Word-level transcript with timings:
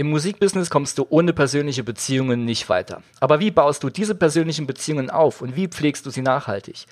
Im 0.00 0.08
Musikbusiness 0.08 0.70
kommst 0.70 0.96
du 0.96 1.06
ohne 1.10 1.34
persönliche 1.34 1.84
Beziehungen 1.84 2.46
nicht 2.46 2.70
weiter. 2.70 3.02
Aber 3.20 3.38
wie 3.38 3.50
baust 3.50 3.84
du 3.84 3.90
diese 3.90 4.14
persönlichen 4.14 4.66
Beziehungen 4.66 5.10
auf 5.10 5.42
und 5.42 5.56
wie 5.56 5.68
pflegst 5.68 6.06
du 6.06 6.10
sie 6.10 6.22
nachhaltig? 6.22 6.86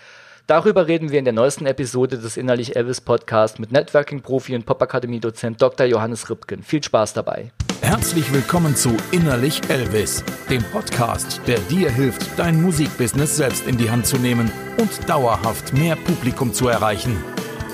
Darüber 0.46 0.88
reden 0.88 1.10
wir 1.10 1.18
in 1.18 1.24
der 1.24 1.32
neuesten 1.32 1.64
Episode 1.64 2.18
des 2.18 2.36
Innerlich 2.36 2.76
Elvis 2.76 3.00
Podcast 3.00 3.60
mit 3.60 3.72
Networking-Profi 3.72 4.54
und 4.54 4.66
Popakademie-Dozent 4.66 5.62
Dr. 5.62 5.86
Johannes 5.86 6.28
Ripken. 6.28 6.62
Viel 6.62 6.82
Spaß 6.82 7.14
dabei. 7.14 7.50
Herzlich 7.80 8.30
willkommen 8.30 8.76
zu 8.76 8.94
Innerlich 9.10 9.62
Elvis, 9.70 10.22
dem 10.50 10.62
Podcast, 10.64 11.40
der 11.46 11.60
dir 11.60 11.88
hilft, 11.90 12.38
dein 12.38 12.60
Musikbusiness 12.60 13.38
selbst 13.38 13.66
in 13.66 13.78
die 13.78 13.90
Hand 13.90 14.06
zu 14.06 14.18
nehmen 14.18 14.52
und 14.78 15.08
dauerhaft 15.08 15.72
mehr 15.72 15.96
Publikum 15.96 16.52
zu 16.52 16.68
erreichen. 16.68 17.16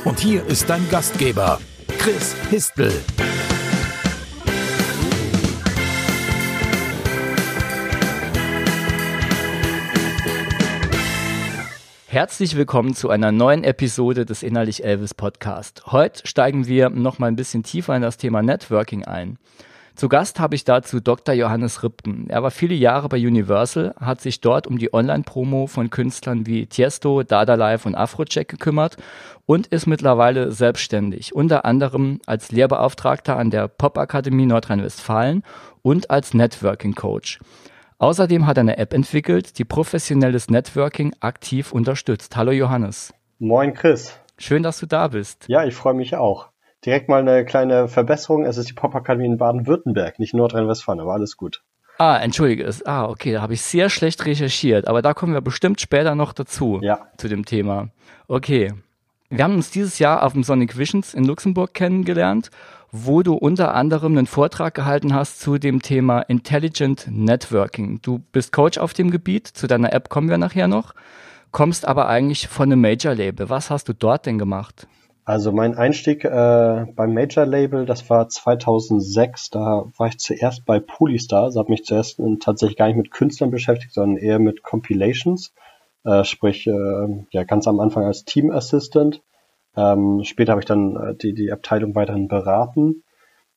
Und 0.04 0.20
hier 0.20 0.46
ist 0.46 0.70
dein 0.70 0.88
Gastgeber, 0.90 1.58
Chris 1.98 2.36
Histel. 2.50 2.92
Herzlich 12.14 12.54
willkommen 12.54 12.94
zu 12.94 13.10
einer 13.10 13.32
neuen 13.32 13.64
Episode 13.64 14.24
des 14.24 14.44
Innerlich 14.44 14.84
Elvis 14.84 15.14
Podcast. 15.14 15.82
Heute 15.86 16.24
steigen 16.24 16.68
wir 16.68 16.88
noch 16.88 17.18
mal 17.18 17.26
ein 17.26 17.34
bisschen 17.34 17.64
tiefer 17.64 17.96
in 17.96 18.02
das 18.02 18.18
Thema 18.18 18.40
Networking 18.40 19.04
ein. 19.04 19.36
Zu 19.96 20.08
Gast 20.08 20.38
habe 20.38 20.54
ich 20.54 20.62
dazu 20.62 21.00
Dr. 21.00 21.34
Johannes 21.34 21.82
Ripken. 21.82 22.30
Er 22.30 22.44
war 22.44 22.52
viele 22.52 22.76
Jahre 22.76 23.08
bei 23.08 23.16
Universal, 23.16 23.96
hat 23.98 24.20
sich 24.20 24.40
dort 24.40 24.68
um 24.68 24.78
die 24.78 24.94
Online-Promo 24.94 25.66
von 25.66 25.90
Künstlern 25.90 26.46
wie 26.46 26.66
Tiesto, 26.66 27.24
Dada 27.24 27.56
Life 27.56 27.88
und 27.88 27.96
Afrocheck 27.96 28.46
gekümmert 28.46 28.96
und 29.44 29.66
ist 29.66 29.88
mittlerweile 29.88 30.52
selbstständig, 30.52 31.34
unter 31.34 31.64
anderem 31.64 32.20
als 32.26 32.52
Lehrbeauftragter 32.52 33.36
an 33.36 33.50
der 33.50 33.66
Popakademie 33.66 34.46
Nordrhein-Westfalen 34.46 35.42
und 35.82 36.12
als 36.12 36.32
Networking 36.32 36.94
Coach. 36.94 37.40
Außerdem 38.04 38.46
hat 38.46 38.58
er 38.58 38.60
eine 38.60 38.76
App 38.76 38.92
entwickelt, 38.92 39.58
die 39.58 39.64
professionelles 39.64 40.50
Networking 40.50 41.14
aktiv 41.20 41.72
unterstützt. 41.72 42.36
Hallo 42.36 42.50
Johannes. 42.50 43.14
Moin 43.38 43.72
Chris. 43.72 44.14
Schön, 44.36 44.62
dass 44.62 44.78
du 44.78 44.84
da 44.84 45.08
bist. 45.08 45.46
Ja, 45.48 45.64
ich 45.64 45.74
freue 45.74 45.94
mich 45.94 46.14
auch. 46.14 46.50
Direkt 46.84 47.08
mal 47.08 47.20
eine 47.20 47.46
kleine 47.46 47.88
Verbesserung. 47.88 48.44
Es 48.44 48.58
ist 48.58 48.68
die 48.68 48.74
Popakademie 48.74 49.24
in 49.24 49.38
Baden-Württemberg, 49.38 50.18
nicht 50.18 50.34
Nordrhein-Westfalen, 50.34 51.00
aber 51.00 51.14
alles 51.14 51.38
gut. 51.38 51.62
Ah, 51.96 52.18
entschuldige 52.18 52.64
es. 52.64 52.84
Ah, 52.84 53.08
okay, 53.08 53.32
da 53.32 53.40
habe 53.40 53.54
ich 53.54 53.62
sehr 53.62 53.88
schlecht 53.88 54.26
recherchiert, 54.26 54.86
aber 54.86 55.00
da 55.00 55.14
kommen 55.14 55.32
wir 55.32 55.40
bestimmt 55.40 55.80
später 55.80 56.14
noch 56.14 56.34
dazu, 56.34 56.80
ja. 56.82 57.06
zu 57.16 57.28
dem 57.28 57.46
Thema. 57.46 57.88
Okay. 58.28 58.74
Wir 59.30 59.44
haben 59.44 59.54
uns 59.54 59.70
dieses 59.70 59.98
Jahr 59.98 60.24
auf 60.24 60.34
dem 60.34 60.44
Sonic 60.44 60.76
Visions 60.76 61.14
in 61.14 61.24
Luxemburg 61.24 61.72
kennengelernt 61.72 62.50
wo 62.96 63.24
du 63.24 63.34
unter 63.34 63.74
anderem 63.74 64.16
einen 64.16 64.28
Vortrag 64.28 64.72
gehalten 64.72 65.14
hast 65.14 65.40
zu 65.40 65.58
dem 65.58 65.82
Thema 65.82 66.20
Intelligent 66.20 67.08
Networking. 67.10 67.98
Du 68.02 68.20
bist 68.30 68.52
Coach 68.52 68.78
auf 68.78 68.94
dem 68.94 69.10
Gebiet, 69.10 69.48
zu 69.48 69.66
deiner 69.66 69.92
App 69.92 70.08
kommen 70.08 70.28
wir 70.28 70.38
nachher 70.38 70.68
noch, 70.68 70.94
kommst 71.50 71.88
aber 71.88 72.06
eigentlich 72.06 72.46
von 72.46 72.70
einem 72.70 72.80
Major-Label. 72.80 73.50
Was 73.50 73.68
hast 73.68 73.88
du 73.88 73.94
dort 73.94 74.26
denn 74.26 74.38
gemacht? 74.38 74.86
Also 75.24 75.50
mein 75.50 75.74
Einstieg 75.74 76.24
äh, 76.24 76.86
beim 76.94 77.14
Major-Label, 77.14 77.84
das 77.84 78.08
war 78.10 78.28
2006, 78.28 79.50
da 79.50 79.86
war 79.96 80.06
ich 80.06 80.18
zuerst 80.18 80.64
bei 80.64 80.78
Polystar, 80.78 81.44
also 81.44 81.58
habe 81.58 81.72
mich 81.72 81.84
zuerst 81.84 82.22
tatsächlich 82.38 82.76
gar 82.76 82.86
nicht 82.86 82.96
mit 82.96 83.10
Künstlern 83.10 83.50
beschäftigt, 83.50 83.92
sondern 83.92 84.22
eher 84.22 84.38
mit 84.38 84.62
Compilations, 84.62 85.52
äh, 86.04 86.22
sprich 86.22 86.68
äh, 86.68 87.24
ja 87.32 87.42
ganz 87.42 87.66
am 87.66 87.80
Anfang 87.80 88.04
als 88.04 88.24
Team 88.24 88.52
Assistant 88.52 89.20
ähm, 89.76 90.22
später 90.24 90.52
habe 90.52 90.60
ich 90.60 90.66
dann 90.66 90.96
äh, 90.96 91.14
die, 91.14 91.34
die 91.34 91.52
Abteilung 91.52 91.94
weiterhin 91.94 92.28
beraten 92.28 93.02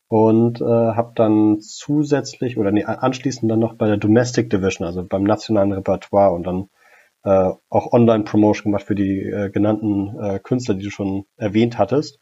und 0.07 0.61
äh, 0.61 0.65
habe 0.65 1.11
dann 1.15 1.59
zusätzlich 1.59 2.57
oder 2.57 2.71
nee, 2.71 2.83
anschließend 2.83 3.51
dann 3.51 3.59
noch 3.59 3.75
bei 3.75 3.87
der 3.87 3.97
Domestic 3.97 4.49
Division, 4.49 4.87
also 4.87 5.03
beim 5.03 5.23
nationalen 5.23 5.73
Repertoire 5.73 6.33
und 6.33 6.43
dann 6.43 6.69
äh, 7.23 7.51
auch 7.69 7.91
Online-Promotion 7.91 8.71
gemacht 8.71 8.85
für 8.85 8.95
die 8.95 9.19
äh, 9.19 9.49
genannten 9.49 10.17
äh, 10.19 10.39
Künstler, 10.39 10.75
die 10.75 10.85
du 10.85 10.91
schon 10.91 11.25
erwähnt 11.35 11.77
hattest. 11.77 12.19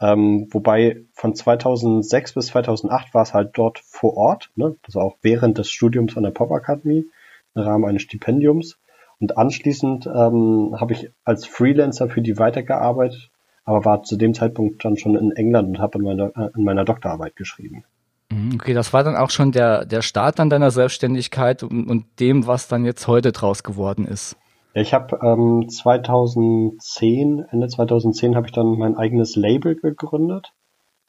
Ähm, 0.00 0.48
wobei 0.50 1.04
von 1.14 1.34
2006 1.34 2.34
bis 2.34 2.46
2008 2.48 3.14
war 3.14 3.22
es 3.22 3.34
halt 3.34 3.50
dort 3.54 3.78
vor 3.78 4.16
Ort, 4.16 4.50
ne? 4.54 4.76
also 4.84 5.00
auch 5.00 5.16
während 5.22 5.58
des 5.58 5.70
Studiums 5.70 6.16
an 6.16 6.22
der 6.22 6.30
Pop 6.30 6.52
Akademie 6.52 7.06
im 7.54 7.62
Rahmen 7.62 7.86
eines 7.86 8.02
Stipendiums. 8.02 8.78
Und 9.20 9.38
anschließend 9.38 10.06
ähm, 10.06 10.76
habe 10.78 10.92
ich 10.92 11.10
als 11.24 11.46
Freelancer 11.46 12.08
für 12.08 12.20
die 12.20 12.38
weitergearbeitet, 12.38 13.30
aber 13.64 13.84
war 13.84 14.02
zu 14.02 14.16
dem 14.16 14.34
Zeitpunkt 14.34 14.84
dann 14.84 14.96
schon 14.96 15.16
in 15.16 15.32
England 15.32 15.68
und 15.68 15.78
habe 15.78 15.98
in 15.98 16.04
meiner, 16.04 16.36
äh, 16.36 16.50
in 16.54 16.64
meiner 16.64 16.84
Doktorarbeit 16.84 17.34
geschrieben. 17.34 17.84
Mhm, 18.30 18.52
okay, 18.54 18.74
das 18.74 18.92
war 18.92 19.04
dann 19.04 19.16
auch 19.16 19.30
schon 19.30 19.52
der, 19.52 19.86
der 19.86 20.02
Start 20.02 20.38
an 20.38 20.50
deiner 20.50 20.70
Selbstständigkeit 20.70 21.62
und, 21.62 21.88
und 21.88 22.04
dem, 22.20 22.46
was 22.46 22.68
dann 22.68 22.84
jetzt 22.84 23.06
heute 23.06 23.32
draus 23.32 23.62
geworden 23.62 24.06
ist. 24.06 24.36
Ja, 24.74 24.82
ich 24.82 24.92
habe 24.92 25.18
ähm, 25.22 25.68
2010, 25.68 27.46
Ende 27.50 27.68
2010 27.68 28.36
habe 28.36 28.46
ich 28.46 28.52
dann 28.52 28.76
mein 28.78 28.96
eigenes 28.96 29.34
Label 29.34 29.76
gegründet, 29.76 30.52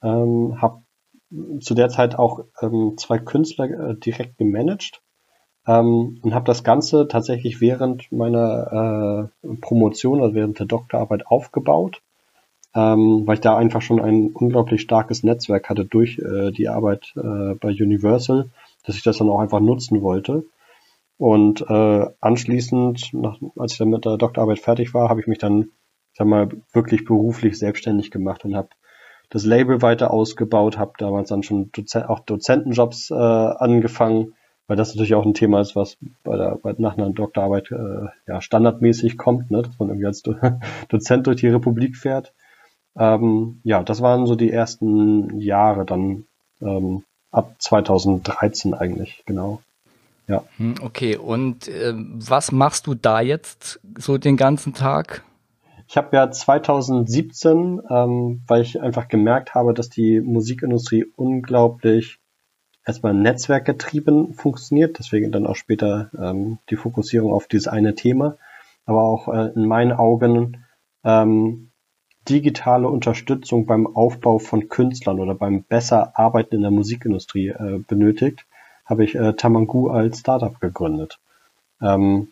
ähm, 0.01 0.61
habe 0.61 0.83
zu 1.59 1.73
der 1.73 1.89
Zeit 1.89 2.17
auch 2.17 2.45
ähm, 2.61 2.93
zwei 2.97 3.17
Künstler 3.17 3.65
äh, 3.65 3.95
direkt 3.97 4.37
gemanagt 4.37 5.01
ähm, 5.67 6.19
und 6.21 6.33
habe 6.33 6.45
das 6.45 6.63
Ganze 6.63 7.07
tatsächlich 7.07 7.61
während 7.61 8.11
meiner 8.11 9.29
äh, 9.43 9.55
Promotion, 9.61 10.21
also 10.21 10.33
während 10.33 10.59
der 10.59 10.65
Doktorarbeit 10.65 11.27
aufgebaut, 11.27 12.01
ähm, 12.73 13.23
weil 13.25 13.35
ich 13.35 13.41
da 13.41 13.57
einfach 13.57 13.81
schon 13.81 13.99
ein 13.99 14.31
unglaublich 14.33 14.81
starkes 14.81 15.23
Netzwerk 15.23 15.69
hatte 15.69 15.85
durch 15.85 16.19
äh, 16.19 16.51
die 16.51 16.69
Arbeit 16.69 17.13
äh, 17.17 17.55
bei 17.55 17.69
Universal, 17.69 18.49
dass 18.85 18.95
ich 18.95 19.03
das 19.03 19.17
dann 19.17 19.29
auch 19.29 19.39
einfach 19.39 19.59
nutzen 19.59 20.01
wollte. 20.01 20.45
Und 21.17 21.61
äh, 21.67 22.05
anschließend, 22.21 23.13
nach, 23.13 23.39
als 23.57 23.73
ich 23.73 23.79
dann 23.79 23.89
mit 23.89 24.05
der 24.05 24.17
Doktorarbeit 24.17 24.59
fertig 24.59 24.93
war, 24.93 25.09
habe 25.09 25.19
ich 25.19 25.27
mich 25.27 25.39
dann, 25.39 25.69
sag 26.13 26.27
mal, 26.27 26.49
wirklich 26.71 27.05
beruflich 27.05 27.57
selbstständig 27.57 28.11
gemacht 28.11 28.45
und 28.45 28.55
habe 28.55 28.69
das 29.29 29.43
Label 29.43 29.81
weiter 29.81 30.11
ausgebaut, 30.11 30.77
habe 30.77 30.93
damals 30.99 31.29
dann 31.29 31.43
schon 31.43 31.71
Dozen 31.73 32.03
auch 32.03 32.19
Dozentenjobs 32.19 33.09
äh, 33.09 33.15
angefangen 33.15 34.35
weil 34.67 34.77
das 34.77 34.89
natürlich 34.89 35.15
auch 35.15 35.25
ein 35.25 35.33
Thema 35.33 35.61
ist, 35.61 35.75
was 35.75 35.97
bei 36.23 36.37
der, 36.37 36.59
bei, 36.61 36.75
nach 36.77 36.97
einer 36.97 37.09
Doktorarbeit 37.09 37.71
äh, 37.71 38.07
ja, 38.27 38.41
standardmäßig 38.41 39.17
kommt, 39.17 39.49
ne? 39.49 39.61
dass 39.61 39.79
man 39.79 39.89
irgendwie 39.89 40.07
als 40.07 40.21
Do 40.21 40.35
Dozent 40.89 41.27
durch 41.27 41.37
die 41.37 41.47
Republik 41.47 41.95
fährt. 41.95 42.33
Ähm, 42.97 43.61
ja, 43.63 43.83
das 43.83 44.01
waren 44.01 44.25
so 44.25 44.35
die 44.35 44.51
ersten 44.51 45.39
Jahre 45.39 45.85
dann 45.85 46.25
ähm, 46.61 47.03
ab 47.31 47.55
2013 47.59 48.73
eigentlich, 48.73 49.23
genau. 49.25 49.61
Ja. 50.27 50.43
Hm, 50.57 50.75
okay, 50.81 51.15
und 51.15 51.67
äh, 51.69 51.93
was 51.95 52.51
machst 52.51 52.87
du 52.87 52.95
da 52.95 53.21
jetzt 53.21 53.79
so 53.97 54.17
den 54.17 54.35
ganzen 54.35 54.73
Tag? 54.73 55.23
Ich 55.87 55.95
habe 55.95 56.17
ja 56.17 56.29
2017, 56.29 57.81
ähm, 57.89 58.41
weil 58.45 58.61
ich 58.61 58.81
einfach 58.81 59.07
gemerkt 59.07 59.55
habe, 59.55 59.73
dass 59.73 59.89
die 59.89 60.19
Musikindustrie 60.19 61.05
unglaublich 61.15 62.19
erstmal 62.87 63.13
netzwerkgetrieben 63.13 64.33
funktioniert, 64.33 64.97
deswegen 64.97 65.31
dann 65.31 65.45
auch 65.45 65.57
später 65.57 66.09
ähm, 66.17 66.59
die 66.69 66.77
Fokussierung 66.77 67.33
auf 67.33 67.47
dieses 67.47 67.67
eine 67.67 67.95
Thema, 67.95 68.37
aber 68.85 69.03
auch 69.03 69.27
äh, 69.27 69.51
in 69.55 69.65
meinen 69.65 69.91
Augen 69.91 70.65
ähm, 71.03 71.71
digitale 72.29 72.87
Unterstützung 72.87 73.65
beim 73.65 73.87
Aufbau 73.87 74.39
von 74.39 74.69
Künstlern 74.69 75.19
oder 75.19 75.35
beim 75.35 75.63
besser 75.63 76.17
Arbeiten 76.17 76.55
in 76.55 76.61
der 76.61 76.71
Musikindustrie 76.71 77.49
äh, 77.49 77.79
benötigt, 77.85 78.45
habe 78.85 79.03
ich 79.03 79.15
äh, 79.15 79.33
Tamangu 79.33 79.89
als 79.89 80.19
Startup 80.19 80.59
gegründet. 80.59 81.19
Ähm, 81.81 82.31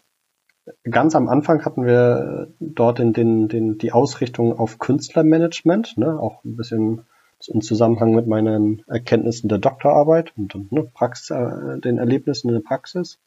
ganz 0.90 1.16
am 1.16 1.28
Anfang 1.28 1.64
hatten 1.66 1.86
wir 1.86 2.48
dort 2.60 3.00
in 3.00 3.12
den, 3.12 3.50
den, 3.50 3.78
die 3.78 3.92
Ausrichtung 3.92 4.58
auf 4.58 4.80
Künstlermanagement, 4.80 5.98
ne, 5.98 6.18
auch 6.18 6.44
ein 6.44 6.56
bisschen 6.56 7.06
im 7.48 7.62
Zusammenhang 7.62 8.16
mit 8.16 8.28
meinen 8.28 8.84
Erkenntnissen 8.88 9.50
der 9.50 9.58
Doktorarbeit 9.58 10.34
und 10.38 10.72
ne, 10.72 10.90
Praxis, 10.94 11.30
äh, 11.32 11.80
den 11.80 11.98
Erlebnissen 11.98 12.50
in 12.50 12.56
der 12.56 12.62
Praxis. 12.62 13.20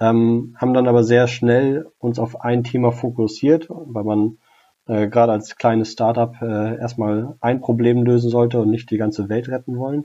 Ähm, 0.00 0.56
haben 0.56 0.74
dann 0.74 0.86
aber 0.86 1.02
sehr 1.02 1.26
schnell 1.26 1.90
uns 1.98 2.18
auf 2.18 2.40
ein 2.40 2.62
Thema 2.62 2.92
fokussiert, 2.92 3.66
weil 3.68 4.04
man 4.04 4.38
äh, 4.86 5.08
gerade 5.08 5.32
als 5.32 5.56
kleines 5.56 5.92
Startup 5.92 6.34
äh, 6.40 6.78
erstmal 6.78 7.36
ein 7.40 7.60
Problem 7.60 8.04
lösen 8.04 8.30
sollte 8.30 8.60
und 8.60 8.70
nicht 8.70 8.90
die 8.90 8.96
ganze 8.96 9.28
Welt 9.28 9.48
retten 9.48 9.76
wollen. 9.76 10.04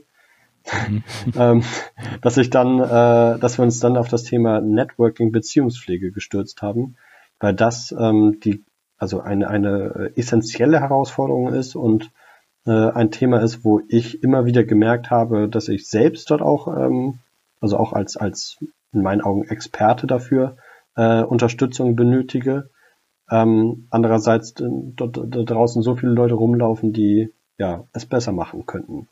Mhm. 0.88 1.04
ähm, 1.36 1.62
dass 2.22 2.36
ich 2.38 2.50
dann, 2.50 2.80
äh, 2.80 3.38
dass 3.38 3.58
wir 3.58 3.64
uns 3.64 3.80
dann 3.80 3.96
auf 3.96 4.08
das 4.08 4.24
Thema 4.24 4.60
Networking 4.60 5.30
Beziehungspflege 5.30 6.10
gestürzt 6.10 6.62
haben, 6.62 6.96
weil 7.38 7.54
das 7.54 7.94
ähm, 7.98 8.40
die 8.42 8.64
also 8.96 9.20
eine 9.20 9.48
eine 9.48 10.12
essentielle 10.16 10.80
Herausforderung 10.80 11.52
ist 11.52 11.76
und 11.76 12.10
äh, 12.66 12.90
ein 12.90 13.10
Thema 13.10 13.40
ist, 13.40 13.64
wo 13.64 13.80
ich 13.88 14.22
immer 14.22 14.46
wieder 14.46 14.64
gemerkt 14.64 15.10
habe, 15.10 15.48
dass 15.48 15.68
ich 15.68 15.88
selbst 15.88 16.30
dort 16.30 16.42
auch, 16.42 16.68
ähm, 16.68 17.18
also 17.60 17.76
auch 17.76 17.92
als, 17.92 18.16
als 18.16 18.58
in 18.92 19.02
meinen 19.02 19.20
Augen 19.20 19.44
Experte 19.44 20.06
dafür, 20.06 20.56
äh, 20.96 21.22
Unterstützung 21.22 21.96
benötige. 21.96 22.70
Ähm, 23.30 23.86
andererseits 23.90 24.52
äh, 24.60 24.68
dort, 24.68 25.16
dort 25.16 25.50
draußen 25.50 25.82
so 25.82 25.96
viele 25.96 26.12
Leute 26.12 26.34
rumlaufen, 26.34 26.92
die 26.92 27.32
ja 27.58 27.84
es 27.92 28.06
besser 28.06 28.32
machen 28.32 28.66
könnten, 28.66 29.08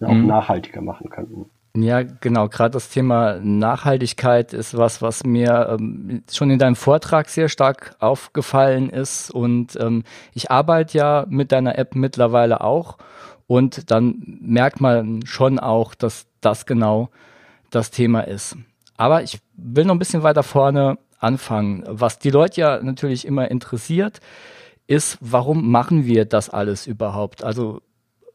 auch 0.00 0.12
mhm. 0.12 0.26
nachhaltiger 0.26 0.80
machen 0.80 1.10
könnten. 1.10 1.50
Ja, 1.76 2.02
genau. 2.02 2.48
Gerade 2.48 2.70
das 2.70 2.88
Thema 2.90 3.40
Nachhaltigkeit 3.40 4.52
ist 4.52 4.76
was, 4.76 5.02
was 5.02 5.24
mir 5.24 5.76
ähm, 5.76 6.22
schon 6.30 6.50
in 6.50 6.58
deinem 6.60 6.76
Vortrag 6.76 7.28
sehr 7.28 7.48
stark 7.48 7.96
aufgefallen 7.98 8.90
ist. 8.90 9.32
Und 9.32 9.76
ähm, 9.80 10.04
ich 10.34 10.52
arbeite 10.52 10.96
ja 10.96 11.26
mit 11.28 11.50
deiner 11.50 11.76
App 11.76 11.96
mittlerweile 11.96 12.60
auch. 12.60 12.96
Und 13.48 13.90
dann 13.90 14.22
merkt 14.40 14.80
man 14.80 15.26
schon 15.26 15.58
auch, 15.58 15.96
dass 15.96 16.26
das 16.40 16.64
genau 16.64 17.10
das 17.70 17.90
Thema 17.90 18.20
ist. 18.20 18.56
Aber 18.96 19.24
ich 19.24 19.40
will 19.56 19.84
noch 19.84 19.96
ein 19.96 19.98
bisschen 19.98 20.22
weiter 20.22 20.44
vorne 20.44 20.96
anfangen. 21.18 21.82
Was 21.88 22.20
die 22.20 22.30
Leute 22.30 22.60
ja 22.60 22.80
natürlich 22.82 23.26
immer 23.26 23.50
interessiert, 23.50 24.20
ist, 24.86 25.18
warum 25.20 25.70
machen 25.72 26.06
wir 26.06 26.24
das 26.24 26.50
alles 26.50 26.86
überhaupt? 26.86 27.42
Also 27.42 27.80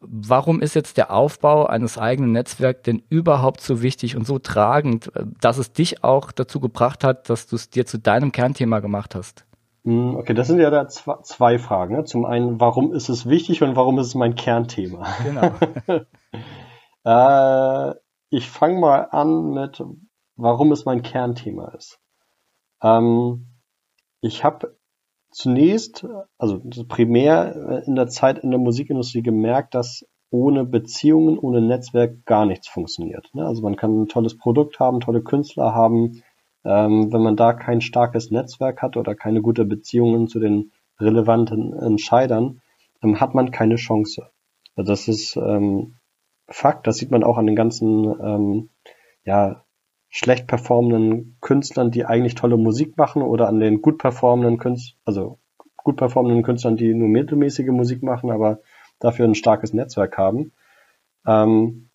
warum 0.02 0.62
ist 0.62 0.76
jetzt 0.76 0.98
der 0.98 1.12
Aufbau 1.12 1.66
eines 1.66 1.98
eigenen 1.98 2.32
Netzwerks 2.32 2.84
denn 2.84 3.04
überhaupt 3.10 3.62
so 3.62 3.82
wichtig 3.82 4.16
und 4.16 4.26
so 4.26 4.40
tragend, 4.40 5.14
äh, 5.16 5.26
dass 5.40 5.58
es 5.58 5.72
dich 5.74 6.04
auch 6.04 6.32
dazu 6.32 6.60
gebracht 6.60 7.04
hat, 7.04 7.30
dass 7.30 7.48
du 7.48 7.56
es 7.56 7.70
dir 7.70 7.86
zu 7.86 8.00
deinem 8.00 8.32
Kernthema 8.32 8.80
gemacht 8.80 9.16
hast? 9.16 9.46
Hm, 9.86 10.16
okay, 10.16 10.34
das 10.34 10.48
sind 10.48 10.60
ja 10.60 10.70
da 10.70 10.88
zwei 10.88 11.58
Fragen. 11.58 11.96
Ne? 11.96 12.04
Zum 12.04 12.26
einen, 12.26 12.60
warum 12.60 12.94
ist 12.94 13.10
es 13.10 13.28
wichtig 13.28 13.64
und 13.64 13.76
warum 13.76 13.98
ist 14.00 14.08
es 14.08 14.16
mein 14.16 14.36
Kernthema? 14.36 15.08
Genau. 15.24 15.54
äh, 17.94 17.96
ich 18.30 18.50
fange 18.50 18.80
mal 18.80 19.08
an 19.12 19.52
mit, 19.52 19.82
warum 20.36 20.72
es 20.72 20.86
mein 20.86 21.02
Kernthema 21.02 21.70
ist. 21.70 22.00
Ähm, 22.82 23.48
ich 24.22 24.44
habe 24.44 24.78
zunächst, 25.32 26.06
also 26.38 26.62
primär 26.88 27.56
äh, 27.56 27.86
in 27.86 27.96
der 27.96 28.08
Zeit 28.08 28.40
in 28.40 28.52
der 28.52 28.60
Musikindustrie 28.60 29.22
gemerkt, 29.22 29.76
dass 29.76 30.06
ohne 30.32 30.64
Beziehungen, 30.66 31.40
ohne 31.40 31.62
Netzwerk 31.62 32.26
gar 32.26 32.46
nichts 32.46 32.68
funktioniert. 32.68 33.30
Ne? 33.34 33.46
Also 33.46 33.62
man 33.64 33.76
kann 33.76 34.04
ein 34.04 34.08
tolles 34.08 34.38
Produkt 34.38 34.80
haben, 34.80 35.00
tolle 35.00 35.24
Künstler 35.24 35.74
haben. 35.74 36.24
Ähm, 36.66 37.12
wenn 37.12 37.22
man 37.22 37.36
da 37.36 37.54
kein 37.54 37.82
starkes 37.82 38.32
Netzwerk 38.32 38.82
hat 38.82 38.98
oder 38.98 39.16
keine 39.16 39.42
gute 39.42 39.66
Beziehungen 39.66 40.28
zu 40.28 40.40
den 40.40 40.72
relevanten 41.00 41.74
Entscheidern, 41.74 42.62
hat 43.02 43.34
man 43.34 43.52
keine 43.52 43.76
Chance. 43.76 44.30
Also 44.76 44.92
das 44.92 45.08
ist 45.08 45.38
ähm, 45.38 45.96
Fakt, 46.48 46.88
das 46.88 46.98
sieht 46.98 47.12
man 47.12 47.24
auch 47.24 47.38
an 47.38 47.46
den 47.46 47.56
ganzen 47.56 48.06
ähm, 48.22 48.70
ja, 49.24 49.64
schlecht 50.10 50.48
performenden 50.48 51.38
Künstlern, 51.40 51.92
die 51.92 52.06
eigentlich 52.06 52.36
tolle 52.36 52.58
Musik 52.58 52.98
machen 52.98 53.22
oder 53.22 53.48
an 53.48 53.60
den 53.60 53.82
gut 53.82 54.00
performenden 54.00 54.58
Künstlern, 54.58 55.00
also 55.06 55.40
gut 55.78 55.98
performenden 55.98 56.44
Künstlern, 56.44 56.78
die 56.78 56.94
nur 56.94 57.08
mittelmäßige 57.08 57.70
Musik 57.70 58.04
machen, 58.04 58.32
aber 58.32 58.60
dafür 59.00 59.26
ein 59.26 59.36
starkes 59.36 59.74
Netzwerk 59.74 60.18
haben. 60.18 60.52
Ähm, 61.26 61.90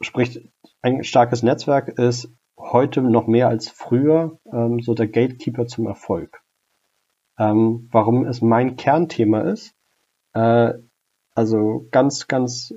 sprich, 0.00 0.48
ein 0.82 1.04
starkes 1.04 1.42
Netzwerk 1.42 1.88
ist 1.88 2.32
heute 2.58 3.00
noch 3.00 3.26
mehr 3.26 3.48
als 3.48 3.68
früher 3.68 4.38
ähm, 4.52 4.80
so 4.80 4.94
der 4.94 5.08
Gatekeeper 5.08 5.66
zum 5.66 5.86
Erfolg. 5.86 6.42
Ähm, 7.38 7.88
warum 7.90 8.26
es 8.26 8.42
mein 8.42 8.76
Kernthema 8.76 9.40
ist, 9.42 9.74
äh, 10.34 10.74
also 11.34 11.86
ganz, 11.90 12.28
ganz 12.28 12.74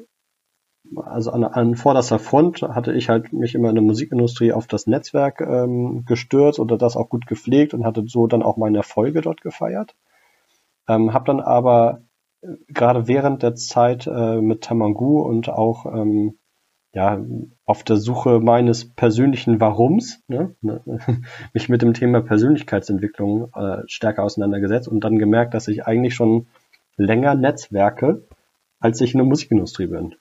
also 1.06 1.31
an, 1.31 1.44
an 1.44 1.75
vorderster 1.75 2.19
Front 2.19 2.62
hatte 2.62 2.94
ich 2.94 3.09
halt 3.09 3.33
mich 3.33 3.56
immer 3.56 3.69
in 3.69 3.75
der 3.75 3.83
Musikindustrie 3.83 4.51
auf 4.51 4.68
das 4.68 4.85
Netzwerk 4.88 5.41
ähm, 5.41 6.03
gestürzt 6.06 6.59
oder 6.59 6.77
das 6.77 6.97
auch 6.97 7.09
gut 7.09 7.25
gepflegt 7.25 7.74
und 7.74 7.85
hatte 7.85 8.03
so 8.06 8.27
dann 8.27 8.44
auch 8.44 8.57
meine 8.57 8.77
Erfolge 8.77 9.21
dort 9.21 9.41
gefeiert. 9.41 9.95
Ähm, 10.88 11.13
hab 11.13 11.25
dann 11.25 11.39
aber 11.39 12.01
äh, 12.41 12.47
gerade 12.68 13.07
während 13.07 13.44
der 13.44 13.56
Zeit 13.56 14.07
äh, 14.07 14.41
mit 14.41 14.62
Tamangu 14.62 15.21
und 15.21 15.50
auch 15.50 15.85
ähm, 15.85 16.38
ja 16.94 17.24
auf 17.65 17.83
der 17.83 17.97
Suche 17.97 18.39
meines 18.39 18.94
persönlichen 18.94 19.59
Warums 19.59 20.21
ne, 20.27 20.56
ne 20.62 20.81
mich 21.53 21.69
mit 21.69 21.81
dem 21.81 21.94
Thema 21.94 22.21
Persönlichkeitsentwicklung 22.21 23.51
äh, 23.56 23.83
stärker 23.88 24.24
auseinandergesetzt 24.24 24.88
und 24.88 25.03
dann 25.03 25.18
gemerkt, 25.18 25.53
dass 25.53 25.68
ich 25.69 25.88
eigentlich 25.88 26.13
schon 26.13 26.47
länger 26.97 27.35
Netzwerke, 27.35 28.27
als 28.80 29.01
ich 29.01 29.13
in 29.13 29.19
der 29.19 29.27
Musikindustrie 29.27 29.88
bin. 29.88 30.15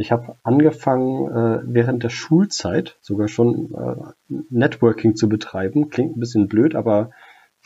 Ich 0.00 0.12
habe 0.12 0.36
angefangen, 0.42 1.28
äh, 1.28 1.60
während 1.64 2.02
der 2.02 2.08
Schulzeit 2.08 2.96
sogar 3.02 3.28
schon 3.28 3.74
äh, 3.74 4.34
Networking 4.48 5.14
zu 5.14 5.28
betreiben. 5.28 5.90
Klingt 5.90 6.16
ein 6.16 6.20
bisschen 6.20 6.48
blöd, 6.48 6.74
aber 6.74 7.10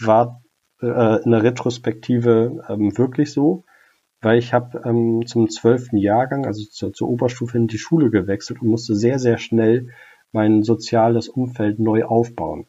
war 0.00 0.42
äh, 0.82 1.22
in 1.22 1.30
der 1.30 1.44
Retrospektive 1.44 2.64
ähm, 2.68 2.98
wirklich 2.98 3.32
so, 3.32 3.64
weil 4.20 4.38
ich 4.38 4.52
habe 4.52 4.82
ähm, 4.84 5.24
zum 5.26 5.48
zwölften 5.48 5.96
Jahrgang, 5.96 6.44
also 6.44 6.64
zur, 6.64 6.92
zur 6.92 7.08
Oberstufe 7.08 7.56
in 7.56 7.68
die 7.68 7.78
Schule 7.78 8.10
gewechselt 8.10 8.60
und 8.60 8.68
musste 8.68 8.96
sehr, 8.96 9.18
sehr 9.20 9.38
schnell 9.38 9.90
mein 10.32 10.64
soziales 10.64 11.28
Umfeld 11.28 11.78
neu 11.78 12.04
aufbauen. 12.04 12.66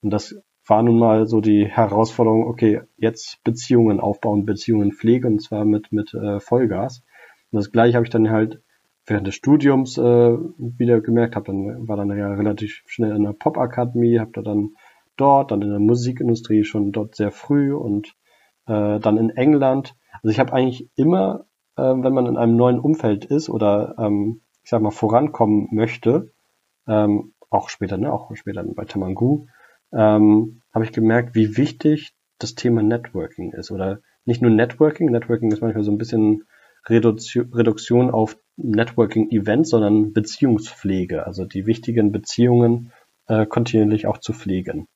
Und 0.00 0.10
das 0.10 0.36
war 0.66 0.82
nun 0.82 0.98
mal 0.98 1.26
so 1.26 1.40
die 1.42 1.66
Herausforderung, 1.66 2.46
okay, 2.46 2.80
jetzt 2.96 3.44
Beziehungen 3.44 4.00
aufbauen, 4.00 4.46
Beziehungen 4.46 4.92
pflegen, 4.92 5.34
und 5.34 5.42
zwar 5.42 5.66
mit, 5.66 5.92
mit 5.92 6.14
äh, 6.14 6.40
Vollgas. 6.40 7.02
Und 7.50 7.58
das 7.58 7.72
gleiche 7.72 7.96
habe 7.96 8.06
ich 8.06 8.10
dann 8.10 8.30
halt 8.30 8.62
während 9.06 9.26
des 9.26 9.34
Studiums 9.34 9.98
äh, 9.98 10.02
wieder 10.02 11.00
gemerkt, 11.00 11.36
habe 11.36 11.46
dann 11.46 11.88
war 11.88 11.96
dann 11.96 12.16
ja 12.16 12.32
relativ 12.32 12.82
schnell 12.86 13.16
in 13.16 13.24
der 13.24 13.32
Popakademie, 13.32 14.18
habe 14.18 14.32
da 14.32 14.42
dann 14.42 14.70
dort, 15.16 15.50
dann 15.50 15.62
in 15.62 15.70
der 15.70 15.80
Musikindustrie 15.80 16.64
schon 16.64 16.92
dort 16.92 17.16
sehr 17.16 17.30
früh 17.30 17.74
und 17.74 18.14
äh, 18.66 19.00
dann 19.00 19.18
in 19.18 19.30
England. 19.30 19.94
Also 20.22 20.28
ich 20.28 20.38
habe 20.38 20.52
eigentlich 20.52 20.88
immer, 20.94 21.46
äh, 21.76 21.82
wenn 21.82 22.14
man 22.14 22.26
in 22.26 22.36
einem 22.36 22.56
neuen 22.56 22.78
Umfeld 22.78 23.24
ist 23.24 23.48
oder 23.48 23.96
ähm, 23.98 24.42
ich 24.62 24.70
sag 24.70 24.80
mal 24.80 24.90
vorankommen 24.90 25.68
möchte, 25.72 26.32
ähm, 26.86 27.34
auch 27.50 27.68
später, 27.68 27.98
ne, 27.98 28.12
auch 28.12 28.34
später 28.36 28.64
bei 28.64 28.84
Tamangu, 28.84 29.46
ähm, 29.92 30.62
habe 30.72 30.84
ich 30.84 30.92
gemerkt, 30.92 31.34
wie 31.34 31.56
wichtig 31.56 32.14
das 32.38 32.54
Thema 32.54 32.82
Networking 32.82 33.52
ist 33.52 33.70
oder 33.70 34.00
nicht 34.24 34.40
nur 34.40 34.50
Networking, 34.50 35.10
Networking 35.10 35.50
ist 35.50 35.60
manchmal 35.60 35.84
so 35.84 35.90
ein 35.90 35.98
bisschen 35.98 36.44
Reduktion 36.88 38.10
auf 38.10 38.36
Networking-Events, 38.56 39.70
sondern 39.70 40.12
Beziehungspflege, 40.12 41.26
also 41.26 41.44
die 41.44 41.66
wichtigen 41.66 42.12
Beziehungen 42.12 42.92
äh, 43.26 43.46
kontinuierlich 43.46 44.06
auch 44.06 44.18
zu 44.18 44.32
pflegen. 44.32 44.88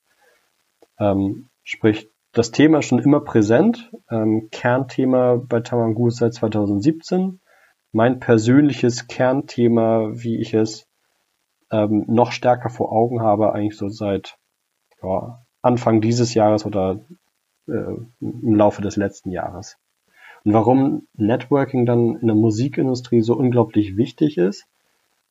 Ähm, 0.98 1.48
sprich, 1.64 2.10
das 2.32 2.50
Thema 2.50 2.80
ist 2.80 2.86
schon 2.86 2.98
immer 2.98 3.20
präsent. 3.20 3.90
Ähm, 4.10 4.48
Kernthema 4.50 5.36
bei 5.36 5.60
Tamangu 5.60 6.10
seit 6.10 6.34
2017. 6.34 7.40
Mein 7.92 8.20
persönliches 8.20 9.06
Kernthema, 9.06 10.10
wie 10.12 10.38
ich 10.40 10.52
es 10.52 10.86
ähm, 11.70 12.04
noch 12.08 12.32
stärker 12.32 12.68
vor 12.68 12.92
Augen 12.92 13.22
habe, 13.22 13.52
eigentlich 13.54 13.76
so 13.76 13.88
seit 13.88 14.36
ja, 15.02 15.46
Anfang 15.62 16.00
dieses 16.00 16.34
Jahres 16.34 16.66
oder 16.66 17.00
äh, 17.68 17.72
im 18.20 18.54
Laufe 18.54 18.82
des 18.82 18.96
letzten 18.96 19.30
Jahres. 19.30 19.78
Und 20.46 20.52
warum 20.52 21.08
Networking 21.14 21.86
dann 21.86 22.14
in 22.20 22.28
der 22.28 22.36
Musikindustrie 22.36 23.20
so 23.20 23.34
unglaublich 23.34 23.96
wichtig 23.96 24.38
ist, 24.38 24.64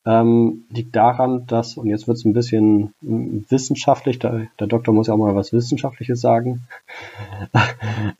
ähm, 0.04 0.66
liegt 0.68 0.94
daran, 0.94 1.46
dass, 1.46 1.78
und 1.78 1.86
jetzt 1.86 2.06
wird 2.06 2.18
es 2.18 2.26
ein 2.26 2.34
bisschen 2.34 2.92
wissenschaftlich, 3.00 4.18
der, 4.18 4.48
der, 4.60 4.66
Doktor 4.66 4.92
muss 4.92 5.06
ja 5.06 5.14
auch 5.14 5.18
mal 5.18 5.34
was 5.34 5.54
Wissenschaftliches 5.54 6.20
sagen, 6.20 6.68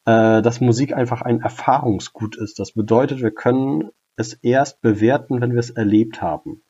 äh, 0.07 0.41
dass 0.41 0.63
Musik 0.63 0.95
einfach 0.95 1.21
ein 1.21 1.43
Erfahrungsgut 1.43 2.35
ist. 2.39 2.59
Das 2.59 2.73
bedeutet, 2.73 3.21
wir 3.21 3.31
können 3.31 3.91
es 4.17 4.33
erst 4.33 4.81
bewerten, 4.81 5.43
wenn 5.43 5.53
wir 5.53 5.61
es 5.61 5.69
erlebt 5.69 6.23
haben. 6.23 6.63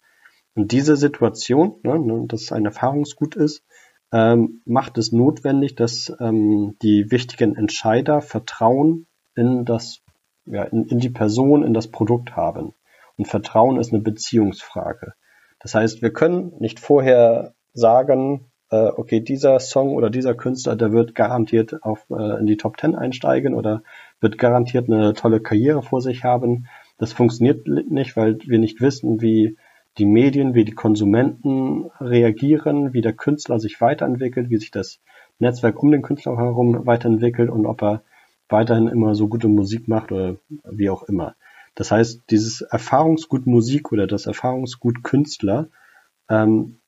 Und 0.56 0.73
diese 0.73 0.97
Situation, 0.97 1.76
ne, 1.85 2.00
ne 2.00 2.26
dass 2.26 2.42
es 2.42 2.52
ein 2.52 2.64
Erfahrungsgut 2.64 3.37
ist, 3.37 3.62
ähm, 4.11 4.61
macht 4.64 4.99
es 4.99 5.12
notwendig, 5.12 5.76
dass 5.76 6.12
ähm, 6.18 6.75
die 6.83 7.12
wichtigen 7.12 7.54
Entscheider 7.54 8.23
Vertrauen 8.23 9.06
in 9.37 9.64
das 9.64 10.02
ja, 10.47 10.65
in, 10.65 10.85
in 10.85 10.99
die 10.99 11.11
Person, 11.11 11.62
in 11.65 11.75
das 11.75 11.88
Produkt 11.88 12.37
haben. 12.37 12.73
Und 13.17 13.29
Vertrauen 13.29 13.79
ist 13.79 13.93
eine 13.93 14.03
Beziehungsfrage. 14.03 15.12
Das 15.61 15.75
heißt, 15.75 16.03
wir 16.03 16.12
können 16.12 16.53
nicht 16.59 16.81
vorher 16.81 17.55
sagen, 17.73 18.50
äh, 18.71 18.88
okay, 18.88 19.21
dieser 19.21 19.59
Song 19.61 19.95
oder 19.95 20.11
dieser 20.11 20.35
Künstler, 20.35 20.76
der 20.76 20.93
wird 20.93 21.15
garantiert 21.15 21.83
auf, 21.83 22.07
äh, 22.11 22.38
in 22.41 22.47
die 22.47 22.57
Top 22.57 22.76
Ten 22.76 22.95
einsteigen 22.95 23.55
oder 23.55 23.83
wird 24.21 24.38
garantiert 24.38 24.91
eine 24.91 25.15
tolle 25.15 25.41
Karriere 25.41 25.83
vor 25.83 26.00
sich 26.00 26.25
haben. 26.25 26.67
Das 26.99 27.12
funktioniert 27.12 27.67
nicht, 27.67 28.17
weil 28.17 28.38
wir 28.47 28.59
nicht 28.59 28.81
wissen, 28.81 29.21
wie 29.21 29.57
die 29.99 30.07
Medien, 30.07 30.55
wie 30.55 30.65
die 30.65 30.73
Konsumenten 30.73 31.91
reagieren, 32.00 32.93
wie 32.93 33.00
der 33.00 33.15
Künstler 33.15 33.59
sich 33.59 33.81
weiterentwickelt, 33.81 34.50
wie 34.50 34.59
sich 34.59 34.71
das 34.71 35.00
Netzwerk 35.38 35.83
um 35.83 35.91
den 35.91 36.03
Künstler 36.03 36.37
herum 36.37 36.87
weiterentwickelt 36.87 37.50
und 37.50 37.67
ob 37.67 37.83
er 37.83 38.03
weiterhin 38.49 38.88
immer 38.88 39.15
so 39.15 39.29
gute 39.29 39.49
Musik 39.49 39.88
macht 39.88 40.12
oder 40.12 40.37
wie 40.65 40.91
auch 40.91 41.03
immer. 41.05 41.35
Das 41.75 41.91
heißt, 41.91 42.23
dieses 42.31 42.62
Erfahrungsgut 42.62 43.47
Musik 43.47 43.93
oder 43.93 44.07
das 44.07 44.26
Erfahrungsgut 44.26 45.05
Künstler 45.05 45.69
ähm, 46.29 46.79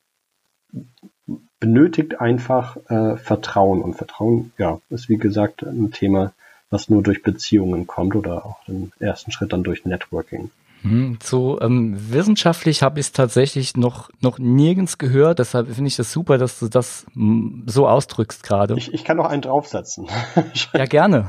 benötigt 1.61 2.21
einfach 2.21 2.77
äh, 2.89 3.17
Vertrauen. 3.17 3.83
Und 3.83 3.95
Vertrauen, 3.95 4.53
ja, 4.59 4.81
ist 4.91 5.09
wie 5.09 5.19
gesagt 5.19 5.63
ein 5.63 5.91
Thema, 5.93 6.33
was 6.71 6.89
nur 6.89 7.03
durch 7.03 7.23
Beziehungen 7.23 7.87
kommt 7.87 8.15
oder 8.15 8.47
auch 8.47 8.67
im 8.67 8.93
ersten 8.99 9.31
Schritt 9.31 9.53
dann 9.53 9.63
durch 9.63 9.85
Networking. 9.85 10.51
Hm, 10.83 11.19
so 11.23 11.61
ähm, 11.61 11.97
wissenschaftlich 12.13 12.83
habe 12.83 13.01
ich 13.01 13.07
es 13.07 13.13
tatsächlich 13.13 13.77
noch, 13.77 14.11
noch 14.21 14.39
nirgends 14.39 14.99
gehört, 14.99 15.39
deshalb 15.39 15.69
finde 15.69 15.89
ich 15.89 15.97
das 15.97 16.13
super, 16.13 16.39
dass 16.39 16.59
du 16.61 16.69
das 16.69 17.07
hm, 17.15 17.65
so 17.67 17.89
ausdrückst 17.89 18.43
gerade. 18.43 18.75
Ich, 18.77 18.95
ich 18.95 19.05
kann 19.05 19.17
noch 19.17 19.27
einen 19.27 19.43
draufsetzen. 19.43 20.07
ja, 20.73 20.85
gerne. 20.85 21.27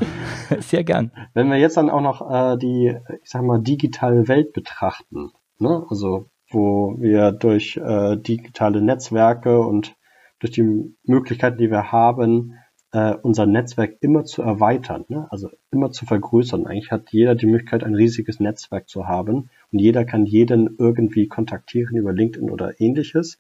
Sehr 0.60 0.84
gern. 0.84 1.12
Wenn 1.34 1.50
wir 1.50 1.58
jetzt 1.58 1.78
dann 1.78 1.90
auch 1.90 2.02
noch 2.02 2.30
äh, 2.30 2.58
die, 2.58 2.96
ich 3.24 3.30
sag 3.30 3.44
mal, 3.44 3.62
digitale 3.62 4.28
Welt 4.28 4.54
betrachten, 4.54 5.32
ne? 5.58 5.86
also 5.90 6.30
wo 6.52 6.96
wir 7.00 7.32
durch 7.32 7.78
äh, 7.78 8.18
digitale 8.18 8.82
Netzwerke 8.82 9.60
und 9.60 9.96
durch 10.40 10.52
die 10.52 10.96
Möglichkeiten, 11.04 11.58
die 11.58 11.70
wir 11.70 11.92
haben, 11.92 12.54
äh, 12.92 13.16
unser 13.22 13.46
Netzwerk 13.46 13.98
immer 14.02 14.26
zu 14.26 14.42
erweitern, 14.42 15.06
ne? 15.10 15.28
also 15.30 15.50
immer 15.72 15.92
zu 15.92 16.06
vergrößern. 16.06 16.66
Eigentlich 16.66 16.92
hat 16.92 17.12
jeder 17.12 17.36
die 17.36 17.46
Möglichkeit, 17.46 17.84
ein 17.84 17.96
riesiges 17.96 18.40
Netzwerk 18.40 18.90
zu 18.90 19.08
haben 19.08 19.50
und 19.72 19.80
jeder 19.80 20.06
kann 20.06 20.26
jeden 20.26 20.76
irgendwie 20.80 21.28
kontaktieren 21.28 21.98
über 21.98 22.14
LinkedIn 22.14 22.50
oder 22.50 22.80
ähnliches. 22.82 23.40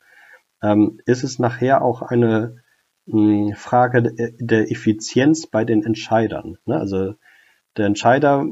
Ähm, 0.61 0.99
ist 1.05 1.23
es 1.23 1.39
nachher 1.39 1.83
auch 1.83 2.01
eine 2.01 2.57
mh, 3.05 3.47
hm, 3.47 3.55
Frage 3.55 4.13
der 4.39 4.71
Effizienz 4.71 5.47
bei 5.47 5.65
den 5.65 5.83
Entscheidern? 5.83 6.57
Ne? 6.65 6.75
Also 6.75 7.15
der 7.77 7.87
Entscheider, 7.87 8.45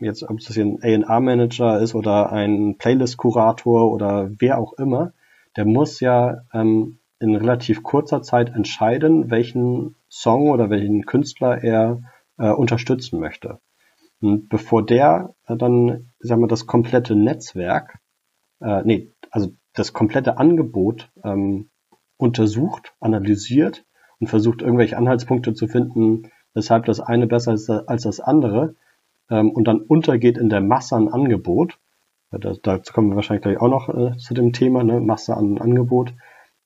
jetzt 0.00 0.22
ob 0.22 0.38
es 0.38 0.56
ein 0.58 0.82
A&R-Manager 0.82 1.80
ist 1.80 1.94
oder 1.94 2.32
ein 2.32 2.76
Playlist-Kurator 2.76 3.90
oder 3.90 4.30
wer 4.38 4.58
auch 4.58 4.74
immer, 4.74 5.12
der 5.56 5.64
muss 5.64 6.00
ja 6.00 6.42
ähm, 6.52 6.98
in 7.20 7.36
relativ 7.36 7.82
kurzer 7.82 8.22
Zeit 8.22 8.54
entscheiden, 8.54 9.30
welchen 9.30 9.94
Song 10.12 10.50
oder 10.50 10.68
welchen 10.68 11.06
Künstler 11.06 11.64
er 11.64 12.02
äh, 12.36 12.50
unterstützen 12.50 13.18
möchte. 13.18 13.60
Und 14.20 14.50
bevor 14.50 14.84
der 14.84 15.34
äh, 15.46 15.56
dann, 15.56 16.12
sagen 16.18 16.42
wir, 16.42 16.48
das 16.48 16.66
komplette 16.66 17.16
Netzwerk, 17.16 17.98
äh, 18.60 18.82
nee, 18.84 19.10
also 19.30 19.54
das 19.72 19.94
komplette 19.94 20.36
Angebot 20.36 21.10
ähm, 21.24 21.70
untersucht, 22.18 22.94
analysiert 23.00 23.86
und 24.20 24.26
versucht 24.26 24.60
irgendwelche 24.60 24.98
Anhaltspunkte 24.98 25.54
zu 25.54 25.66
finden, 25.66 26.30
weshalb 26.52 26.84
das 26.84 27.00
eine 27.00 27.26
besser 27.26 27.54
ist 27.54 27.70
als 27.70 28.02
das 28.02 28.20
andere 28.20 28.74
ähm, 29.30 29.50
und 29.50 29.64
dann 29.64 29.80
untergeht 29.80 30.36
in 30.36 30.50
der 30.50 30.60
Masse 30.60 30.94
an 30.94 31.08
Angebot. 31.08 31.78
Da, 32.30 32.52
dazu 32.62 32.92
kommen 32.92 33.08
wir 33.08 33.16
wahrscheinlich 33.16 33.44
gleich 33.44 33.58
auch 33.58 33.68
noch 33.68 33.88
äh, 33.88 34.16
zu 34.18 34.34
dem 34.34 34.52
Thema, 34.52 34.84
ne, 34.84 35.00
Masse 35.00 35.34
an 35.34 35.56
Angebot 35.56 36.12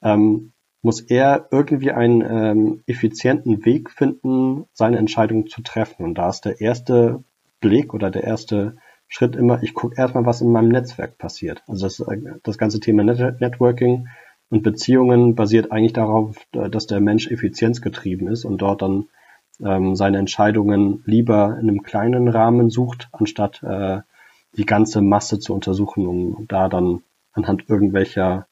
ähm, 0.03 0.53
muss 0.87 1.01
er 1.01 1.49
irgendwie 1.51 1.91
einen 1.91 2.21
ähm, 2.23 2.85
effizienten 2.87 3.65
Weg 3.65 3.91
finden, 3.91 4.67
seine 4.73 4.99
Entscheidung 4.99 5.49
zu 5.49 5.61
treffen. 5.61 6.05
Und 6.05 6.15
da 6.15 6.29
ist 6.29 6.43
der 6.45 6.61
erste 6.61 7.25
Blick 7.61 7.93
oder 7.93 8.09
der 8.09 8.23
erste 8.23 8.77
Schritt 9.09 9.35
immer, 9.35 9.65
ich 9.65 9.75
gucke 9.75 9.97
erstmal, 10.01 10.27
was 10.27 10.43
in 10.43 10.53
meinem 10.53 10.69
Netzwerk 10.69 11.19
passiert. 11.19 11.65
Also 11.67 11.87
das, 11.87 11.99
äh, 11.99 12.21
das 12.45 12.57
ganze 12.57 12.79
Thema 12.79 13.03
Net 13.03 13.41
Networking 13.41 14.07
und 14.49 14.63
Beziehungen 14.63 15.35
basiert 15.35 15.73
eigentlich 15.73 15.93
darauf, 15.93 16.37
dass 16.53 16.87
der 16.87 17.01
Mensch 17.01 17.33
effizienzgetrieben 17.33 18.29
ist 18.29 18.45
und 18.45 18.59
dort 18.59 18.81
dann 18.81 19.07
ähm, 19.65 19.97
seine 19.97 20.19
Entscheidungen 20.19 21.03
lieber 21.05 21.59
in 21.61 21.69
einem 21.69 21.83
kleinen 21.83 22.29
Rahmen 22.29 22.71
sucht, 22.71 23.09
anstatt 23.11 23.61
äh, 23.65 24.03
die 24.57 24.67
ganze 24.67 25.03
Masse 25.03 25.41
zu 25.41 25.53
untersuchen, 25.53 26.07
um 26.07 26.47
da 26.47 26.69
dann 26.69 27.03
anhand 27.33 27.69
irgendwelcher 27.69 28.47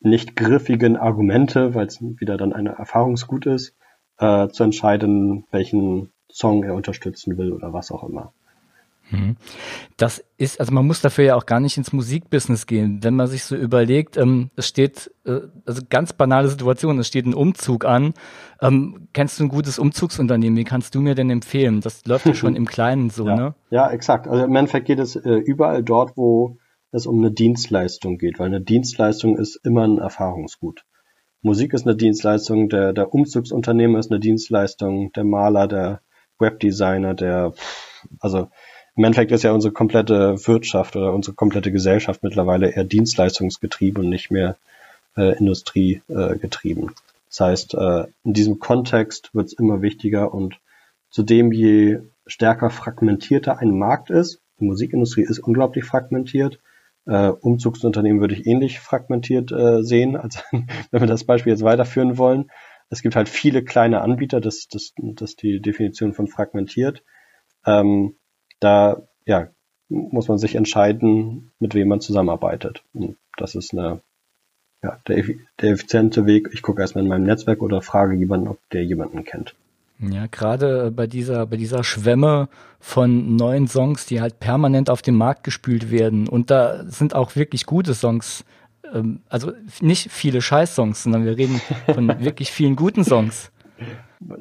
nicht 0.00 0.36
griffigen 0.36 0.96
Argumente, 0.96 1.74
weil 1.74 1.86
es 1.86 2.00
wieder 2.00 2.36
dann 2.36 2.52
eine 2.52 2.70
Erfahrungsgut 2.70 3.46
ist, 3.46 3.74
äh, 4.18 4.48
zu 4.48 4.64
entscheiden, 4.64 5.44
welchen 5.50 6.12
Song 6.30 6.62
er 6.64 6.74
unterstützen 6.74 7.38
will 7.38 7.52
oder 7.52 7.72
was 7.72 7.90
auch 7.90 8.04
immer. 8.04 8.32
Mhm. 9.10 9.36
Das 9.96 10.22
ist, 10.36 10.60
also 10.60 10.72
man 10.72 10.86
muss 10.86 11.00
dafür 11.00 11.24
ja 11.24 11.34
auch 11.34 11.46
gar 11.46 11.60
nicht 11.60 11.76
ins 11.76 11.92
Musikbusiness 11.92 12.66
gehen. 12.66 13.02
Wenn 13.02 13.16
man 13.16 13.26
sich 13.26 13.44
so 13.44 13.56
überlegt, 13.56 14.16
ähm, 14.16 14.50
es 14.56 14.68
steht, 14.68 15.10
äh, 15.24 15.40
also 15.64 15.82
ganz 15.88 16.12
banale 16.12 16.48
Situation, 16.48 16.98
es 16.98 17.08
steht 17.08 17.26
ein 17.26 17.34
Umzug 17.34 17.84
an. 17.84 18.14
Ähm, 18.60 19.08
kennst 19.12 19.40
du 19.40 19.44
ein 19.44 19.48
gutes 19.48 19.78
Umzugsunternehmen? 19.78 20.58
Wie 20.58 20.64
kannst 20.64 20.94
du 20.94 21.00
mir 21.00 21.14
denn 21.14 21.30
empfehlen? 21.30 21.80
Das 21.80 22.04
läuft 22.06 22.26
ja 22.26 22.34
schon 22.34 22.54
im 22.56 22.66
Kleinen 22.66 23.10
so, 23.10 23.26
ja. 23.26 23.36
ne? 23.36 23.54
Ja, 23.70 23.90
exakt. 23.90 24.28
Also 24.28 24.44
im 24.44 24.54
Endeffekt 24.54 24.86
geht 24.86 24.98
es 24.98 25.16
äh, 25.16 25.36
überall 25.36 25.82
dort, 25.82 26.16
wo 26.16 26.58
es 26.90 27.06
um 27.06 27.18
eine 27.18 27.30
Dienstleistung 27.30 28.18
geht, 28.18 28.38
weil 28.38 28.46
eine 28.46 28.60
Dienstleistung 28.60 29.36
ist 29.36 29.56
immer 29.64 29.86
ein 29.86 29.98
Erfahrungsgut. 29.98 30.84
Musik 31.42 31.72
ist 31.72 31.86
eine 31.86 31.96
Dienstleistung, 31.96 32.68
der, 32.68 32.92
der 32.92 33.14
Umzugsunternehmer 33.14 33.98
ist 33.98 34.10
eine 34.10 34.20
Dienstleistung, 34.20 35.12
der 35.12 35.24
Maler, 35.24 35.68
der 35.68 36.00
Webdesigner, 36.38 37.14
der, 37.14 37.52
also 38.20 38.48
im 38.96 39.04
Endeffekt 39.04 39.30
ist 39.30 39.44
ja 39.44 39.52
unsere 39.52 39.72
komplette 39.72 40.34
Wirtschaft 40.48 40.96
oder 40.96 41.12
unsere 41.12 41.36
komplette 41.36 41.70
Gesellschaft 41.70 42.24
mittlerweile 42.24 42.70
eher 42.70 42.82
dienstleistungsgetrieben 42.82 44.04
und 44.04 44.10
nicht 44.10 44.32
mehr 44.32 44.56
äh, 45.16 45.38
industriegetrieben. 45.38 46.90
Das 47.28 47.40
heißt, 47.40 47.74
äh, 47.74 48.06
in 48.24 48.32
diesem 48.32 48.58
Kontext 48.58 49.30
wird 49.34 49.46
es 49.46 49.52
immer 49.52 49.82
wichtiger 49.82 50.34
und 50.34 50.58
zudem 51.10 51.52
je 51.52 52.00
stärker 52.26 52.70
fragmentierter 52.70 53.58
ein 53.58 53.78
Markt 53.78 54.10
ist, 54.10 54.40
die 54.58 54.64
Musikindustrie 54.64 55.22
ist 55.22 55.38
unglaublich 55.38 55.84
fragmentiert, 55.84 56.58
äh, 57.08 57.30
Umzugsunternehmen 57.30 58.20
würde 58.20 58.34
ich 58.34 58.46
ähnlich 58.46 58.78
fragmentiert 58.80 59.50
äh, 59.50 59.82
sehen, 59.82 60.16
als 60.16 60.44
wenn 60.52 61.00
wir 61.00 61.06
das 61.06 61.24
Beispiel 61.24 61.52
jetzt 61.52 61.64
weiterführen 61.64 62.18
wollen. 62.18 62.50
Es 62.90 63.02
gibt 63.02 63.16
halt 63.16 63.28
viele 63.28 63.64
kleine 63.64 64.02
Anbieter, 64.02 64.40
das, 64.40 64.68
das, 64.70 64.92
das 64.96 65.30
ist 65.30 65.42
die 65.42 65.60
Definition 65.60 66.14
von 66.14 66.26
fragmentiert. 66.26 67.02
Ähm, 67.66 68.16
da 68.60 69.02
ja, 69.26 69.48
muss 69.88 70.28
man 70.28 70.38
sich 70.38 70.54
entscheiden, 70.54 71.52
mit 71.58 71.74
wem 71.74 71.88
man 71.88 72.00
zusammenarbeitet. 72.00 72.84
Und 72.92 73.16
das 73.36 73.54
ist 73.54 73.72
eine, 73.72 74.00
ja, 74.82 75.00
der, 75.06 75.24
der 75.60 75.70
effiziente 75.70 76.26
Weg. 76.26 76.50
Ich 76.52 76.62
gucke 76.62 76.80
erstmal 76.80 77.04
in 77.04 77.10
meinem 77.10 77.24
Netzwerk 77.24 77.62
oder 77.62 77.82
frage 77.82 78.14
jemanden, 78.14 78.48
ob 78.48 78.58
der 78.70 78.84
jemanden 78.84 79.24
kennt. 79.24 79.54
Ja, 80.00 80.26
gerade 80.26 80.92
bei 80.92 81.06
dieser, 81.06 81.46
bei 81.46 81.56
dieser 81.56 81.82
Schwemme 81.82 82.48
von 82.78 83.34
neuen 83.34 83.66
Songs, 83.66 84.06
die 84.06 84.20
halt 84.20 84.38
permanent 84.38 84.90
auf 84.90 85.02
den 85.02 85.16
Markt 85.16 85.42
gespült 85.42 85.90
werden. 85.90 86.28
Und 86.28 86.50
da 86.50 86.84
sind 86.84 87.14
auch 87.14 87.34
wirklich 87.34 87.66
gute 87.66 87.94
Songs. 87.94 88.44
Ähm, 88.92 89.22
also 89.28 89.52
nicht 89.80 90.12
viele 90.12 90.40
Scheiß-Songs, 90.40 91.02
sondern 91.02 91.24
wir 91.24 91.36
reden 91.36 91.60
von 91.92 92.08
wirklich 92.20 92.52
vielen 92.52 92.76
guten 92.76 93.02
Songs. 93.02 93.50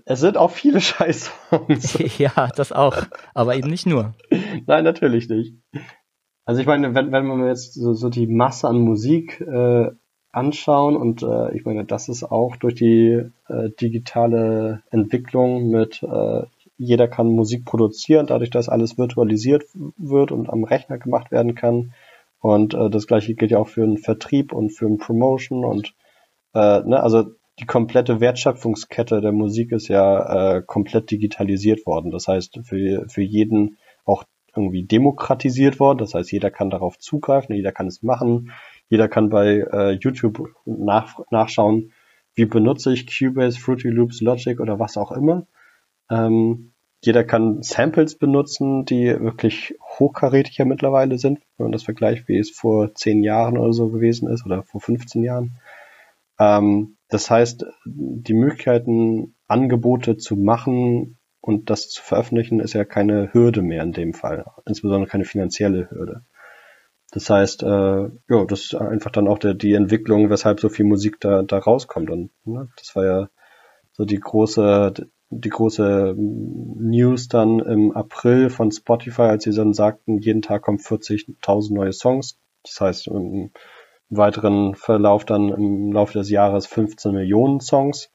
Es 0.06 0.20
sind 0.20 0.38
auch 0.38 0.52
viele 0.52 0.80
Scheiß-Songs. 0.80 1.98
ja, 2.20 2.50
das 2.56 2.72
auch. 2.72 3.04
Aber 3.34 3.56
eben 3.56 3.70
nicht 3.70 3.88
nur. 3.88 4.14
Nein, 4.68 4.84
natürlich 4.84 5.28
nicht. 5.28 5.56
Also 6.46 6.62
ich 6.62 6.68
meine, 6.68 6.94
wenn, 6.94 7.12
wenn 7.12 7.26
man 7.26 7.46
jetzt 7.48 7.74
so, 7.74 7.94
so 7.94 8.10
die 8.10 8.28
Masse 8.28 8.68
an 8.68 8.80
Musik 8.80 9.42
äh, 9.42 9.90
anschauen. 10.38 10.96
Und 10.96 11.24
äh, 11.24 11.56
ich 11.56 11.66
meine, 11.66 11.84
das 11.84 12.08
ist 12.10 12.24
auch 12.24 12.56
durch 12.56 12.76
die 12.76 13.24
äh, 13.48 13.70
digitale 13.82 14.84
Entwicklung 14.92 15.70
mit 15.70 16.02
äh, 16.04 16.44
jeder 16.78 17.08
kann 17.08 17.28
Musik 17.28 17.66
produzieren, 17.66 18.28
dadurch, 18.28 18.52
dass 18.52 18.70
alles 18.70 18.98
virtualisiert 18.98 19.64
wird 19.98 20.32
und 20.32 20.50
am 20.50 20.64
Rechner 20.64 21.00
gemacht 21.00 21.32
werden 21.32 21.56
kann. 21.56 21.94
Und 22.40 22.76
äh, 22.76 22.90
das 22.90 23.08
gleiche 23.08 23.34
gilt 23.34 23.52
ja 23.52 23.58
auch 23.58 23.68
für 23.68 23.82
den 23.82 23.98
Vertrieb 23.98 24.54
und 24.54 24.70
für 24.70 24.86
den 24.86 25.00
Promotion 25.00 25.66
und 25.66 25.96
äh, 26.54 26.82
ne, 26.82 27.02
also 27.02 27.32
die 27.60 27.66
komplette 27.66 28.20
Wertschöpfungskette 28.20 29.20
der 29.20 29.32
Musik 29.32 29.72
ist 29.72 29.88
ja 29.88 30.58
äh, 30.58 30.62
komplett 30.62 31.10
digitalisiert 31.10 31.88
worden. 31.88 32.12
Das 32.12 32.28
heißt, 32.28 32.60
für, 32.64 33.10
für 33.10 33.24
jeden 33.24 33.78
auch 34.06 34.24
irgendwie 34.56 34.84
demokratisiert 34.84 35.80
worden. 35.80 35.98
Das 35.98 36.14
heißt, 36.14 36.32
jeder 36.32 36.52
kann 36.52 36.70
darauf 36.70 37.00
zugreifen, 37.00 37.56
jeder 37.56 37.72
kann 37.72 37.88
es 37.88 38.04
machen. 38.04 38.52
Jeder 38.90 39.08
kann 39.08 39.30
bei 39.30 39.66
äh, 39.72 39.92
YouTube 39.92 40.50
nach, 40.66 41.20
nachschauen, 41.30 41.92
wie 42.36 42.46
benutze 42.46 42.94
ich 42.94 43.08
Cubase, 43.08 43.60
Fruity 43.60 43.90
Loops, 43.90 44.22
Logic 44.22 44.60
oder 44.60 44.80
was 44.80 44.98
auch 44.98 45.12
immer. 45.12 45.48
Ähm, 46.10 46.74
jeder 47.04 47.24
kann 47.24 47.62
Samples 47.62 48.18
benutzen, 48.18 48.86
die 48.86 49.06
wirklich 49.20 49.76
hochkarätig 49.82 50.58
ja 50.58 50.66
mittlerweile 50.66 51.18
sind, 51.18 51.40
wenn 51.58 51.66
man 51.66 51.72
das 51.72 51.84
vergleicht, 51.84 52.28
wie 52.28 52.38
es 52.38 52.50
vor 52.50 52.96
zehn 52.96 53.24
Jahren 53.24 53.58
oder 53.58 53.74
so 53.74 53.90
gewesen 53.90 54.30
ist 54.30 54.46
oder 54.46 54.64
vor 54.64 54.82
15 54.82 55.24
Jahren. 55.24 55.60
Ähm, 56.40 56.98
das 57.10 57.30
heißt, 57.30 57.66
die 57.86 58.34
Möglichkeiten, 58.34 59.36
Angebote 59.48 60.18
zu 60.18 60.36
machen 60.36 61.18
und 61.40 61.70
das 61.70 61.90
zu 61.90 62.04
veröffentlichen, 62.04 62.60
ist 62.60 62.74
ja 62.74 62.84
keine 62.84 63.34
Hürde 63.34 63.62
mehr 63.62 63.84
in 63.84 63.94
dem 63.94 64.14
Fall, 64.14 64.46
insbesondere 64.66 65.10
keine 65.10 65.26
finanzielle 65.26 65.90
Hürde. 65.90 66.24
Das 67.12 67.30
heißt, 67.30 67.64
äh, 67.64 68.10
ja, 68.30 68.46
das 68.48 68.62
ist 68.62 68.76
einfach 68.76 69.12
dann 69.12 69.28
auch 69.28 69.40
der, 69.40 69.54
die 69.54 69.74
Entwicklung, 69.74 70.30
weshalb 70.30 70.60
so 70.60 70.70
viel 70.70 70.86
Musik 70.86 71.20
da, 71.20 71.42
da 71.44 71.58
rauskommt. 71.58 72.10
Und 72.10 72.32
ne, 72.44 72.70
das 72.78 72.96
war 72.96 73.06
ja 73.06 73.30
so 73.94 74.06
die 74.06 74.20
große, 74.20 74.94
die 75.30 75.50
große 75.50 76.16
News 76.18 77.28
dann 77.30 77.60
im 77.60 77.92
April 77.92 78.50
von 78.50 78.72
Spotify, 78.72 79.24
als 79.24 79.46
sie 79.46 79.54
dann 79.54 79.74
sagten, 79.74 80.20
jeden 80.20 80.42
Tag 80.42 80.64
kommen 80.64 80.80
40.000 80.80 81.74
neue 81.74 81.94
Songs. 81.94 82.40
Das 82.64 82.82
heißt, 82.82 83.08
im 83.08 83.52
weiteren 84.10 84.76
Verlauf 84.76 85.26
dann 85.26 85.50
im 85.50 85.92
Laufe 85.92 86.18
des 86.18 86.30
Jahres 86.30 86.68
15 86.68 87.14
Millionen 87.14 87.62
Songs. 87.62 88.12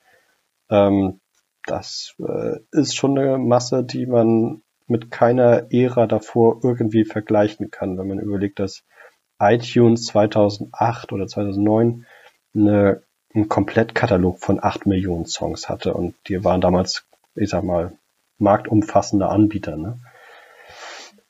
Ähm, 0.70 1.20
das 1.66 2.14
äh, 2.18 2.58
ist 2.72 2.96
schon 2.96 3.18
eine 3.18 3.38
Masse, 3.38 3.84
die 3.84 4.06
man 4.06 4.62
mit 4.86 5.10
keiner 5.10 5.72
Ära 5.72 6.06
davor 6.06 6.60
irgendwie 6.62 7.04
vergleichen 7.04 7.70
kann, 7.70 7.98
wenn 7.98 8.08
man 8.08 8.18
überlegt, 8.18 8.58
dass 8.58 8.84
iTunes 9.38 10.06
2008 10.06 11.12
oder 11.12 11.26
2009 11.26 12.06
eine, 12.54 13.02
einen 13.34 13.48
Komplettkatalog 13.48 14.38
von 14.38 14.62
8 14.62 14.86
Millionen 14.86 15.26
Songs 15.26 15.68
hatte 15.68 15.94
und 15.94 16.14
die 16.28 16.44
waren 16.44 16.60
damals, 16.60 17.06
ich 17.34 17.50
sag 17.50 17.64
mal, 17.64 17.92
marktumfassende 18.38 19.28
Anbieter. 19.28 19.76
Ne? 19.76 19.98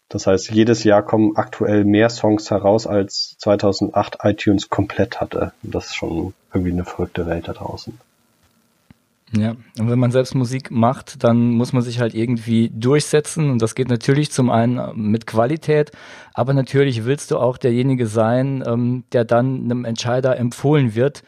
Das 0.08 0.26
heißt, 0.26 0.50
jedes 0.50 0.84
Jahr 0.84 1.02
kommen 1.02 1.36
aktuell 1.36 1.84
mehr 1.84 2.10
Songs 2.10 2.50
heraus, 2.50 2.86
als 2.86 3.36
2008 3.38 4.18
iTunes 4.22 4.68
komplett 4.68 5.20
hatte. 5.20 5.52
Das 5.62 5.86
ist 5.86 5.94
schon 5.94 6.34
irgendwie 6.52 6.72
eine 6.72 6.84
verrückte 6.84 7.26
Welt 7.26 7.48
da 7.48 7.52
draußen. 7.54 7.98
Ja, 9.34 9.56
und 9.78 9.88
wenn 9.88 9.98
man 9.98 10.10
selbst 10.10 10.34
Musik 10.34 10.70
macht, 10.70 11.24
dann 11.24 11.52
muss 11.52 11.72
man 11.72 11.82
sich 11.82 12.00
halt 12.00 12.14
irgendwie 12.14 12.70
durchsetzen 12.74 13.50
und 13.50 13.62
das 13.62 13.74
geht 13.74 13.88
natürlich 13.88 14.30
zum 14.30 14.50
einen 14.50 14.80
mit 14.94 15.26
Qualität, 15.26 15.90
aber 16.34 16.52
natürlich 16.52 17.06
willst 17.06 17.30
du 17.30 17.38
auch 17.38 17.56
derjenige 17.56 18.06
sein, 18.06 18.62
ähm, 18.66 19.04
der 19.12 19.24
dann 19.24 19.64
einem 19.64 19.86
Entscheider 19.86 20.36
empfohlen 20.36 20.94
wird 20.94 21.22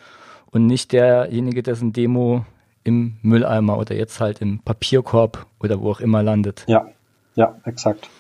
und 0.51 0.67
nicht 0.67 0.93
derjenige, 0.93 1.63
dessen 1.63 1.95
Demo 1.95 2.45
im 2.85 3.17
Mülleimer 3.23 3.79
oder 3.79 3.95
jetzt 3.97 4.21
halt 4.21 4.43
im 4.43 4.59
Papierkorb 4.59 5.47
oder 5.61 5.81
wo 5.81 5.91
auch 5.91 6.01
immer 6.01 6.23
landet. 6.23 6.65
Ja, 6.69 6.87
ja, 7.35 7.59
exakt. 7.65 8.11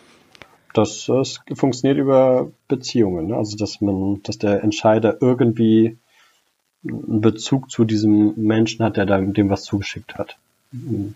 Das, 0.72 1.04
das 1.06 1.40
funktioniert 1.54 1.98
über 1.98 2.50
Beziehungen, 2.68 3.28
ne? 3.28 3.36
also 3.36 3.56
dass 3.56 3.80
man, 3.82 4.22
dass 4.22 4.38
der 4.38 4.64
Entscheider 4.64 5.18
irgendwie 5.20 5.98
einen 6.86 7.20
Bezug 7.20 7.70
zu 7.70 7.84
diesem 7.84 8.34
Menschen 8.36 8.84
hat, 8.84 8.96
der 8.96 9.06
da 9.06 9.20
dem 9.20 9.50
was 9.50 9.64
zugeschickt 9.64 10.16
hat. 10.16 10.36
Mhm. 10.72 11.14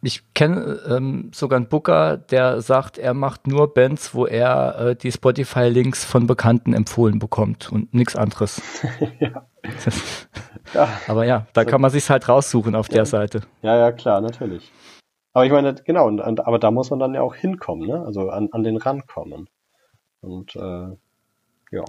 Ich 0.00 0.22
kenne 0.32 0.78
ähm, 0.88 1.30
sogar 1.34 1.56
einen 1.56 1.68
Booker, 1.68 2.16
der 2.16 2.60
sagt, 2.60 2.98
er 2.98 3.14
macht 3.14 3.48
nur 3.48 3.74
Bands, 3.74 4.14
wo 4.14 4.26
er 4.26 4.78
äh, 4.78 4.96
die 4.96 5.10
Spotify-Links 5.10 6.04
von 6.04 6.28
Bekannten 6.28 6.72
empfohlen 6.72 7.18
bekommt 7.18 7.72
und 7.72 7.92
nichts 7.92 8.14
anderes. 8.14 8.62
ja. 9.18 9.44
ja. 10.74 10.88
Aber 11.08 11.24
ja, 11.24 11.46
da 11.52 11.64
kann 11.64 11.80
man 11.80 11.90
sich 11.90 12.08
halt 12.10 12.28
raussuchen 12.28 12.76
auf 12.76 12.88
ja. 12.88 12.94
der 12.94 13.06
Seite. 13.06 13.42
Ja, 13.62 13.76
ja, 13.76 13.90
klar, 13.90 14.20
natürlich. 14.20 14.70
Aber 15.32 15.44
ich 15.44 15.52
meine, 15.52 15.74
genau, 15.74 16.06
und, 16.06 16.20
und, 16.20 16.46
aber 16.46 16.60
da 16.60 16.70
muss 16.70 16.90
man 16.90 17.00
dann 17.00 17.14
ja 17.14 17.22
auch 17.22 17.34
hinkommen, 17.34 17.86
ne? 17.86 18.04
Also 18.04 18.30
an, 18.30 18.48
an 18.52 18.62
den 18.62 18.76
rankommen. 18.76 19.48
Und 20.20 20.54
äh, 20.56 20.96
ja. 21.70 21.84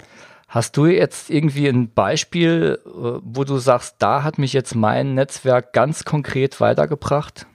Hast 0.50 0.76
du 0.76 0.86
jetzt 0.86 1.30
irgendwie 1.30 1.68
ein 1.68 1.94
Beispiel, 1.94 2.80
äh, 2.84 3.20
wo 3.22 3.44
du 3.44 3.58
sagst, 3.58 4.02
da 4.02 4.24
hat 4.24 4.36
mich 4.36 4.52
jetzt 4.52 4.74
mein 4.74 5.14
Netzwerk 5.14 5.72
ganz 5.72 6.04
konkret 6.04 6.60
weitergebracht? 6.60 7.46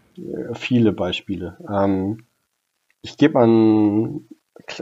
Viele 0.54 0.94
Beispiele. 0.94 1.58
Ähm, 1.70 2.26
ich 3.02 3.18
gebe 3.18 3.38
ein, 3.42 4.30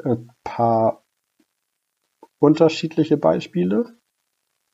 ein 0.05 0.29
paar 0.43 1.03
unterschiedliche 2.37 3.17
Beispiele. 3.17 3.97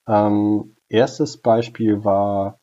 Ähm, 0.06 0.76
erstes 0.90 1.42
Beispiel 1.42 2.04
war 2.04 2.60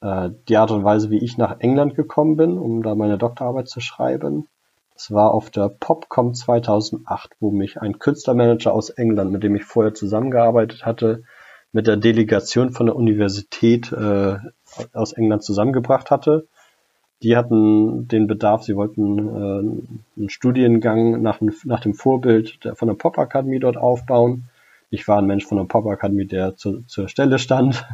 äh, 0.00 0.30
die 0.48 0.56
Art 0.56 0.72
und 0.72 0.82
Weise, 0.82 1.10
wie 1.10 1.22
ich 1.22 1.38
nach 1.38 1.60
England 1.60 1.94
gekommen 1.94 2.36
bin, 2.36 2.58
um 2.58 2.82
da 2.82 2.96
meine 2.96 3.16
Doktorarbeit 3.16 3.68
zu 3.68 3.78
schreiben. 3.78 4.48
Es 4.94 5.10
war 5.10 5.34
auf 5.34 5.50
der 5.50 5.68
Popcom 5.68 6.34
2008, 6.34 7.32
wo 7.40 7.50
mich 7.50 7.80
ein 7.80 7.98
Künstlermanager 7.98 8.72
aus 8.72 8.90
England, 8.90 9.32
mit 9.32 9.42
dem 9.42 9.56
ich 9.56 9.64
vorher 9.64 9.92
zusammengearbeitet 9.92 10.86
hatte, 10.86 11.24
mit 11.72 11.88
der 11.88 11.96
Delegation 11.96 12.70
von 12.70 12.86
der 12.86 12.94
Universität 12.94 13.90
äh, 13.90 14.36
aus 14.92 15.12
England 15.12 15.42
zusammengebracht 15.42 16.12
hatte. 16.12 16.46
Die 17.24 17.36
hatten 17.36 18.06
den 18.06 18.28
Bedarf, 18.28 18.62
sie 18.62 18.76
wollten 18.76 19.18
äh, 19.18 20.20
einen 20.20 20.28
Studiengang 20.28 21.20
nach, 21.22 21.40
nach 21.64 21.80
dem 21.80 21.94
Vorbild 21.94 22.64
der, 22.64 22.76
von 22.76 22.86
der 22.86 22.94
Popakademie 22.94 23.58
dort 23.58 23.76
aufbauen. 23.76 24.48
Ich 24.90 25.08
war 25.08 25.18
ein 25.18 25.26
Mensch 25.26 25.44
von 25.44 25.58
der 25.58 25.64
Popakademie, 25.64 26.26
der 26.26 26.54
zu, 26.54 26.82
zur 26.82 27.08
Stelle 27.08 27.40
stand 27.40 27.84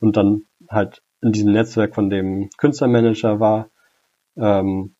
und 0.00 0.16
dann 0.16 0.42
halt 0.68 1.02
in 1.20 1.30
diesem 1.30 1.52
Netzwerk 1.52 1.94
von 1.94 2.10
dem 2.10 2.50
Künstlermanager 2.56 3.38
war. 3.38 3.68
Ähm, 4.36 4.94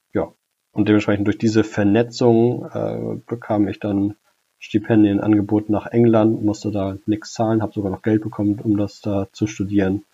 und 0.78 0.88
dementsprechend 0.88 1.26
durch 1.26 1.38
diese 1.38 1.64
Vernetzung 1.64 2.70
äh, 2.72 3.16
bekam 3.26 3.66
ich 3.66 3.80
dann 3.80 4.14
Stipendienangebot 4.60 5.70
nach 5.70 5.86
England, 5.86 6.44
musste 6.44 6.70
da 6.70 6.96
nichts 7.04 7.32
zahlen, 7.32 7.62
habe 7.62 7.72
sogar 7.72 7.90
noch 7.90 8.02
Geld 8.02 8.22
bekommen, 8.22 8.60
um 8.62 8.76
das 8.76 9.00
da 9.00 9.26
zu 9.32 9.48
studieren. 9.48 10.04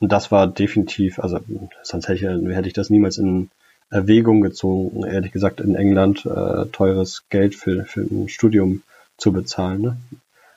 Und 0.00 0.12
das 0.12 0.30
war 0.30 0.48
definitiv, 0.48 1.18
also 1.18 1.40
sonst 1.82 2.08
hätte 2.08 2.26
ich, 2.26 2.54
hätte 2.54 2.68
ich 2.68 2.74
das 2.74 2.90
niemals 2.90 3.16
in 3.16 3.48
Erwägung 3.88 4.42
gezogen, 4.42 5.02
ehrlich 5.04 5.32
gesagt, 5.32 5.62
in 5.62 5.76
England 5.76 6.26
äh, 6.26 6.66
teures 6.66 7.24
Geld 7.30 7.54
für, 7.54 7.86
für 7.86 8.02
ein 8.02 8.28
Studium 8.28 8.82
zu 9.16 9.32
bezahlen. 9.32 9.80
Ne? 9.80 9.96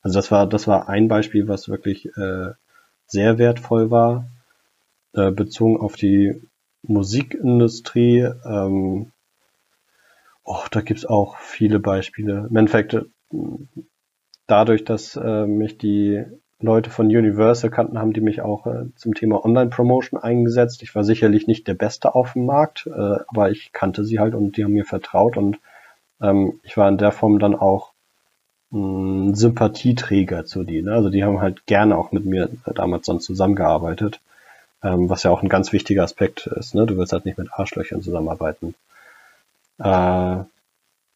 Also 0.01 0.19
das 0.19 0.31
war, 0.31 0.47
das 0.47 0.67
war 0.67 0.89
ein 0.89 1.07
Beispiel, 1.07 1.47
was 1.47 1.69
wirklich 1.69 2.07
äh, 2.17 2.51
sehr 3.07 3.37
wertvoll 3.37 3.89
war, 3.89 4.27
äh, 5.13 5.31
bezogen 5.31 5.77
auf 5.77 5.95
die 5.95 6.41
Musikindustrie. 6.83 8.27
Ähm, 8.45 9.13
Oh, 10.45 10.63
da 10.71 10.81
gibt's 10.81 11.05
auch 11.05 11.37
viele 11.37 11.79
Beispiele. 11.79 12.47
Im 12.49 12.55
Endeffekt, 12.55 12.93
äh, 12.93 13.01
dadurch, 14.47 14.83
dass 14.83 15.15
äh, 15.15 15.45
mich 15.47 15.77
die 15.77 16.23
Leute 16.59 16.89
von 16.89 17.07
Universal 17.07 17.69
kannten, 17.69 17.99
haben 17.99 18.13
die 18.13 18.21
mich 18.21 18.41
auch 18.41 18.65
äh, 18.67 18.85
zum 18.95 19.13
Thema 19.13 19.43
Online-Promotion 19.43 20.21
eingesetzt. 20.21 20.83
Ich 20.83 20.95
war 20.95 21.03
sicherlich 21.03 21.47
nicht 21.47 21.67
der 21.67 21.73
Beste 21.73 22.15
auf 22.15 22.33
dem 22.33 22.45
Markt, 22.45 22.87
äh, 22.87 23.17
aber 23.27 23.49
ich 23.51 23.73
kannte 23.73 24.05
sie 24.05 24.19
halt 24.19 24.35
und 24.35 24.55
die 24.55 24.63
haben 24.63 24.73
mir 24.73 24.85
vertraut 24.85 25.35
und 25.35 25.57
ähm, 26.21 26.59
ich 26.63 26.77
war 26.77 26.87
in 26.87 26.97
der 26.97 27.11
Form 27.11 27.39
dann 27.39 27.55
auch 27.55 27.91
ein 28.71 29.35
Sympathieträger 29.35 30.45
zu 30.45 30.63
denen. 30.63 30.89
Also 30.89 31.09
die 31.09 31.23
haben 31.23 31.41
halt 31.41 31.65
gerne 31.65 31.97
auch 31.97 32.11
mit 32.11 32.25
mir 32.25 32.49
damals 32.73 33.05
dann 33.07 33.19
zusammengearbeitet, 33.19 34.21
ähm, 34.83 35.09
was 35.09 35.23
ja 35.23 35.31
auch 35.31 35.43
ein 35.43 35.49
ganz 35.49 35.73
wichtiger 35.73 36.03
Aspekt 36.03 36.47
ist. 36.47 36.75
Ne? 36.75 36.85
Du 36.85 36.97
willst 36.97 37.13
halt 37.13 37.25
nicht 37.25 37.37
mit 37.37 37.51
Arschlöchern 37.51 38.01
zusammenarbeiten. 38.01 38.75
Äh, 39.77 40.43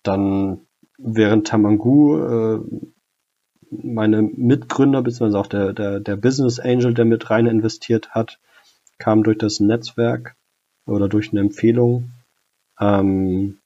dann 0.04 0.62
während 0.98 1.48
Tamangu 1.48 2.18
äh, 2.18 2.60
meine 3.72 4.22
Mitgründer, 4.22 5.02
beziehungsweise 5.02 5.40
auch 5.40 5.48
der, 5.48 5.74
der, 5.74 6.00
der 6.00 6.16
Business 6.16 6.60
Angel, 6.60 6.94
der 6.94 7.06
mit 7.06 7.30
rein 7.30 7.46
investiert 7.46 8.12
hat, 8.12 8.40
kam 8.98 9.24
durch 9.24 9.38
das 9.38 9.60
Netzwerk 9.60 10.36
oder 10.86 11.08
durch 11.08 11.32
eine 11.32 11.42
Empfehlung. 11.42 12.12
Ähm, 12.80 13.60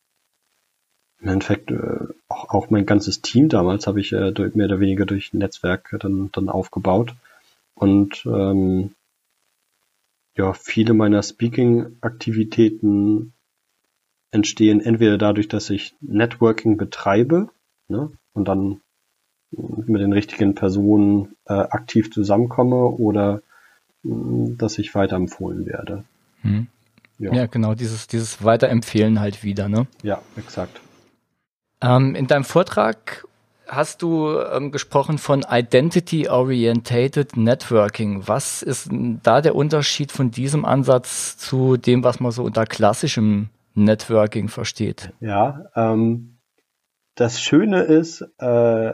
Im 1.19 1.27
Endeffekt 1.27 1.71
äh, 1.71 2.07
auch, 2.27 2.49
auch 2.49 2.69
mein 2.69 2.85
ganzes 2.85 3.21
Team 3.21 3.49
damals 3.49 3.87
habe 3.87 4.01
ich 4.01 4.11
äh, 4.11 4.31
durch, 4.31 4.55
mehr 4.55 4.67
oder 4.67 4.79
weniger 4.79 5.05
durch 5.05 5.33
Netzwerk 5.33 5.95
dann, 5.99 6.29
dann 6.31 6.49
aufgebaut. 6.49 7.15
Und 7.75 8.25
ähm, 8.25 8.93
ja, 10.35 10.53
viele 10.53 10.93
meiner 10.93 11.23
Speaking-Aktivitäten 11.23 13.33
entstehen 14.33 14.81
entweder 14.81 15.17
dadurch, 15.17 15.47
dass 15.47 15.69
ich 15.69 15.95
Networking 16.01 16.77
betreibe 16.77 17.49
ne, 17.87 18.11
und 18.33 18.47
dann 18.47 18.81
mit 19.51 20.01
den 20.01 20.11
richtigen 20.11 20.55
Personen 20.55 21.35
äh, 21.45 21.53
aktiv 21.53 22.11
zusammenkomme 22.11 22.85
oder 22.85 23.43
mh, 24.01 24.15
mm, 24.15 24.57
dass 24.57 24.79
ich 24.79 24.95
weiterempfohlen 24.95 25.67
werde. 25.67 26.03
Hm. 26.41 26.67
Ja. 27.19 27.31
ja. 27.33 27.45
genau, 27.45 27.75
dieses, 27.75 28.07
dieses 28.07 28.43
Weiterempfehlen 28.43 29.19
halt 29.19 29.43
wieder, 29.43 29.69
ne? 29.69 29.85
Ja, 30.01 30.21
exakt. 30.35 30.81
Ähm, 31.81 32.15
in 32.15 32.25
deinem 32.25 32.43
Vortrag 32.43 33.27
hast 33.67 34.01
du 34.01 34.39
ähm, 34.39 34.71
gesprochen 34.71 35.19
von 35.19 35.45
Identity-Orientated 35.47 37.37
Networking. 37.37 38.27
Was 38.27 38.63
ist 38.63 38.89
da 38.91 39.41
der 39.41 39.55
Unterschied 39.55 40.11
von 40.11 40.31
diesem 40.31 40.65
Ansatz 40.65 41.37
zu 41.37 41.77
dem, 41.77 42.03
was 42.03 42.19
man 42.19 42.31
so 42.31 42.43
unter 42.43 42.65
klassischem 42.65 43.49
Networking 43.73 44.47
versteht. 44.47 45.11
Ja, 45.19 45.65
ähm, 45.75 46.37
das 47.15 47.41
Schöne 47.41 47.81
ist, 47.81 48.21
äh, 48.39 48.93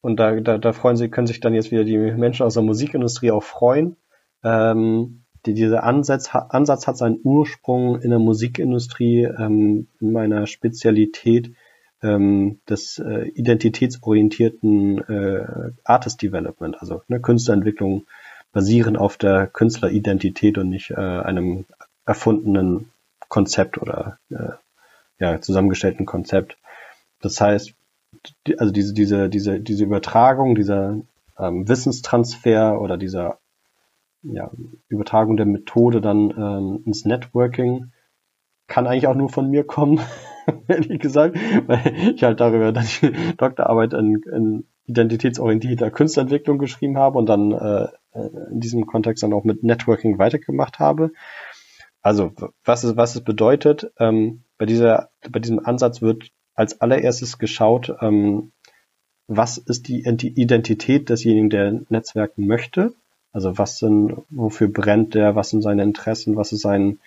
und 0.00 0.16
da, 0.20 0.38
da, 0.40 0.58
da 0.58 0.72
freuen 0.72 0.96
sich, 0.96 1.10
können 1.10 1.26
sich 1.26 1.40
dann 1.40 1.54
jetzt 1.54 1.70
wieder 1.70 1.84
die 1.84 1.96
Menschen 1.96 2.44
aus 2.44 2.54
der 2.54 2.62
Musikindustrie 2.62 3.30
auch 3.30 3.42
freuen, 3.42 3.96
ähm, 4.42 5.24
die, 5.46 5.54
dieser 5.54 5.84
Ansatz, 5.84 6.34
Ansatz 6.34 6.86
hat 6.86 6.96
seinen 6.96 7.20
Ursprung 7.22 8.00
in 8.00 8.10
der 8.10 8.18
Musikindustrie, 8.18 9.24
ähm, 9.24 9.88
in 10.00 10.12
meiner 10.12 10.46
Spezialität 10.46 11.54
ähm, 12.02 12.60
des 12.68 12.98
äh, 12.98 13.28
identitätsorientierten 13.28 14.98
äh, 14.98 15.72
Artist 15.84 16.22
Development, 16.22 16.80
also 16.80 17.02
ne, 17.08 17.20
Künstlerentwicklung 17.20 18.06
basierend 18.52 18.98
auf 18.98 19.16
der 19.16 19.46
Künstleridentität 19.46 20.58
und 20.58 20.70
nicht 20.70 20.90
äh, 20.92 20.94
einem 20.94 21.64
erfundenen 22.06 22.90
Konzept 23.34 23.78
oder 23.78 24.18
äh, 24.30 24.52
ja, 25.18 25.40
zusammengestellten 25.40 26.06
Konzept. 26.06 26.56
Das 27.20 27.40
heißt, 27.40 27.74
die, 28.46 28.60
also 28.60 28.72
diese, 28.72 28.94
diese, 28.94 29.28
diese, 29.28 29.58
diese 29.58 29.82
Übertragung, 29.82 30.54
dieser 30.54 31.00
ähm, 31.36 31.68
Wissenstransfer 31.68 32.80
oder 32.80 32.96
dieser 32.96 33.40
ja, 34.22 34.52
Übertragung 34.86 35.36
der 35.36 35.46
Methode 35.46 36.00
dann 36.00 36.30
ähm, 36.30 36.82
ins 36.86 37.04
Networking 37.04 37.90
kann 38.68 38.86
eigentlich 38.86 39.08
auch 39.08 39.16
nur 39.16 39.30
von 39.30 39.50
mir 39.50 39.64
kommen. 39.64 40.00
ehrlich 40.68 41.00
gesagt, 41.00 41.36
weil 41.66 42.12
ich 42.14 42.22
halt 42.22 42.38
darüber 42.38 42.70
dann 42.70 42.86
die 43.02 43.36
Doktorarbeit 43.36 43.94
in, 43.94 44.22
in 44.32 44.64
identitätsorientierter 44.86 45.90
Künstlerentwicklung 45.90 46.58
geschrieben 46.58 46.98
habe 46.98 47.18
und 47.18 47.26
dann 47.26 47.50
äh, 47.50 47.88
in 48.52 48.60
diesem 48.60 48.86
Kontext 48.86 49.24
dann 49.24 49.32
auch 49.32 49.42
mit 49.42 49.64
Networking 49.64 50.18
weitergemacht 50.18 50.78
habe. 50.78 51.10
Also 52.04 52.32
was 52.64 52.84
es, 52.84 52.96
was 52.98 53.16
es 53.16 53.22
bedeutet, 53.22 53.90
ähm, 53.98 54.42
bei 54.58 54.66
dieser, 54.66 55.08
bei 55.30 55.40
diesem 55.40 55.64
Ansatz 55.64 56.02
wird 56.02 56.30
als 56.54 56.80
allererstes 56.82 57.38
geschaut, 57.38 57.94
ähm, 58.02 58.52
was 59.26 59.56
ist 59.56 59.88
die 59.88 60.04
Identität 60.06 61.08
desjenigen, 61.08 61.48
der 61.48 61.80
Netzwerken 61.88 62.46
möchte. 62.46 62.92
Also 63.32 63.56
was 63.56 63.78
sind, 63.78 64.18
wofür 64.28 64.68
brennt 64.68 65.14
der, 65.14 65.34
was 65.34 65.48
sind 65.48 65.62
seine 65.62 65.82
Interessen, 65.82 66.36
was 66.36 66.52
ist 66.52 66.60
sein, 66.60 67.00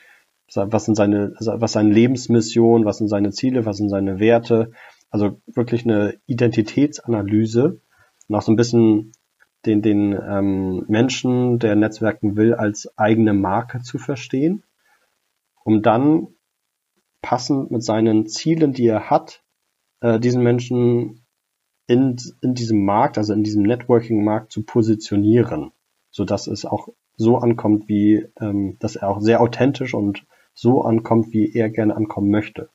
was 0.52 0.86
sind 0.86 0.96
seine, 0.96 1.36
was 1.40 1.74
seine 1.74 1.94
Lebensmission, 1.94 2.84
was 2.84 2.98
sind 2.98 3.08
seine 3.08 3.32
Ziele, 3.32 3.68
was 3.68 3.78
sind 3.78 3.90
seine 3.90 4.20
Werte. 4.20 4.72
Also 5.12 5.40
wirklich 5.46 5.86
eine 5.86 6.16
Identitätsanalyse 6.26 7.80
und 8.28 8.36
auch 8.36 8.42
so 8.42 8.52
ein 8.52 8.58
bisschen 8.58 9.12
den, 9.68 9.84
den 9.84 10.20
ähm, 10.20 10.86
Menschen, 10.88 11.60
der 11.60 11.76
Netzwerken 11.76 12.36
will, 12.36 12.56
als 12.56 12.98
eigene 12.98 13.34
Marke 13.34 13.82
zu 13.84 14.00
verstehen, 14.00 14.64
um 15.68 15.82
dann 15.82 16.28
passend 17.22 17.72
mit 17.72 17.84
seinen 17.84 18.26
Zielen, 18.26 18.72
die 18.72 18.88
er 18.88 19.10
hat, 19.10 19.44
äh, 20.00 20.18
diesen 20.18 20.42
Menschen 20.42 21.26
in, 21.88 22.16
in 22.42 22.54
diesem 22.54 22.86
Markt, 22.86 23.18
also 23.18 23.34
in 23.34 23.44
diesem 23.44 23.64
Networking-Markt 23.64 24.50
zu 24.50 24.64
positionieren, 24.64 25.74
so 26.10 26.24
dass 26.24 26.48
es 26.48 26.64
auch 26.64 26.88
so 27.18 27.40
ankommt, 27.40 27.90
wie, 27.90 28.28
ähm, 28.40 28.78
dass 28.80 28.96
er 28.96 29.10
auch 29.10 29.20
sehr 29.20 29.42
authentisch 29.42 29.94
und 29.94 30.26
so 30.54 30.84
ankommt, 30.84 31.34
wie 31.34 31.54
er 31.54 31.70
gerne 31.70 31.98
ankommen 31.98 32.30
möchte. 32.30 32.70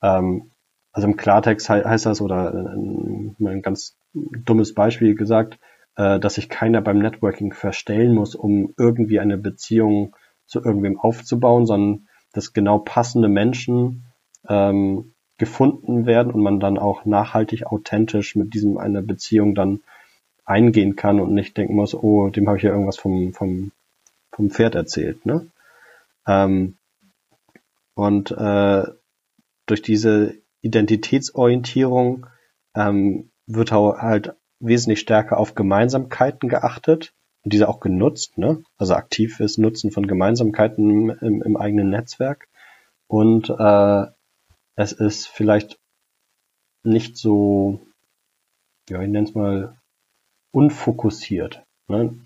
Ähm, 0.00 0.52
also 0.92 1.08
im 1.08 1.18
Klartext 1.18 1.66
he 1.68 1.84
heißt 1.84 2.06
das, 2.06 2.22
oder 2.22 2.54
ein, 2.54 3.36
ein 3.38 3.60
ganz 3.60 3.98
dummes 4.14 4.72
Beispiel 4.72 5.14
gesagt, 5.14 5.58
äh, 5.96 6.18
dass 6.18 6.36
sich 6.36 6.48
keiner 6.48 6.80
beim 6.80 7.00
Networking 7.00 7.52
verstellen 7.52 8.14
muss, 8.14 8.34
um 8.34 8.72
irgendwie 8.78 9.20
eine 9.20 9.36
Beziehung 9.36 10.16
zu 10.52 10.62
irgendwem 10.62 11.00
aufzubauen, 11.00 11.66
sondern 11.66 12.08
dass 12.32 12.52
genau 12.52 12.78
passende 12.78 13.28
Menschen 13.28 14.04
ähm, 14.48 15.14
gefunden 15.38 16.06
werden 16.06 16.32
und 16.32 16.42
man 16.42 16.60
dann 16.60 16.78
auch 16.78 17.04
nachhaltig 17.04 17.66
authentisch 17.66 18.36
mit 18.36 18.54
diesem 18.54 18.76
einer 18.78 19.02
Beziehung 19.02 19.54
dann 19.54 19.80
eingehen 20.44 20.94
kann 20.94 21.20
und 21.20 21.32
nicht 21.32 21.56
denken 21.56 21.74
muss, 21.74 21.94
oh, 21.94 22.28
dem 22.28 22.46
habe 22.46 22.58
ich 22.58 22.64
ja 22.64 22.70
irgendwas 22.70 22.98
vom, 22.98 23.32
vom, 23.32 23.72
vom 24.30 24.50
Pferd 24.50 24.74
erzählt. 24.74 25.24
Ne? 25.24 25.46
Ähm, 26.26 26.76
und 27.94 28.30
äh, 28.30 28.84
durch 29.66 29.82
diese 29.82 30.34
Identitätsorientierung 30.60 32.26
ähm, 32.74 33.30
wird 33.46 33.72
halt 33.72 34.34
wesentlich 34.60 35.00
stärker 35.00 35.38
auf 35.38 35.54
Gemeinsamkeiten 35.54 36.48
geachtet 36.48 37.14
diese 37.44 37.68
auch 37.68 37.80
genutzt, 37.80 38.38
ne? 38.38 38.62
also 38.78 38.94
aktives 38.94 39.58
Nutzen 39.58 39.90
von 39.90 40.06
Gemeinsamkeiten 40.06 41.10
im, 41.10 41.42
im 41.42 41.56
eigenen 41.56 41.90
Netzwerk. 41.90 42.48
Und 43.08 43.50
äh, 43.50 44.06
es 44.76 44.92
ist 44.92 45.26
vielleicht 45.26 45.78
nicht 46.84 47.16
so, 47.16 47.80
ja, 48.88 49.02
ich 49.02 49.08
nenne 49.08 49.28
es 49.28 49.34
mal, 49.34 49.76
unfokussiert. 50.52 51.64
Ne? 51.88 52.16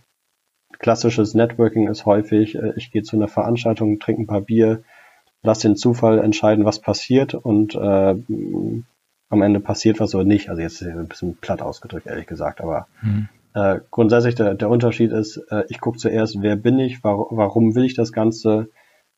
Klassisches 0.79 1.35
Networking 1.35 1.89
ist 1.89 2.07
häufig, 2.07 2.57
äh, 2.57 2.73
ich 2.77 2.91
gehe 2.91 3.03
zu 3.03 3.17
einer 3.17 3.29
Veranstaltung, 3.29 3.99
trinke 3.99 4.23
ein 4.23 4.27
paar 4.27 4.43
Bier, 4.43 4.83
lass 5.43 5.61
den 5.61 5.77
Zufall 5.77 6.19
entscheiden, 6.19 6.65
was 6.65 6.81
passiert 6.81 7.35
und 7.35 7.75
äh, 7.75 8.15
am 9.29 9.43
Ende 9.43 9.61
passiert 9.61 10.01
was 10.01 10.15
oder 10.15 10.25
nicht. 10.25 10.51
Also 10.51 10.63
jetzt 10.63 10.83
ist 10.83 10.89
es 10.89 10.97
ein 10.97 11.09
bisschen 11.09 11.37
platt 11.37 11.63
ausgedrückt, 11.63 12.07
ehrlich 12.07 12.27
gesagt, 12.27 12.61
aber 12.61 12.87
mhm. 13.03 13.29
Äh, 13.57 13.81
grundsätzlich 13.91 14.35
der, 14.35 14.55
der 14.55 14.69
Unterschied 14.69 15.13
ist, 15.13 15.39
äh, 15.51 15.65
ich 15.71 15.81
gucke 15.81 15.97
zuerst, 15.97 16.43
wer 16.43 16.57
bin 16.57 16.79
ich, 16.79 17.03
war, 17.03 17.27
warum 17.31 17.75
will 17.75 17.87
ich 17.87 17.95
das 17.95 18.13
Ganze, 18.13 18.69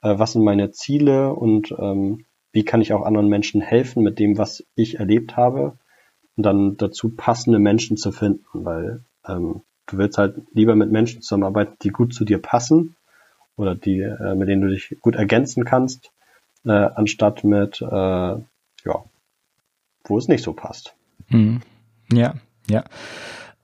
äh, 0.01 0.17
was 0.17 0.33
sind 0.33 0.45
meine 0.45 0.71
Ziele 0.71 1.35
und 1.35 1.75
ähm, 1.77 2.25
wie 2.53 2.65
kann 2.65 2.81
ich 2.81 2.93
auch 2.93 3.05
anderen 3.05 3.27
Menschen 3.27 3.61
helfen 3.61 4.05
mit 4.05 4.21
dem, 4.21 4.39
was 4.39 4.65
ich 4.77 5.01
erlebt 5.01 5.37
habe 5.37 5.77
und 6.37 6.47
dann 6.47 6.77
dazu 6.77 7.11
passende 7.11 7.59
Menschen 7.59 7.97
zu 7.97 8.13
finden, 8.13 8.45
weil 8.53 9.03
ähm, 9.27 9.63
du 9.87 9.99
willst 9.99 10.19
halt 10.19 10.37
lieber 10.53 10.77
mit 10.77 10.93
Menschen 10.93 11.21
zusammenarbeiten, 11.21 11.75
die 11.83 11.91
gut 11.91 12.15
zu 12.15 12.25
dir 12.25 12.41
passen 12.41 12.95
oder 13.57 13.75
die, 13.75 13.99
äh, 13.99 14.37
mit 14.37 14.49
denen 14.49 14.63
du 14.63 14.69
dich 14.69 14.99
gut 15.01 15.17
ergänzen 15.17 15.65
kannst, 15.65 16.13
äh, 16.65 16.71
anstatt 16.71 17.43
mit, 17.43 17.83
äh, 17.83 17.87
ja, 17.87 19.05
wo 20.05 20.17
es 20.17 20.29
nicht 20.29 20.45
so 20.45 20.53
passt. 20.53 20.95
Hm. 21.27 21.61
Ja, 22.13 22.35
ja. 22.71 22.85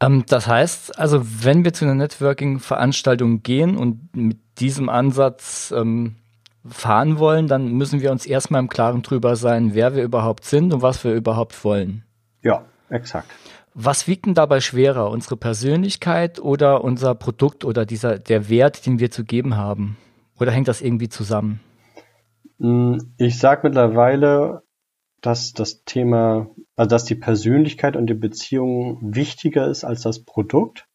Ähm, 0.01 0.25
das 0.27 0.47
heißt, 0.47 0.99
also 0.99 1.21
wenn 1.23 1.65
wir 1.65 1.73
zu 1.73 1.85
einer 1.85 1.95
Networking-Veranstaltung 1.95 3.43
gehen 3.43 3.77
und 3.77 4.15
mit 4.17 4.39
diesem 4.59 4.89
Ansatz 4.89 5.73
ähm, 5.77 6.17
fahren 6.67 7.19
wollen, 7.19 7.49
dann 7.49 7.73
müssen 7.73 8.01
wir 8.01 8.11
uns 8.11 8.27
erstmal 8.27 8.61
im 8.61 8.69
Klaren 8.69 9.03
drüber 9.03 9.37
sein, 9.37 9.75
wer 9.75 9.95
wir 9.95 10.03
überhaupt 10.03 10.45
sind 10.45 10.73
und 10.73 10.83
was 10.83 11.05
wir 11.05 11.13
überhaupt 11.13 11.65
wollen. 11.65 12.05
Ja, 12.43 12.65
exakt. 12.89 13.31
Was 13.75 14.07
wiegt 14.07 14.27
denn 14.27 14.35
dabei 14.35 14.61
schwerer, 14.61 15.11
unsere 15.11 15.37
Persönlichkeit 15.37 16.39
oder 16.39 16.85
unser 16.85 17.15
Produkt 17.17 17.65
oder 17.65 17.85
dieser, 17.85 18.19
der 18.19 18.49
Wert, 18.49 18.87
den 18.87 19.01
wir 19.01 19.11
zu 19.11 19.25
geben 19.25 19.57
haben? 19.57 19.97
Oder 20.39 20.53
hängt 20.53 20.69
das 20.69 20.81
irgendwie 20.81 21.09
zusammen? 21.09 21.61
Hm, 22.61 23.15
ich 23.19 23.39
sage 23.39 23.63
mittlerweile, 23.65 24.63
dass 25.21 25.53
das 25.53 25.83
Thema, 25.85 26.47
also 26.77 26.89
dass 26.89 27.05
die 27.05 27.15
Persönlichkeit 27.15 27.97
und 27.97 28.07
die 28.07 28.15
Beziehung 28.15 28.99
wichtiger 29.15 29.69
ist 29.69 29.85
als 29.85 30.03
das 30.03 30.25
Produkt. 30.25 30.87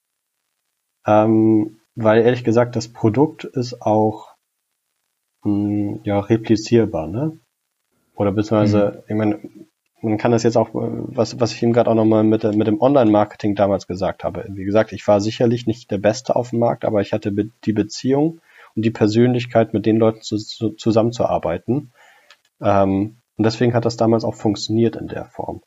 Ähm, 1.06 1.80
weil 1.96 2.22
ehrlich 2.22 2.44
gesagt, 2.44 2.76
das 2.76 2.88
Produkt 2.88 3.44
ist 3.44 3.82
auch 3.82 4.36
mh, 5.44 5.52
hm, 5.52 6.00
ja, 6.04 6.20
replizierbar, 6.20 7.08
ne? 7.08 7.40
Oder 8.16 8.32
beziehungsweise, 8.32 8.92
mhm. 8.96 9.04
ich 9.08 9.16
meine, 9.16 9.40
man 10.02 10.18
kann 10.18 10.32
das 10.32 10.44
jetzt 10.44 10.58
auch, 10.58 10.70
was, 10.74 11.40
was 11.40 11.54
ich 11.54 11.64
ihm 11.64 11.74
gerade 11.74 11.90
auch 11.90 11.96
nochmal 11.96 12.24
mit, 12.24 12.44
mit 12.44 12.68
dem 12.68 12.82
Online-Marketing 12.82 13.56
damals 13.56 13.88
gesagt 13.88 14.24
habe. 14.24 14.46
Wie 14.50 14.64
gesagt, 14.64 14.94
ich 14.94 15.08
war 15.08 15.20
sicherlich 15.20 15.68
nicht 15.68 15.92
der 15.92 15.98
Beste 15.98 16.36
auf 16.36 16.52
dem 16.52 16.60
Markt, 16.60 16.86
aber 16.86 17.02
ich 17.02 17.12
hatte 17.12 17.34
die 17.34 17.74
Beziehung 17.74 18.42
und 18.76 18.86
die 18.86 18.92
Persönlichkeit, 18.92 19.74
mit 19.74 19.86
den 19.86 19.98
Leuten 19.98 20.22
zu, 20.22 20.38
zu, 20.38 20.72
zusammenzuarbeiten. 20.72 21.92
Ähm, 22.62 23.19
und 23.40 23.46
deswegen 23.46 23.74
hat 23.74 23.86
das 23.86 23.96
damals 23.96 24.26
auch 24.26 24.36
funktioniert 24.36 24.98
in 24.98 25.08
der 25.08 25.24
Form. 25.24 25.62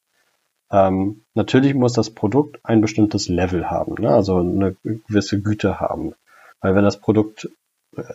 Ähm, 0.70 1.24
natürlich 1.32 1.72
muss 1.72 1.94
das 1.94 2.11
Produkt 2.11 2.61
ein 2.64 2.82
bestimmtes 2.82 3.30
Level 3.30 3.70
haben, 3.70 3.94
ne? 3.98 4.11
also 4.11 4.37
eine 4.37 4.76
gewisse 4.85 5.40
Güte 5.40 5.80
haben. 5.80 6.12
Weil 6.61 6.74
wenn 6.74 6.85
das 6.85 7.00
Produkt 7.00 7.48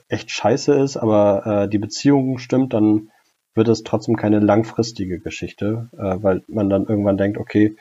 echt 0.09 0.29
scheiße 0.29 0.75
ist, 0.75 0.95
aber 0.95 1.63
äh, 1.63 1.69
die 1.69 1.79
Beziehung 1.79 2.37
stimmt, 2.37 2.75
dann 2.75 3.09
wird 3.55 3.67
es 3.67 3.81
trotzdem 3.81 4.15
keine 4.15 4.37
langfristige 4.37 5.19
Geschichte, 5.19 5.89
äh, 5.93 6.21
weil 6.21 6.43
man 6.47 6.69
dann 6.69 6.85
irgendwann 6.85 7.17
denkt, 7.17 7.39
okay, 7.39 7.75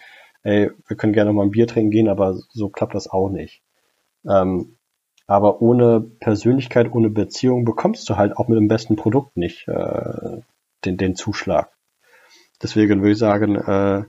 ey, 0.45 0.71
wir 0.89 0.97
können 0.97 1.13
gerne 1.13 1.35
mal 1.35 1.43
ein 1.43 1.51
Bier 1.51 1.67
trinken 1.67 1.91
gehen, 1.91 2.09
aber 2.09 2.39
so 2.49 2.71
klappt 2.71 2.95
das 2.95 3.07
auch 3.07 3.29
nicht. 3.29 3.61
Ähm, 4.27 4.79
aber 5.27 5.61
ohne 5.61 6.01
Persönlichkeit, 6.01 6.91
ohne 6.91 7.11
Beziehung 7.11 7.67
bekommst 7.67 8.09
du 8.09 8.17
halt 8.17 8.35
auch 8.39 8.49
mit 8.49 8.57
dem 8.57 8.69
besten 8.69 8.97
Produkt 8.97 9.37
nicht 9.37 9.69
äh, 9.69 10.41
den, 10.87 10.97
den 10.97 11.17
Zuschlag. 11.17 11.71
Deswegen 12.63 13.01
würde 13.01 13.13
ich 13.13 13.19
sagen, 13.19 13.57
äh, 13.57 14.05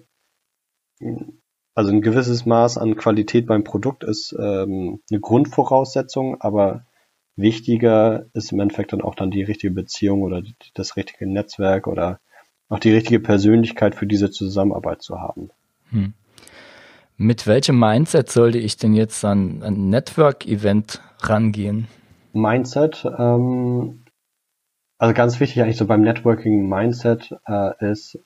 also 1.76 1.92
ein 1.92 2.02
gewisses 2.02 2.46
Maß 2.46 2.78
an 2.78 2.96
Qualität 2.96 3.46
beim 3.46 3.64
Produkt 3.64 4.04
ist 4.04 4.36
ähm, 4.40 5.02
eine 5.12 5.20
Grundvoraussetzung, 5.20 6.42
aber 6.42 6.86
wichtiger 7.36 8.26
ist 8.34 8.52
im 8.52 8.60
Endeffekt 8.60 8.94
dann 8.94 9.02
auch 9.02 9.16
dann 9.16 9.30
die 9.30 9.44
richtige 9.44 9.74
Beziehung 9.74 10.24
oder 10.24 10.42
das 10.74 10.96
richtige 10.96 11.28
Netzwerk 11.28 11.88
oder 11.88 12.20
auch 12.70 12.80
die 12.80 12.92
richtige 12.92 13.20
Persönlichkeit 13.20 13.96
für 13.96 14.08
diese 14.08 14.32
Zusammenarbeit 14.32 15.02
zu 15.02 15.20
haben. 15.20 15.52
Hm. 15.92 16.14
Mit 17.16 17.48
welchem 17.48 17.80
Mindset 17.80 18.30
sollte 18.30 18.60
ich 18.60 18.78
denn 18.78 18.94
jetzt 18.94 19.24
an 19.26 19.64
ein 19.64 19.90
Network-Event 19.90 21.02
rangehen? 21.22 21.88
Mindset, 22.34 23.06
ähm, 23.18 24.04
also 24.98 25.14
ganz 25.14 25.40
wichtig 25.40 25.62
eigentlich 25.62 25.78
so 25.78 25.86
beim 25.86 26.02
Networking 26.02 26.68
Mindset 26.68 27.36
äh, 27.48 27.92
ist, 27.92 28.20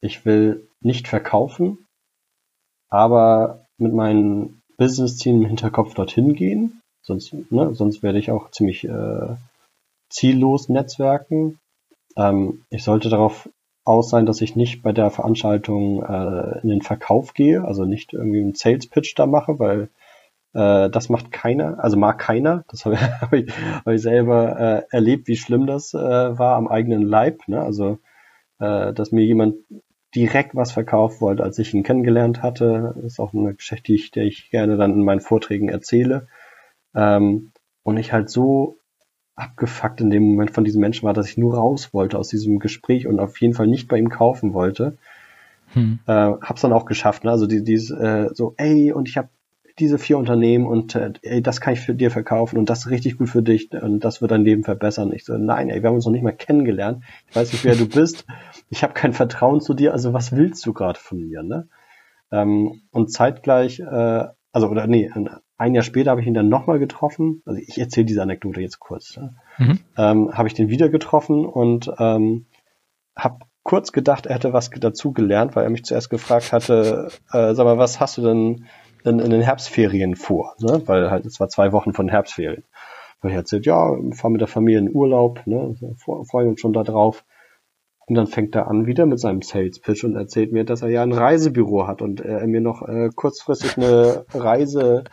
ich 0.00 0.24
will 0.24 0.68
nicht 0.80 1.08
verkaufen, 1.08 1.86
aber 2.88 3.66
mit 3.78 3.92
meinen 3.92 4.62
Business-Zielen 4.76 5.42
im 5.42 5.46
Hinterkopf 5.46 5.94
dorthin 5.94 6.34
gehen 6.34 6.80
Sonst, 7.02 7.34
ne, 7.50 7.74
sonst 7.74 8.02
werde 8.02 8.18
ich 8.18 8.30
auch 8.30 8.50
ziemlich 8.50 8.84
äh, 8.84 9.36
ziellos 10.10 10.68
netzwerken. 10.68 11.58
Ähm, 12.16 12.64
ich 12.70 12.84
sollte 12.84 13.08
darauf 13.08 13.48
aus 13.84 14.10
sein, 14.10 14.26
dass 14.26 14.42
ich 14.42 14.54
nicht 14.54 14.82
bei 14.82 14.92
der 14.92 15.10
Veranstaltung 15.10 16.02
äh, 16.02 16.60
in 16.62 16.68
den 16.68 16.82
Verkauf 16.82 17.32
gehe, 17.32 17.64
also 17.64 17.84
nicht 17.84 18.12
irgendwie 18.12 18.40
einen 18.40 18.54
Sales 18.54 18.86
Pitch 18.86 19.14
da 19.16 19.26
mache, 19.26 19.58
weil 19.58 19.88
äh, 20.52 20.90
das 20.90 21.08
macht 21.08 21.32
keiner, 21.32 21.82
also 21.82 21.96
mag 21.96 22.18
keiner. 22.18 22.64
Das 22.68 22.84
habe 22.84 22.96
hab 22.98 23.32
ich, 23.32 23.52
hab 23.52 23.92
ich 23.92 24.02
selber 24.02 24.58
äh, 24.58 24.94
erlebt, 24.94 25.28
wie 25.28 25.36
schlimm 25.36 25.66
das 25.66 25.94
äh, 25.94 25.98
war 25.98 26.56
am 26.56 26.68
eigenen 26.68 27.02
Leib. 27.02 27.46
Ne? 27.46 27.60
Also 27.60 27.98
äh, 28.58 28.92
dass 28.92 29.12
mir 29.12 29.24
jemand 29.24 29.56
direkt 30.14 30.54
was 30.56 30.72
verkauft 30.72 31.20
wollte, 31.20 31.42
als 31.42 31.58
ich 31.58 31.72
ihn 31.72 31.82
kennengelernt 31.82 32.42
hatte. 32.42 32.94
Das 32.96 33.04
ist 33.04 33.20
auch 33.20 33.32
eine 33.32 33.54
Geschichte, 33.54 33.84
die 33.84 33.94
ich, 33.94 34.10
die 34.10 34.20
ich 34.20 34.50
gerne 34.50 34.76
dann 34.76 34.92
in 34.92 35.04
meinen 35.04 35.20
Vorträgen 35.20 35.68
erzähle. 35.68 36.26
Ähm, 36.94 37.52
und 37.82 37.96
ich 37.96 38.12
halt 38.12 38.28
so 38.28 38.78
abgefuckt 39.36 40.00
in 40.00 40.10
dem 40.10 40.24
Moment 40.24 40.50
von 40.50 40.64
diesem 40.64 40.80
Menschen 40.80 41.06
war, 41.06 41.14
dass 41.14 41.28
ich 41.28 41.38
nur 41.38 41.54
raus 41.54 41.94
wollte 41.94 42.18
aus 42.18 42.28
diesem 42.28 42.58
Gespräch 42.58 43.06
und 43.06 43.20
auf 43.20 43.40
jeden 43.40 43.54
Fall 43.54 43.68
nicht 43.68 43.88
bei 43.88 43.96
ihm 43.96 44.10
kaufen 44.10 44.52
wollte. 44.52 44.98
Hm. 45.72 46.00
Äh, 46.06 46.12
hab's 46.12 46.60
dann 46.60 46.72
auch 46.72 46.84
geschafft, 46.84 47.24
ne? 47.24 47.30
Also 47.30 47.46
die, 47.46 47.62
dieses 47.62 47.90
äh, 47.96 48.28
so, 48.34 48.54
ey, 48.56 48.92
und 48.92 49.08
ich 49.08 49.16
habe 49.16 49.28
diese 49.80 49.98
vier 49.98 50.18
Unternehmen 50.18 50.66
und 50.66 50.94
äh, 50.94 51.12
ey, 51.22 51.42
das 51.42 51.60
kann 51.60 51.72
ich 51.72 51.80
für 51.80 51.94
dir 51.94 52.10
verkaufen 52.10 52.58
und 52.58 52.70
das 52.70 52.80
ist 52.80 52.90
richtig 52.90 53.18
gut 53.18 53.28
für 53.28 53.42
dich 53.42 53.72
und 53.72 54.00
das 54.00 54.20
wird 54.20 54.30
dein 54.30 54.44
Leben 54.44 54.64
verbessern. 54.64 55.12
Ich 55.12 55.24
so, 55.24 55.36
nein, 55.36 55.68
ey, 55.68 55.82
wir 55.82 55.88
haben 55.88 55.96
uns 55.96 56.04
noch 56.04 56.12
nicht 56.12 56.22
mal 56.22 56.32
kennengelernt. 56.32 57.02
Ich 57.28 57.36
weiß 57.36 57.52
nicht, 57.52 57.64
wer 57.64 57.74
du 57.74 57.88
bist. 57.88 58.26
Ich 58.68 58.82
habe 58.82 58.92
kein 58.92 59.12
Vertrauen 59.12 59.60
zu 59.60 59.74
dir. 59.74 59.92
Also 59.92 60.12
was 60.12 60.32
willst 60.32 60.64
du 60.66 60.72
gerade 60.72 60.98
von 60.98 61.18
mir? 61.18 61.42
Ne? 61.42 61.68
Ähm, 62.30 62.82
und 62.90 63.10
zeitgleich, 63.10 63.80
äh, 63.80 64.24
also 64.52 64.68
oder 64.68 64.86
nee, 64.86 65.10
ein 65.56 65.74
Jahr 65.74 65.84
später 65.84 66.10
habe 66.10 66.20
ich 66.20 66.26
ihn 66.26 66.34
dann 66.34 66.48
nochmal 66.48 66.78
getroffen. 66.78 67.42
Also 67.44 67.60
ich 67.60 67.78
erzähle 67.78 68.06
diese 68.06 68.22
Anekdote 68.22 68.60
jetzt 68.60 68.78
kurz. 68.78 69.16
Ne? 69.16 69.34
Mhm. 69.58 69.78
Ähm, 69.96 70.30
habe 70.32 70.48
ich 70.48 70.54
den 70.54 70.68
wieder 70.68 70.88
getroffen 70.88 71.44
und 71.44 71.90
ähm, 71.98 72.46
habe 73.16 73.40
kurz 73.62 73.92
gedacht, 73.92 74.26
er 74.26 74.36
hätte 74.36 74.52
was 74.52 74.70
dazu 74.70 75.12
gelernt, 75.12 75.54
weil 75.54 75.64
er 75.64 75.70
mich 75.70 75.84
zuerst 75.84 76.10
gefragt 76.10 76.52
hatte, 76.52 77.08
äh, 77.32 77.54
sag 77.54 77.64
mal, 77.64 77.78
was 77.78 78.00
hast 78.00 78.18
du 78.18 78.22
denn 78.22 78.66
in, 79.04 79.18
in 79.18 79.30
den 79.30 79.42
Herbstferien 79.42 80.16
vor, 80.16 80.54
ne? 80.60 80.82
weil 80.86 81.10
halt 81.10 81.26
es 81.26 81.40
war 81.40 81.48
zwei 81.48 81.72
Wochen 81.72 81.92
von 81.92 82.08
Herbstferien. 82.08 82.64
Weil 83.20 83.32
ich 83.32 83.36
erzählt, 83.36 83.66
ja, 83.66 83.94
fahren 84.12 84.32
mit 84.32 84.40
der 84.40 84.48
Familie 84.48 84.80
in 84.80 84.94
Urlaub, 84.94 85.46
ne? 85.46 85.74
freuen 86.04 86.48
uns 86.48 86.60
schon 86.60 86.72
da 86.72 86.82
drauf. 86.82 87.24
Und 88.06 88.16
dann 88.16 88.26
fängt 88.26 88.56
er 88.56 88.66
an 88.66 88.86
wieder 88.86 89.06
mit 89.06 89.20
seinem 89.20 89.42
Sales 89.42 89.78
Pitch 89.80 90.02
und 90.02 90.16
erzählt 90.16 90.52
mir, 90.52 90.64
dass 90.64 90.82
er 90.82 90.88
ja 90.88 91.02
ein 91.02 91.12
Reisebüro 91.12 91.86
hat 91.86 92.02
und 92.02 92.20
er 92.20 92.44
mir 92.46 92.60
noch 92.60 92.82
äh, 92.82 93.10
kurzfristig 93.14 93.76
eine 93.76 94.24
Reise 94.34 95.04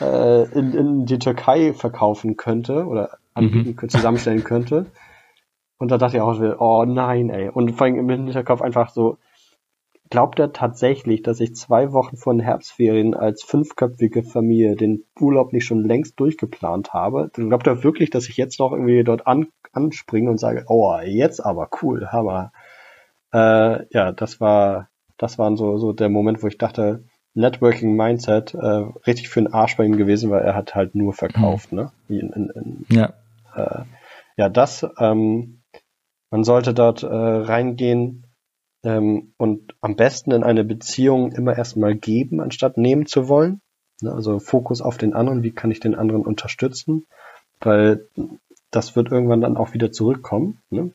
äh, 0.00 0.44
in, 0.52 0.72
in 0.72 1.06
die 1.06 1.18
Türkei 1.18 1.72
verkaufen 1.72 2.36
könnte 2.36 2.86
oder 2.86 3.18
anbieten, 3.34 3.76
mhm. 3.80 3.88
zusammenstellen 3.88 4.44
könnte. 4.44 4.86
Und 5.78 5.90
da 5.90 5.98
dachte 5.98 6.18
ich 6.18 6.22
auch, 6.22 6.38
oh 6.60 6.84
nein, 6.84 7.30
ey. 7.30 7.48
Und 7.48 7.72
vor 7.72 7.86
allem 7.86 7.96
im 7.96 8.08
Hinterkopf 8.08 8.60
einfach 8.60 8.90
so, 8.90 9.16
Glaubt 10.10 10.40
er 10.40 10.52
tatsächlich, 10.52 11.22
dass 11.22 11.38
ich 11.38 11.54
zwei 11.54 11.92
Wochen 11.92 12.16
vor 12.16 12.34
den 12.34 12.40
Herbstferien 12.40 13.14
als 13.14 13.44
fünfköpfige 13.44 14.24
Familie 14.24 14.74
den 14.74 15.04
Urlaub 15.20 15.52
nicht 15.52 15.64
schon 15.64 15.84
längst 15.84 16.18
durchgeplant 16.18 16.92
habe? 16.92 17.30
Glaubt 17.32 17.68
er 17.68 17.84
wirklich, 17.84 18.10
dass 18.10 18.28
ich 18.28 18.36
jetzt 18.36 18.58
noch 18.58 18.72
irgendwie 18.72 19.04
dort 19.04 19.28
an, 19.28 19.46
anspringe 19.72 20.28
und 20.28 20.38
sage, 20.38 20.64
oh, 20.66 20.98
jetzt 21.04 21.38
aber 21.38 21.70
cool, 21.80 22.08
Hammer. 22.08 22.50
Äh, 23.32 23.86
ja, 23.94 24.10
das 24.10 24.40
war, 24.40 24.88
das 25.16 25.38
war 25.38 25.56
so, 25.56 25.78
so 25.78 25.92
der 25.92 26.08
Moment, 26.08 26.42
wo 26.42 26.48
ich 26.48 26.58
dachte, 26.58 27.04
Networking 27.34 27.94
Mindset 27.94 28.54
äh, 28.54 28.84
richtig 29.06 29.28
für 29.28 29.40
den 29.40 29.52
Arsch 29.52 29.76
bei 29.76 29.84
ihm 29.84 29.96
gewesen, 29.96 30.30
weil 30.30 30.42
er 30.42 30.56
hat 30.56 30.74
halt 30.74 30.96
nur 30.96 31.12
verkauft, 31.12 31.70
mhm. 31.70 31.78
ne? 31.78 31.92
In, 32.08 32.30
in, 32.30 32.50
in, 32.50 32.86
ja. 32.90 33.12
Äh, 33.54 33.84
ja, 34.36 34.48
das, 34.48 34.84
ähm, 34.98 35.62
man 36.30 36.42
sollte 36.42 36.74
dort 36.74 37.04
äh, 37.04 37.06
reingehen 37.06 38.26
ähm, 38.82 39.32
und 39.36 39.74
am 39.80 39.96
besten 39.96 40.32
in 40.32 40.42
eine 40.42 40.64
Beziehung 40.64 41.32
immer 41.32 41.56
erstmal 41.56 41.94
geben, 41.94 42.40
anstatt 42.40 42.76
nehmen 42.76 43.06
zu 43.06 43.28
wollen. 43.28 43.60
Ne, 44.00 44.12
also 44.12 44.38
Fokus 44.38 44.80
auf 44.80 44.98
den 44.98 45.14
anderen, 45.14 45.42
wie 45.42 45.52
kann 45.52 45.70
ich 45.70 45.80
den 45.80 45.94
anderen 45.94 46.22
unterstützen, 46.22 47.06
weil 47.60 48.08
das 48.70 48.96
wird 48.96 49.10
irgendwann 49.10 49.40
dann 49.40 49.56
auch 49.56 49.74
wieder 49.74 49.92
zurückkommen. 49.92 50.60
Ne? 50.70 50.92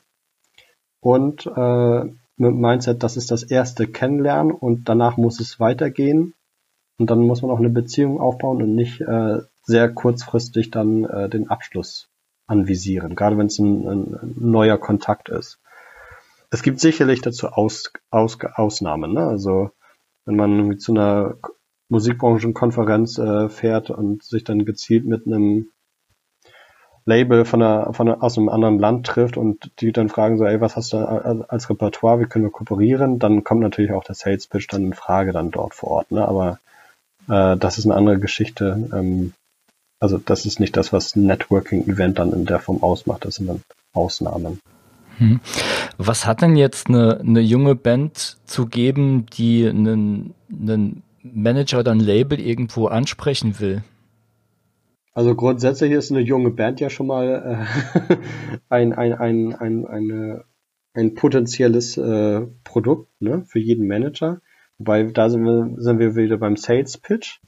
Und 1.00 1.46
äh, 1.46 2.04
mit 2.38 2.54
Mindset, 2.54 3.02
das 3.02 3.16
ist 3.16 3.30
das 3.30 3.42
erste 3.42 3.86
Kennenlernen 3.86 4.52
und 4.52 4.88
danach 4.88 5.16
muss 5.16 5.40
es 5.40 5.60
weitergehen. 5.60 6.34
Und 6.98 7.10
dann 7.10 7.20
muss 7.20 7.42
man 7.42 7.50
auch 7.50 7.58
eine 7.58 7.70
Beziehung 7.70 8.20
aufbauen 8.20 8.62
und 8.62 8.74
nicht 8.74 9.00
äh, 9.02 9.40
sehr 9.64 9.92
kurzfristig 9.92 10.70
dann 10.70 11.04
äh, 11.04 11.28
den 11.28 11.48
Abschluss 11.50 12.08
anvisieren, 12.46 13.14
gerade 13.16 13.36
wenn 13.36 13.46
es 13.46 13.58
ein, 13.58 13.86
ein 13.86 14.34
neuer 14.38 14.78
Kontakt 14.78 15.28
ist. 15.28 15.58
Es 16.50 16.62
gibt 16.62 16.80
sicherlich 16.80 17.20
dazu 17.20 17.48
Aus, 17.48 17.92
Aus, 18.10 18.38
Ausnahmen. 18.54 19.12
Ne? 19.12 19.26
Also 19.26 19.70
wenn 20.24 20.36
man 20.36 20.78
zu 20.78 20.92
einer 20.92 21.36
Musikbranchenkonferenz 21.88 23.18
äh, 23.18 23.48
fährt 23.48 23.90
und 23.90 24.22
sich 24.24 24.44
dann 24.44 24.64
gezielt 24.64 25.04
mit 25.06 25.26
einem 25.26 25.68
Label 27.04 27.44
von 27.44 27.62
einer, 27.62 27.92
von 27.92 28.08
einer, 28.08 28.22
aus 28.22 28.36
einem 28.36 28.48
anderen 28.48 28.80
Land 28.80 29.06
trifft 29.06 29.36
und 29.36 29.70
die 29.80 29.92
dann 29.92 30.08
fragen 30.08 30.38
so, 30.38 30.44
ey, 30.44 30.60
was 30.60 30.74
hast 30.74 30.92
du 30.92 30.98
als 30.98 31.70
Repertoire, 31.70 32.20
wie 32.20 32.24
können 32.24 32.44
wir 32.44 32.50
kooperieren, 32.50 33.20
dann 33.20 33.44
kommt 33.44 33.60
natürlich 33.60 33.92
auch 33.92 34.02
der 34.02 34.16
Sales 34.16 34.48
Pitch 34.48 34.66
dann 34.72 34.86
in 34.86 34.92
Frage 34.92 35.32
dann 35.32 35.52
dort 35.52 35.74
vor 35.74 35.90
Ort. 35.90 36.10
Ne? 36.10 36.26
Aber 36.26 36.58
äh, 37.28 37.56
das 37.56 37.78
ist 37.78 37.84
eine 37.84 37.94
andere 37.94 38.18
Geschichte. 38.18 38.88
Ähm, 38.92 39.32
also 40.00 40.18
das 40.18 40.44
ist 40.46 40.58
nicht 40.58 40.76
das, 40.76 40.92
was 40.92 41.14
ein 41.14 41.26
Networking-Event 41.26 42.18
dann 42.18 42.32
in 42.32 42.44
der 42.44 42.58
Form 42.58 42.82
ausmacht, 42.82 43.24
das 43.24 43.36
sind 43.36 43.46
dann 43.46 43.62
Ausnahmen. 43.94 44.60
Hm. 45.18 45.40
Was 45.98 46.26
hat 46.26 46.42
denn 46.42 46.56
jetzt 46.56 46.88
eine, 46.88 47.20
eine 47.20 47.40
junge 47.40 47.74
Band 47.74 48.36
zu 48.44 48.66
geben, 48.66 49.26
die 49.26 49.66
einen, 49.66 50.34
einen 50.50 51.02
Manager 51.22 51.80
oder 51.80 51.92
ein 51.92 52.00
Label 52.00 52.38
irgendwo 52.38 52.86
ansprechen 52.86 53.58
will? 53.60 53.82
Also 55.16 55.34
grundsätzlich 55.34 55.92
ist 55.92 56.10
eine 56.10 56.20
junge 56.20 56.50
Band 56.50 56.78
ja 56.80 56.90
schon 56.90 57.06
mal 57.06 57.66
äh, 58.06 58.16
ein, 58.68 58.92
ein, 58.92 59.14
ein, 59.14 59.54
ein, 59.54 59.86
eine, 59.86 60.44
ein 60.92 61.14
potenzielles 61.14 61.96
äh, 61.96 62.42
Produkt 62.64 63.10
ne, 63.20 63.42
für 63.46 63.58
jeden 63.58 63.86
Manager. 63.86 64.42
Wobei 64.76 65.04
da 65.04 65.30
sind 65.30 65.44
wir, 65.44 65.74
sind 65.78 65.98
wir 66.00 66.16
wieder 66.16 66.36
beim 66.36 66.56
Sales 66.56 66.98
Pitch. 66.98 67.40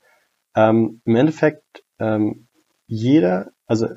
Ähm, 0.56 1.02
Im 1.04 1.16
Endeffekt, 1.16 1.84
ähm, 1.98 2.48
jeder, 2.86 3.52
also 3.66 3.88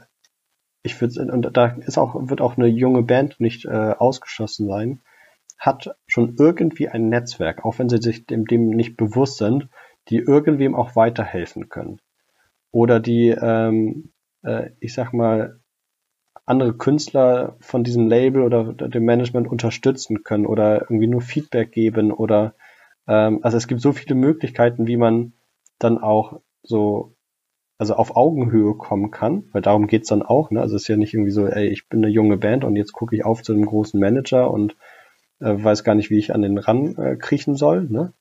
ich 0.84 1.00
würde, 1.00 1.32
und 1.32 1.56
da 1.56 1.67
ist 1.67 1.98
auch, 1.98 2.15
wird 2.30 2.41
auch 2.41 2.58
eine 2.58 2.67
junge 2.67 3.04
Band 3.04 3.39
nicht 3.39 3.65
äh, 3.65 3.70
ausgeschlossen 3.98 4.67
sein, 4.67 5.02
hat 5.58 5.96
schon 6.08 6.36
irgendwie 6.39 6.89
ein 6.89 7.10
Netzwerk, 7.10 7.65
auch 7.65 7.78
wenn 7.78 7.89
sie 7.89 7.98
sich 7.98 8.26
dem, 8.26 8.46
dem 8.46 8.70
nicht 8.70 8.98
bewusst 8.98 9.38
sind, 9.38 9.70
die 10.10 10.17
irgendwem 10.17 10.76
auch 10.76 10.96
weiterhelfen 10.96 11.70
können. 11.70 12.02
Oder 12.72 13.00
die, 13.00 13.30
ähm, 13.30 14.12
äh, 14.44 14.72
ich 14.80 14.94
sag 14.94 15.13
mal, 15.13 15.60
andere 16.46 16.76
Künstler 16.76 17.58
von 17.60 17.84
diesem 17.84 18.08
Label 18.08 18.41
oder 18.41 18.74
dem 18.74 19.06
Management 19.06 19.48
unterstützen 19.48 20.24
können 20.24 20.48
oder 20.48 20.82
irgendwie 20.82 21.08
nur 21.08 21.22
Feedback 21.22 21.72
geben 21.72 22.12
oder 22.12 22.56
ähm, 23.08 23.39
also 23.44 23.58
es 23.58 23.67
gibt 23.67 23.82
so 23.82 23.91
viele 23.91 24.15
Möglichkeiten, 24.15 24.88
wie 24.88 24.98
man 24.98 25.34
dann 25.78 25.98
auch 25.98 26.41
so 26.63 27.15
also 27.82 27.96
auf 27.96 28.15
Augenhöhe 28.15 28.76
kommen 28.76 29.10
kann, 29.10 29.46
weil 29.54 29.63
darum 29.63 29.88
geht's 29.88 30.10
dann 30.10 30.22
auch. 30.22 30.52
Ne? 30.52 30.62
Also 30.62 30.76
es 30.76 30.84
ist 30.84 30.88
ja 30.88 30.98
nicht 30.98 31.15
irgendwie 31.15 31.32
so, 31.32 31.48
ey, 31.48 31.67
ich 31.67 31.89
bin 31.89 32.06
eine 32.06 32.13
junge 32.13 32.38
Band 32.38 32.63
und 32.63 32.76
jetzt 32.76 32.94
gucke 32.94 33.15
ich 33.15 33.26
auf 33.26 33.41
zu 33.41 33.54
einem 33.54 33.65
großen 33.65 34.00
Manager 34.00 34.52
und 34.52 34.76
äh, 35.39 35.56
weiß 35.58 35.84
gar 35.84 35.96
nicht, 35.96 36.12
wie 36.12 36.20
ich 36.20 36.32
an 36.32 36.44
den 36.44 36.60
ran 36.60 36.96
äh, 36.98 37.15
kriechen 37.15 37.56
soll. 37.56 37.86
Ne? 37.89 38.13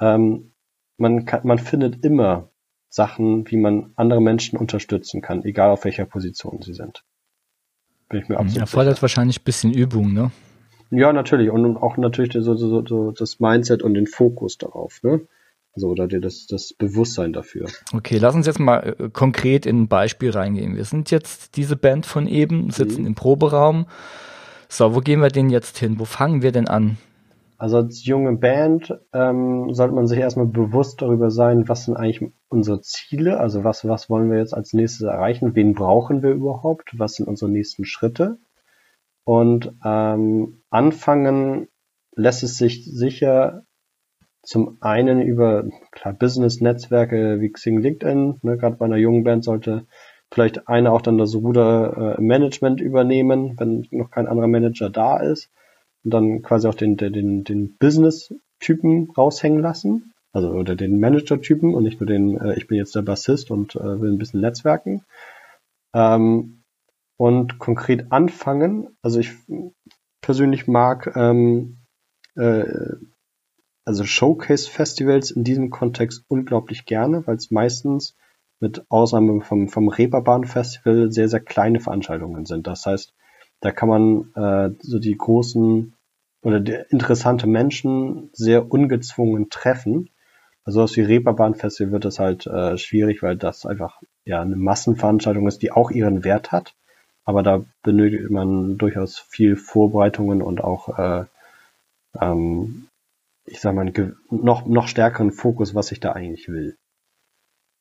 Ähm, 0.00 0.54
man, 0.96 1.24
kann, 1.24 1.46
man 1.46 1.58
findet 1.60 2.04
immer 2.04 2.48
Sachen, 2.88 3.48
wie 3.48 3.58
man 3.58 3.92
andere 3.94 4.20
Menschen 4.20 4.58
unterstützen 4.58 5.22
kann, 5.22 5.44
egal 5.44 5.70
auf 5.70 5.84
welcher 5.84 6.04
Position 6.04 6.60
sie 6.60 6.74
sind. 6.74 7.04
Bin 8.08 8.22
ich 8.22 8.28
mir 8.28 8.40
absolut 8.40 8.60
Erfordert 8.60 8.94
sicher. 8.96 9.02
wahrscheinlich 9.02 9.38
ein 9.38 9.44
bisschen 9.44 9.72
Übung, 9.72 10.12
ne? 10.12 10.32
Ja, 10.90 11.12
natürlich. 11.12 11.48
Und 11.50 11.76
auch 11.76 11.96
natürlich 11.96 12.32
so, 12.32 12.56
so, 12.56 12.84
so 12.84 13.12
das 13.12 13.38
Mindset 13.38 13.84
und 13.84 13.94
den 13.94 14.08
Fokus 14.08 14.58
darauf, 14.58 15.00
ne? 15.04 15.28
Also 15.72 15.88
oder 15.88 16.08
dir 16.08 16.20
das, 16.20 16.46
das 16.46 16.72
Bewusstsein 16.76 17.32
dafür. 17.32 17.66
Okay, 17.92 18.18
lass 18.18 18.34
uns 18.34 18.46
jetzt 18.46 18.58
mal 18.58 18.96
äh, 18.98 19.08
konkret 19.10 19.66
in 19.66 19.82
ein 19.82 19.88
Beispiel 19.88 20.30
reingehen. 20.30 20.76
Wir 20.76 20.84
sind 20.84 21.10
jetzt 21.10 21.56
diese 21.56 21.76
Band 21.76 22.06
von 22.06 22.26
eben, 22.26 22.70
sitzen 22.70 23.02
mhm. 23.02 23.08
im 23.08 23.14
Proberaum. 23.14 23.86
So, 24.68 24.94
wo 24.94 25.00
gehen 25.00 25.20
wir 25.20 25.28
denn 25.28 25.50
jetzt 25.50 25.78
hin? 25.78 25.98
Wo 25.98 26.04
fangen 26.04 26.42
wir 26.42 26.52
denn 26.52 26.68
an? 26.68 26.96
Also 27.60 27.76
als 27.76 28.06
junge 28.06 28.36
Band 28.36 28.98
ähm, 29.12 29.74
sollte 29.74 29.94
man 29.94 30.06
sich 30.06 30.18
erstmal 30.18 30.46
bewusst 30.46 31.02
darüber 31.02 31.30
sein, 31.30 31.68
was 31.68 31.84
sind 31.84 31.94
eigentlich 31.94 32.32
unsere 32.48 32.80
Ziele, 32.80 33.38
also 33.38 33.64
was, 33.64 33.86
was 33.86 34.08
wollen 34.08 34.30
wir 34.30 34.38
jetzt 34.38 34.54
als 34.54 34.72
nächstes 34.72 35.02
erreichen, 35.02 35.54
wen 35.54 35.74
brauchen 35.74 36.22
wir 36.22 36.30
überhaupt, 36.30 36.98
was 36.98 37.16
sind 37.16 37.28
unsere 37.28 37.50
nächsten 37.50 37.84
Schritte. 37.84 38.38
Und 39.24 39.74
ähm, 39.84 40.62
anfangen 40.70 41.68
lässt 42.16 42.42
es 42.42 42.56
sich 42.56 42.84
sicher 42.86 43.64
zum 44.42 44.78
einen 44.80 45.20
über 45.20 45.64
klar 45.90 46.14
Business-Netzwerke 46.14 47.40
wie 47.40 47.50
Xing 47.50 47.80
LinkedIn, 47.80 48.40
ne, 48.42 48.56
gerade 48.56 48.76
bei 48.76 48.86
einer 48.86 48.96
jungen 48.96 49.24
Band 49.24 49.44
sollte 49.44 49.86
vielleicht 50.32 50.68
einer 50.68 50.92
auch 50.92 51.02
dann 51.02 51.18
das 51.18 51.34
Ruder 51.34 52.16
äh, 52.18 52.22
Management 52.22 52.80
übernehmen, 52.80 53.54
wenn 53.58 53.86
noch 53.90 54.10
kein 54.10 54.26
anderer 54.26 54.48
Manager 54.48 54.88
da 54.88 55.18
ist. 55.18 55.50
Und 56.04 56.14
dann 56.14 56.42
quasi 56.42 56.68
auch 56.68 56.74
den, 56.74 56.96
den, 56.96 57.44
den 57.44 57.76
Business-Typen 57.76 59.10
raushängen 59.10 59.60
lassen, 59.60 60.14
also 60.32 60.50
oder 60.50 60.76
den 60.76 60.98
Manager-Typen 61.00 61.74
und 61.74 61.82
nicht 61.82 62.00
nur 62.00 62.06
den, 62.06 62.38
äh, 62.38 62.54
ich 62.56 62.66
bin 62.66 62.78
jetzt 62.78 62.94
der 62.94 63.02
Bassist 63.02 63.50
und 63.50 63.74
äh, 63.76 64.00
will 64.00 64.12
ein 64.12 64.18
bisschen 64.18 64.40
netzwerken. 64.40 65.04
Ähm, 65.92 66.62
und 67.16 67.58
konkret 67.58 68.12
anfangen, 68.12 68.96
also 69.02 69.18
ich 69.18 69.34
persönlich 70.22 70.66
mag, 70.66 71.12
ähm, 71.16 71.78
äh, 72.36 72.64
also 73.84 74.04
Showcase-Festivals 74.04 75.30
in 75.30 75.44
diesem 75.44 75.70
Kontext 75.70 76.24
unglaublich 76.28 76.84
gerne, 76.84 77.26
weil 77.26 77.36
es 77.36 77.50
meistens 77.50 78.16
mit 78.60 78.84
Ausnahme 78.90 79.40
vom, 79.40 79.68
vom 79.68 79.88
Reeperbahn-Festival 79.88 81.10
sehr, 81.10 81.28
sehr 81.28 81.40
kleine 81.40 81.80
Veranstaltungen 81.80 82.44
sind. 82.44 82.66
Das 82.66 82.84
heißt, 82.84 83.14
da 83.60 83.72
kann 83.72 83.88
man 83.88 84.32
äh, 84.34 84.74
so 84.80 84.98
die 84.98 85.16
großen 85.16 85.94
oder 86.42 86.60
die 86.60 86.78
interessante 86.90 87.46
Menschen 87.46 88.30
sehr 88.32 88.70
ungezwungen 88.70 89.50
treffen. 89.50 90.10
Also 90.64 90.82
was 90.82 90.96
wie 90.96 91.02
Reeperbahn 91.02 91.54
Festival 91.54 91.92
wird 91.92 92.04
das 92.04 92.18
halt 92.18 92.46
äh, 92.46 92.76
schwierig, 92.78 93.22
weil 93.22 93.36
das 93.36 93.66
einfach 93.66 94.00
ja 94.24 94.40
eine 94.40 94.56
Massenveranstaltung 94.56 95.46
ist, 95.46 95.62
die 95.62 95.72
auch 95.72 95.90
ihren 95.90 96.24
Wert 96.24 96.52
hat. 96.52 96.74
Aber 97.24 97.42
da 97.42 97.64
benötigt 97.82 98.30
man 98.30 98.78
durchaus 98.78 99.18
viel 99.18 99.56
Vorbereitungen 99.56 100.42
und 100.42 100.62
auch 100.62 100.98
äh, 100.98 101.24
ähm, 102.20 102.88
ich 103.44 103.60
sag 103.60 103.74
mal, 103.74 103.92
noch, 104.30 104.66
noch 104.66 104.88
stärkeren 104.88 105.32
Fokus, 105.32 105.74
was 105.74 105.92
ich 105.92 106.00
da 106.00 106.12
eigentlich 106.12 106.48
will. 106.48 106.78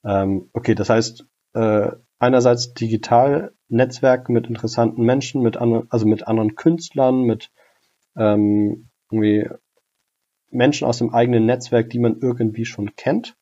Ähm, 0.04 0.50
okay, 0.54 0.76
das 0.76 0.89
heißt, 0.89 1.26
äh, 1.54 1.91
einerseits 2.19 2.74
digital 2.74 3.54
Netzwerk 3.67 4.30
mit 4.30 4.48
interessanten 4.48 5.04
Menschen, 5.04 5.41
mit 5.41 5.58
anderen, 5.58 5.88
also 5.89 6.06
mit 6.06 6.28
anderen 6.28 6.56
Künstlern, 6.56 7.22
mit 7.22 7.52
ähm, 8.15 8.89
irgendwie 9.12 9.50
Menschen 10.50 10.88
aus 10.88 10.98
dem 10.98 11.13
eigenen 11.13 11.45
Netzwerk, 11.45 11.89
die 11.89 12.00
man 12.00 12.19
irgendwie 12.22 12.65
schon 12.65 12.95
kennt, 12.95 13.38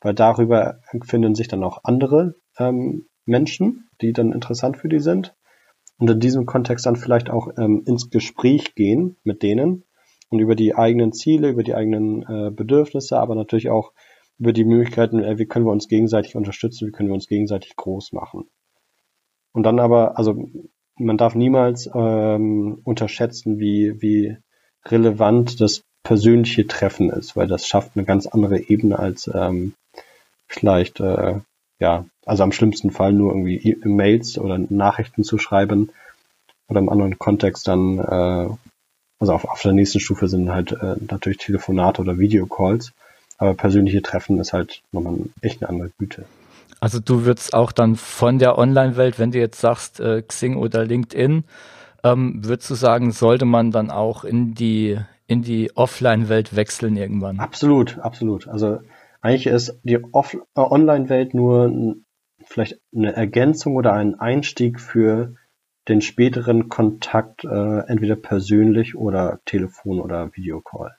weil 0.00 0.14
darüber 0.14 0.80
finden 1.02 1.34
sich 1.34 1.48
dann 1.48 1.64
auch 1.64 1.80
andere 1.84 2.36
ähm, 2.58 3.08
Menschen, 3.24 3.88
die 4.00 4.12
dann 4.12 4.32
interessant 4.32 4.78
für 4.78 4.88
die 4.88 5.00
sind 5.00 5.34
und 5.98 6.08
in 6.10 6.20
diesem 6.20 6.46
Kontext 6.46 6.86
dann 6.86 6.96
vielleicht 6.96 7.30
auch 7.30 7.48
ähm, 7.58 7.82
ins 7.86 8.10
Gespräch 8.10 8.74
gehen 8.74 9.16
mit 9.24 9.42
denen 9.42 9.84
und 10.28 10.38
über 10.40 10.54
die 10.54 10.74
eigenen 10.74 11.12
Ziele, 11.12 11.50
über 11.50 11.62
die 11.62 11.74
eigenen 11.74 12.22
äh, 12.22 12.50
Bedürfnisse, 12.50 13.18
aber 13.18 13.34
natürlich 13.34 13.70
auch 13.70 13.92
über 14.38 14.52
die 14.52 14.64
Möglichkeiten, 14.64 15.22
äh, 15.22 15.38
wie 15.38 15.46
können 15.46 15.66
wir 15.66 15.72
uns 15.72 15.88
gegenseitig 15.88 16.36
unterstützen, 16.36 16.88
wie 16.88 16.92
können 16.92 17.08
wir 17.08 17.14
uns 17.14 17.28
gegenseitig 17.28 17.76
groß 17.76 18.12
machen. 18.12 18.48
Und 19.52 19.62
dann 19.62 19.78
aber, 19.78 20.18
also 20.18 20.48
man 20.98 21.16
darf 21.16 21.34
niemals 21.34 21.88
ähm, 21.94 22.80
unterschätzen, 22.84 23.58
wie, 23.58 24.00
wie 24.02 24.36
relevant 24.84 25.60
das 25.60 25.82
persönliche 26.02 26.66
Treffen 26.66 27.10
ist, 27.10 27.36
weil 27.36 27.48
das 27.48 27.66
schafft 27.66 27.92
eine 27.96 28.04
ganz 28.04 28.26
andere 28.26 28.60
Ebene 28.60 28.98
als 28.98 29.30
ähm, 29.32 29.74
vielleicht, 30.46 31.00
äh, 31.00 31.40
ja, 31.80 32.06
also 32.24 32.42
am 32.42 32.52
schlimmsten 32.52 32.90
Fall 32.90 33.12
nur 33.12 33.32
irgendwie 33.32 33.56
e 33.56 33.88
Mails 33.88 34.38
oder 34.38 34.58
Nachrichten 34.58 35.24
zu 35.24 35.38
schreiben 35.38 35.90
oder 36.68 36.80
im 36.80 36.88
anderen 36.88 37.18
Kontext 37.18 37.66
dann, 37.68 37.98
äh, 37.98 38.48
also 39.18 39.32
auf, 39.32 39.44
auf 39.44 39.62
der 39.62 39.72
nächsten 39.72 40.00
Stufe 40.00 40.28
sind 40.28 40.50
halt 40.50 40.72
äh, 40.72 40.96
natürlich 41.08 41.38
Telefonate 41.38 42.00
oder 42.00 42.18
Videocalls, 42.18 42.92
aber 43.38 43.54
persönliche 43.54 44.02
Treffen 44.02 44.38
ist 44.38 44.52
halt 44.52 44.82
nochmal 44.92 45.18
echt 45.40 45.62
eine 45.62 45.70
andere 45.70 45.90
Güte. 45.98 46.24
Also 46.80 47.00
du 47.00 47.24
würdest 47.24 47.54
auch 47.54 47.72
dann 47.72 47.96
von 47.96 48.38
der 48.38 48.58
Online-Welt, 48.58 49.18
wenn 49.18 49.30
du 49.30 49.38
jetzt 49.38 49.60
sagst 49.60 50.00
äh, 50.00 50.22
Xing 50.22 50.56
oder 50.56 50.84
LinkedIn, 50.84 51.44
ähm, 52.04 52.44
würdest 52.44 52.68
du 52.70 52.74
sagen, 52.74 53.12
sollte 53.12 53.46
man 53.46 53.70
dann 53.70 53.90
auch 53.90 54.24
in 54.24 54.54
die 54.54 54.98
in 55.26 55.42
die 55.42 55.74
Offline-Welt 55.74 56.54
wechseln 56.54 56.96
irgendwann? 56.96 57.40
Absolut, 57.40 57.98
absolut. 57.98 58.46
Also 58.46 58.78
eigentlich 59.20 59.46
ist 59.46 59.78
die 59.82 59.98
Off 60.12 60.34
äh, 60.34 60.60
Online-Welt 60.60 61.34
nur 61.34 61.96
vielleicht 62.44 62.78
eine 62.94 63.12
Ergänzung 63.12 63.74
oder 63.74 63.92
ein 63.92 64.14
Einstieg 64.20 64.78
für 64.78 65.34
den 65.88 66.00
späteren 66.00 66.68
Kontakt, 66.68 67.44
äh, 67.44 67.78
entweder 67.86 68.16
persönlich 68.16 68.96
oder 68.96 69.40
Telefon 69.44 70.00
oder 70.00 70.34
Videocall. 70.34 70.96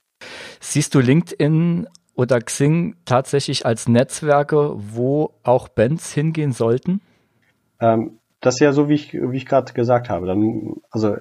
Siehst 0.59 0.95
du 0.95 0.99
LinkedIn 0.99 1.87
oder 2.15 2.39
Xing 2.39 2.95
tatsächlich 3.05 3.65
als 3.65 3.87
Netzwerke, 3.87 4.73
wo 4.75 5.35
auch 5.43 5.67
Bands 5.67 6.13
hingehen 6.13 6.51
sollten? 6.51 7.01
Ähm, 7.79 8.19
das 8.39 8.55
ist 8.55 8.61
ja 8.61 8.73
so, 8.73 8.89
wie 8.89 8.95
ich, 8.95 9.13
wie 9.13 9.37
ich 9.37 9.45
gerade 9.45 9.73
gesagt 9.73 10.09
habe. 10.09 10.25
Dann, 10.25 10.75
also 10.89 11.17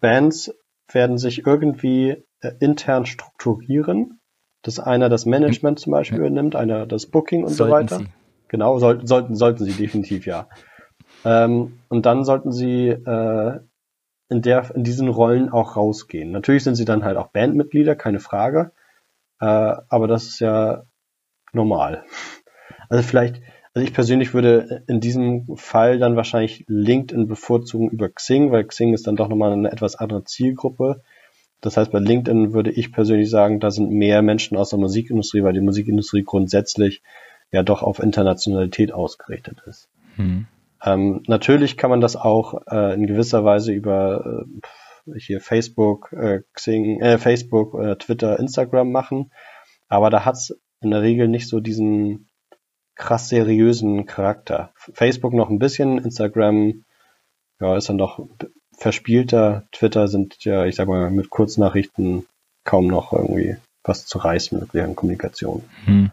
Bands 0.00 0.52
werden 0.90 1.18
sich 1.18 1.46
irgendwie 1.46 2.24
äh, 2.40 2.52
intern 2.60 3.06
strukturieren, 3.06 4.20
dass 4.62 4.78
einer 4.78 5.08
das 5.08 5.26
Management 5.26 5.78
zum 5.78 5.92
Beispiel 5.92 6.18
ja. 6.18 6.26
übernimmt, 6.26 6.56
einer 6.56 6.86
das 6.86 7.06
Booking 7.06 7.44
und 7.44 7.50
sollten 7.50 7.88
so 7.88 7.94
weiter. 7.96 8.04
Sie. 8.04 8.10
Genau, 8.48 8.78
soll, 8.78 9.06
sollten, 9.06 9.34
sollten 9.34 9.64
sie 9.64 9.72
definitiv, 9.72 10.26
ja. 10.26 10.48
Ähm, 11.26 11.80
und 11.88 12.06
dann 12.06 12.24
sollten 12.24 12.52
sie 12.52 12.88
äh, 12.88 13.58
in, 14.28 14.42
der, 14.42 14.70
in 14.76 14.84
diesen 14.84 15.08
Rollen 15.08 15.48
auch 15.48 15.76
rausgehen. 15.76 16.30
Natürlich 16.30 16.62
sind 16.62 16.76
sie 16.76 16.84
dann 16.84 17.02
halt 17.02 17.16
auch 17.16 17.28
Bandmitglieder, 17.28 17.96
keine 17.96 18.20
Frage. 18.20 18.70
Äh, 19.40 19.44
aber 19.44 20.06
das 20.06 20.26
ist 20.26 20.38
ja 20.38 20.84
normal. 21.52 22.04
Also 22.88 23.02
vielleicht, 23.02 23.42
also 23.74 23.84
ich 23.84 23.92
persönlich 23.92 24.34
würde 24.34 24.84
in 24.86 25.00
diesem 25.00 25.56
Fall 25.56 25.98
dann 25.98 26.14
wahrscheinlich 26.14 26.64
LinkedIn 26.68 27.26
bevorzugen 27.26 27.90
über 27.90 28.08
Xing, 28.08 28.52
weil 28.52 28.62
Xing 28.62 28.94
ist 28.94 29.08
dann 29.08 29.16
doch 29.16 29.28
nochmal 29.28 29.52
eine 29.52 29.72
etwas 29.72 29.96
andere 29.96 30.22
Zielgruppe. 30.22 31.02
Das 31.60 31.76
heißt, 31.76 31.90
bei 31.90 31.98
LinkedIn 31.98 32.52
würde 32.52 32.70
ich 32.70 32.92
persönlich 32.92 33.30
sagen, 33.30 33.58
da 33.58 33.72
sind 33.72 33.90
mehr 33.90 34.22
Menschen 34.22 34.56
aus 34.56 34.70
der 34.70 34.78
Musikindustrie, 34.78 35.42
weil 35.42 35.54
die 35.54 35.60
Musikindustrie 35.60 36.22
grundsätzlich 36.22 37.02
ja 37.50 37.64
doch 37.64 37.82
auf 37.82 37.98
Internationalität 37.98 38.92
ausgerichtet 38.92 39.64
ist. 39.66 39.88
Hm. 40.14 40.46
Ähm, 40.82 41.22
natürlich 41.26 41.76
kann 41.76 41.90
man 41.90 42.00
das 42.00 42.16
auch 42.16 42.62
äh, 42.70 42.94
in 42.94 43.06
gewisser 43.06 43.44
Weise 43.44 43.72
über 43.72 44.44
äh, 45.06 45.18
hier 45.18 45.40
Facebook, 45.40 46.12
äh, 46.12 46.42
Xing, 46.52 47.00
äh, 47.00 47.18
Facebook, 47.18 47.74
äh, 47.80 47.96
Twitter, 47.96 48.38
Instagram 48.38 48.90
machen. 48.90 49.32
Aber 49.88 50.10
da 50.10 50.24
hat's 50.24 50.54
in 50.80 50.90
der 50.90 51.02
Regel 51.02 51.28
nicht 51.28 51.48
so 51.48 51.60
diesen 51.60 52.28
krass 52.94 53.28
seriösen 53.28 54.06
Charakter. 54.06 54.72
Facebook 54.74 55.32
noch 55.32 55.50
ein 55.50 55.58
bisschen, 55.58 55.98
Instagram 55.98 56.84
ja, 57.60 57.76
ist 57.76 57.88
dann 57.88 57.98
doch 57.98 58.26
verspielter. 58.76 59.66
Twitter 59.72 60.08
sind 60.08 60.44
ja, 60.44 60.66
ich 60.66 60.76
sag 60.76 60.88
mal, 60.88 61.10
mit 61.10 61.30
Kurznachrichten 61.30 62.26
kaum 62.64 62.88
noch 62.88 63.12
irgendwie 63.12 63.56
was 63.84 64.06
zu 64.06 64.18
reißen 64.18 64.58
mit 64.58 64.74
deren 64.74 64.96
Kommunikation. 64.96 65.62
Hm. 65.84 66.10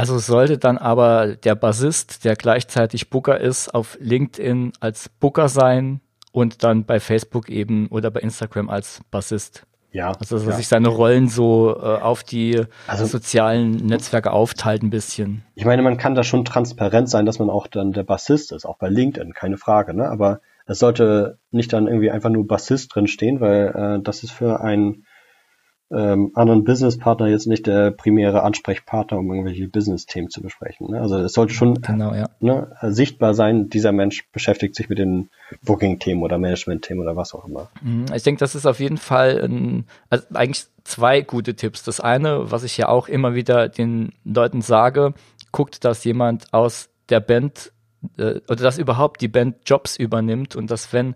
Also 0.00 0.18
sollte 0.18 0.56
dann 0.56 0.78
aber 0.78 1.36
der 1.36 1.54
Bassist, 1.54 2.24
der 2.24 2.34
gleichzeitig 2.34 3.10
Booker 3.10 3.38
ist, 3.38 3.74
auf 3.74 3.98
LinkedIn 4.00 4.72
als 4.80 5.10
Booker 5.10 5.50
sein 5.50 6.00
und 6.32 6.64
dann 6.64 6.86
bei 6.86 7.00
Facebook 7.00 7.50
eben 7.50 7.86
oder 7.88 8.10
bei 8.10 8.20
Instagram 8.20 8.70
als 8.70 9.02
Bassist. 9.10 9.66
Ja. 9.92 10.12
Also, 10.18 10.36
dass 10.36 10.46
ja. 10.46 10.52
sich 10.52 10.68
seine 10.68 10.88
Rollen 10.88 11.28
so 11.28 11.76
äh, 11.76 11.82
auf 11.82 12.22
die 12.22 12.62
also, 12.86 13.04
sozialen 13.04 13.72
Netzwerke 13.72 14.32
aufteilt 14.32 14.82
ein 14.82 14.88
bisschen. 14.88 15.42
Ich 15.54 15.66
meine, 15.66 15.82
man 15.82 15.98
kann 15.98 16.14
da 16.14 16.22
schon 16.22 16.46
transparent 16.46 17.10
sein, 17.10 17.26
dass 17.26 17.38
man 17.38 17.50
auch 17.50 17.66
dann 17.66 17.92
der 17.92 18.04
Bassist 18.04 18.52
ist, 18.52 18.64
auch 18.64 18.78
bei 18.78 18.88
LinkedIn, 18.88 19.34
keine 19.34 19.58
Frage, 19.58 19.92
ne? 19.92 20.08
Aber 20.08 20.40
es 20.64 20.78
sollte 20.78 21.38
nicht 21.50 21.74
dann 21.74 21.88
irgendwie 21.88 22.10
einfach 22.10 22.30
nur 22.30 22.46
Bassist 22.46 22.94
drin 22.94 23.06
stehen, 23.06 23.40
weil 23.40 23.98
äh, 23.98 24.02
das 24.02 24.22
ist 24.22 24.30
für 24.30 24.60
einen 24.62 25.04
ähm, 25.92 26.30
anderen 26.34 26.64
Businesspartner 26.64 27.26
jetzt 27.26 27.46
nicht 27.46 27.66
der 27.66 27.90
primäre 27.90 28.42
Ansprechpartner, 28.42 29.18
um 29.18 29.30
irgendwelche 29.30 29.66
Business-Themen 29.68 30.30
zu 30.30 30.40
besprechen. 30.40 30.90
Ne? 30.90 31.00
Also 31.00 31.18
es 31.18 31.32
sollte 31.32 31.52
schon 31.52 31.82
genau, 31.82 32.14
ja. 32.14 32.28
ne, 32.38 32.72
sichtbar 32.82 33.34
sein, 33.34 33.68
dieser 33.68 33.90
Mensch 33.90 34.28
beschäftigt 34.30 34.76
sich 34.76 34.88
mit 34.88 34.98
den 34.98 35.30
Booking-Themen 35.62 36.22
oder 36.22 36.38
Management-Themen 36.38 37.00
oder 37.00 37.16
was 37.16 37.34
auch 37.34 37.46
immer. 37.46 37.70
Mhm. 37.82 38.06
Ich 38.14 38.22
denke, 38.22 38.38
das 38.38 38.54
ist 38.54 38.66
auf 38.66 38.78
jeden 38.78 38.98
Fall 38.98 39.42
ein, 39.42 39.86
also 40.08 40.24
eigentlich 40.32 40.66
zwei 40.84 41.22
gute 41.22 41.54
Tipps. 41.56 41.82
Das 41.82 42.00
eine, 42.00 42.50
was 42.50 42.62
ich 42.62 42.76
ja 42.76 42.88
auch 42.88 43.08
immer 43.08 43.34
wieder 43.34 43.68
den 43.68 44.12
Leuten 44.24 44.62
sage, 44.62 45.14
guckt, 45.50 45.84
dass 45.84 46.04
jemand 46.04 46.52
aus 46.54 46.88
der 47.08 47.20
Band 47.20 47.72
äh, 48.16 48.40
oder 48.48 48.62
dass 48.62 48.78
überhaupt 48.78 49.20
die 49.20 49.28
Band 49.28 49.56
Jobs 49.66 49.96
übernimmt 49.96 50.54
und 50.54 50.70
dass 50.70 50.92
wenn 50.92 51.14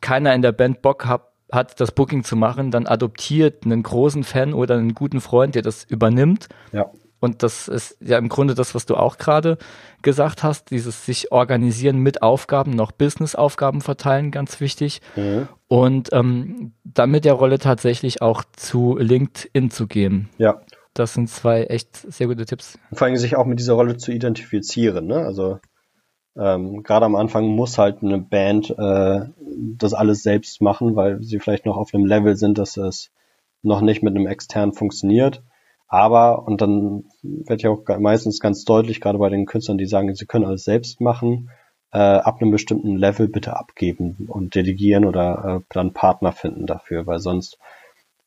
keiner 0.00 0.34
in 0.34 0.42
der 0.42 0.52
Band 0.52 0.82
Bock 0.82 1.06
hat, 1.06 1.28
hat, 1.52 1.80
das 1.80 1.92
Booking 1.92 2.24
zu 2.24 2.36
machen, 2.36 2.70
dann 2.70 2.86
adoptiert 2.86 3.64
einen 3.64 3.82
großen 3.82 4.24
Fan 4.24 4.52
oder 4.52 4.76
einen 4.76 4.94
guten 4.94 5.20
Freund, 5.20 5.54
der 5.54 5.62
das 5.62 5.84
übernimmt. 5.84 6.48
Ja. 6.72 6.90
Und 7.18 7.42
das 7.42 7.66
ist 7.66 7.96
ja 8.00 8.18
im 8.18 8.28
Grunde 8.28 8.54
das, 8.54 8.74
was 8.74 8.84
du 8.84 8.94
auch 8.94 9.16
gerade 9.16 9.56
gesagt 10.02 10.42
hast, 10.42 10.70
dieses 10.70 11.06
sich 11.06 11.32
organisieren 11.32 11.98
mit 11.98 12.22
Aufgaben, 12.22 12.72
noch 12.72 12.92
Business-Aufgaben 12.92 13.80
verteilen, 13.80 14.30
ganz 14.30 14.60
wichtig. 14.60 15.00
Mhm. 15.16 15.48
Und 15.66 16.10
ähm, 16.12 16.72
dann 16.84 17.10
mit 17.10 17.24
der 17.24 17.32
Rolle 17.32 17.58
tatsächlich 17.58 18.22
auch 18.22 18.44
zu 18.52 18.96
LinkedIn 18.98 19.70
zu 19.70 19.86
gehen. 19.86 20.28
Ja. 20.38 20.60
Das 20.94 21.14
sind 21.14 21.28
zwei 21.28 21.64
echt 21.64 21.96
sehr 21.96 22.26
gute 22.26 22.46
Tipps. 22.46 22.78
Vor 22.92 23.06
allem 23.06 23.16
sich 23.16 23.36
auch 23.36 23.44
mit 23.44 23.58
dieser 23.58 23.74
Rolle 23.74 23.96
zu 23.96 24.12
identifizieren, 24.12 25.06
ne? 25.06 25.16
Also 25.16 25.58
ähm, 26.38 26.82
gerade 26.82 27.06
am 27.06 27.16
Anfang 27.16 27.46
muss 27.46 27.78
halt 27.78 28.02
eine 28.02 28.18
Band 28.18 28.70
äh, 28.70 29.20
das 29.76 29.94
alles 29.94 30.22
selbst 30.22 30.60
machen, 30.60 30.96
weil 30.96 31.22
sie 31.22 31.38
vielleicht 31.38 31.66
noch 31.66 31.76
auf 31.76 31.94
einem 31.94 32.06
Level 32.06 32.36
sind, 32.36 32.58
dass 32.58 32.76
es 32.76 33.10
noch 33.62 33.80
nicht 33.80 34.02
mit 34.02 34.14
einem 34.14 34.26
externen 34.26 34.72
funktioniert. 34.72 35.42
Aber, 35.88 36.46
und 36.46 36.60
dann 36.60 37.04
wird 37.22 37.62
ja 37.62 37.70
auch 37.70 37.82
meistens 37.98 38.40
ganz 38.40 38.64
deutlich, 38.64 39.00
gerade 39.00 39.18
bei 39.18 39.28
den 39.28 39.46
Künstlern, 39.46 39.78
die 39.78 39.86
sagen, 39.86 40.14
sie 40.14 40.26
können 40.26 40.44
alles 40.44 40.64
selbst 40.64 41.00
machen, 41.00 41.50
äh, 41.92 41.98
ab 41.98 42.40
einem 42.40 42.50
bestimmten 42.50 42.96
Level 42.96 43.28
bitte 43.28 43.56
abgeben 43.56 44.26
und 44.28 44.54
delegieren 44.54 45.04
oder 45.04 45.60
äh, 45.60 45.64
dann 45.70 45.92
Partner 45.92 46.32
finden 46.32 46.66
dafür, 46.66 47.06
weil 47.06 47.20
sonst 47.20 47.58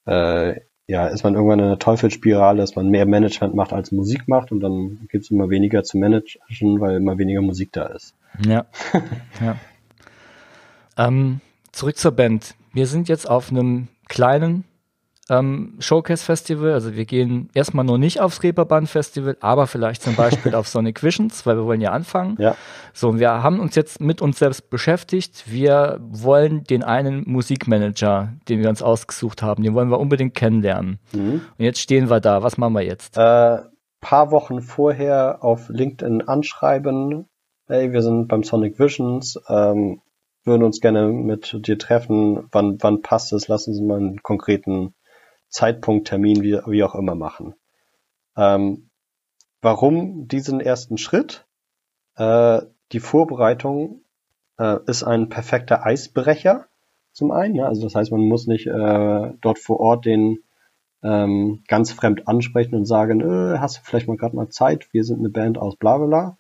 äh, 0.05 0.61
ja, 0.89 1.05
ist 1.05 1.23
man 1.23 1.35
irgendwann 1.35 1.59
in 1.59 1.65
einer 1.65 1.77
Teufelsspirale, 1.77 2.57
dass 2.57 2.75
man 2.75 2.89
mehr 2.89 3.05
Management 3.05 3.53
macht 3.53 3.73
als 3.73 3.91
Musik 3.91 4.27
macht 4.27 4.51
und 4.51 4.59
dann 4.59 5.07
gibt 5.11 5.23
es 5.23 5.29
immer 5.29 5.51
weniger 5.51 5.83
zu 5.83 5.99
managen, 5.99 6.81
weil 6.81 6.95
immer 6.95 7.19
weniger 7.19 7.43
Musik 7.43 7.71
da 7.71 7.85
ist. 7.85 8.15
Ja. 8.43 8.65
ja. 9.39 9.55
Ähm, 10.97 11.41
zurück 11.71 11.95
zur 11.95 12.11
Band. 12.13 12.55
Wir 12.73 12.87
sind 12.87 13.07
jetzt 13.07 13.29
auf 13.29 13.51
einem 13.51 13.87
kleinen 14.07 14.63
ähm, 15.29 15.75
Showcase-Festival. 15.79 16.73
Also 16.73 16.95
wir 16.95 17.05
gehen 17.05 17.49
erstmal 17.53 17.85
nur 17.85 17.97
nicht 17.97 18.21
aufs 18.21 18.43
Reeperbahn-Festival, 18.43 19.37
aber 19.39 19.67
vielleicht 19.67 20.01
zum 20.01 20.15
Beispiel 20.15 20.55
auf 20.55 20.67
Sonic 20.67 21.03
Visions, 21.03 21.45
weil 21.45 21.57
wir 21.57 21.65
wollen 21.65 21.81
ja 21.81 21.91
anfangen. 21.91 22.35
Ja. 22.39 22.55
So, 22.93 23.09
und 23.09 23.19
wir 23.19 23.43
haben 23.43 23.59
uns 23.59 23.75
jetzt 23.75 24.01
mit 24.01 24.21
uns 24.21 24.39
selbst 24.39 24.69
beschäftigt. 24.69 25.45
Wir 25.47 25.99
wollen 26.01 26.63
den 26.63 26.83
einen 26.83 27.23
Musikmanager, 27.29 28.33
den 28.47 28.61
wir 28.61 28.69
uns 28.69 28.81
ausgesucht 28.81 29.41
haben, 29.41 29.63
den 29.63 29.73
wollen 29.73 29.89
wir 29.89 29.99
unbedingt 29.99 30.35
kennenlernen. 30.35 30.99
Mhm. 31.13 31.41
Und 31.57 31.65
jetzt 31.65 31.79
stehen 31.79 32.09
wir 32.09 32.19
da. 32.19 32.43
Was 32.43 32.57
machen 32.57 32.73
wir 32.73 32.83
jetzt? 32.83 33.17
Äh, 33.17 33.59
paar 34.01 34.31
Wochen 34.31 34.61
vorher 34.61 35.43
auf 35.43 35.69
LinkedIn 35.69 36.27
anschreiben. 36.27 37.27
Hey, 37.67 37.91
wir 37.91 38.01
sind 38.01 38.27
beim 38.27 38.43
Sonic 38.43 38.79
Visions. 38.79 39.39
Ähm, 39.47 40.01
würden 40.43 40.63
uns 40.63 40.81
gerne 40.81 41.07
mit 41.07 41.55
dir 41.67 41.77
treffen. 41.77 42.47
Wann, 42.51 42.77
wann 42.81 43.01
passt 43.01 43.33
es? 43.33 43.47
Lassen 43.47 43.73
Sie 43.73 43.83
mal 43.83 43.97
einen 43.97 44.23
konkreten 44.23 44.93
Zeitpunkt, 45.49 46.07
Termin, 46.07 46.41
wie, 46.41 46.59
wie 46.65 46.83
auch 46.83 46.95
immer 46.95 47.15
machen. 47.15 47.55
Ähm, 48.37 48.89
warum 49.61 50.27
diesen 50.27 50.61
ersten 50.61 50.97
Schritt? 50.97 51.45
Äh, 52.15 52.61
die 52.91 52.99
Vorbereitung 52.99 54.01
äh, 54.57 54.77
ist 54.85 55.03
ein 55.03 55.29
perfekter 55.29 55.85
Eisbrecher 55.85 56.65
zum 57.11 57.31
einen. 57.31 57.55
Ja? 57.55 57.67
Also 57.67 57.83
das 57.83 57.95
heißt, 57.95 58.11
man 58.11 58.21
muss 58.21 58.47
nicht 58.47 58.67
äh, 58.67 59.33
dort 59.41 59.59
vor 59.59 59.79
Ort 59.79 60.05
den 60.05 60.43
ähm, 61.01 61.63
ganz 61.67 61.91
fremd 61.91 62.27
ansprechen 62.27 62.75
und 62.75 62.85
sagen, 62.85 63.21
äh, 63.21 63.57
hast 63.59 63.77
du 63.77 63.81
vielleicht 63.83 64.07
mal 64.07 64.17
gerade 64.17 64.35
mal 64.35 64.49
Zeit, 64.49 64.89
wir 64.91 65.03
sind 65.03 65.19
eine 65.19 65.29
Band 65.29 65.57
aus 65.57 65.77
bla 65.77 65.97
bla, 65.97 66.37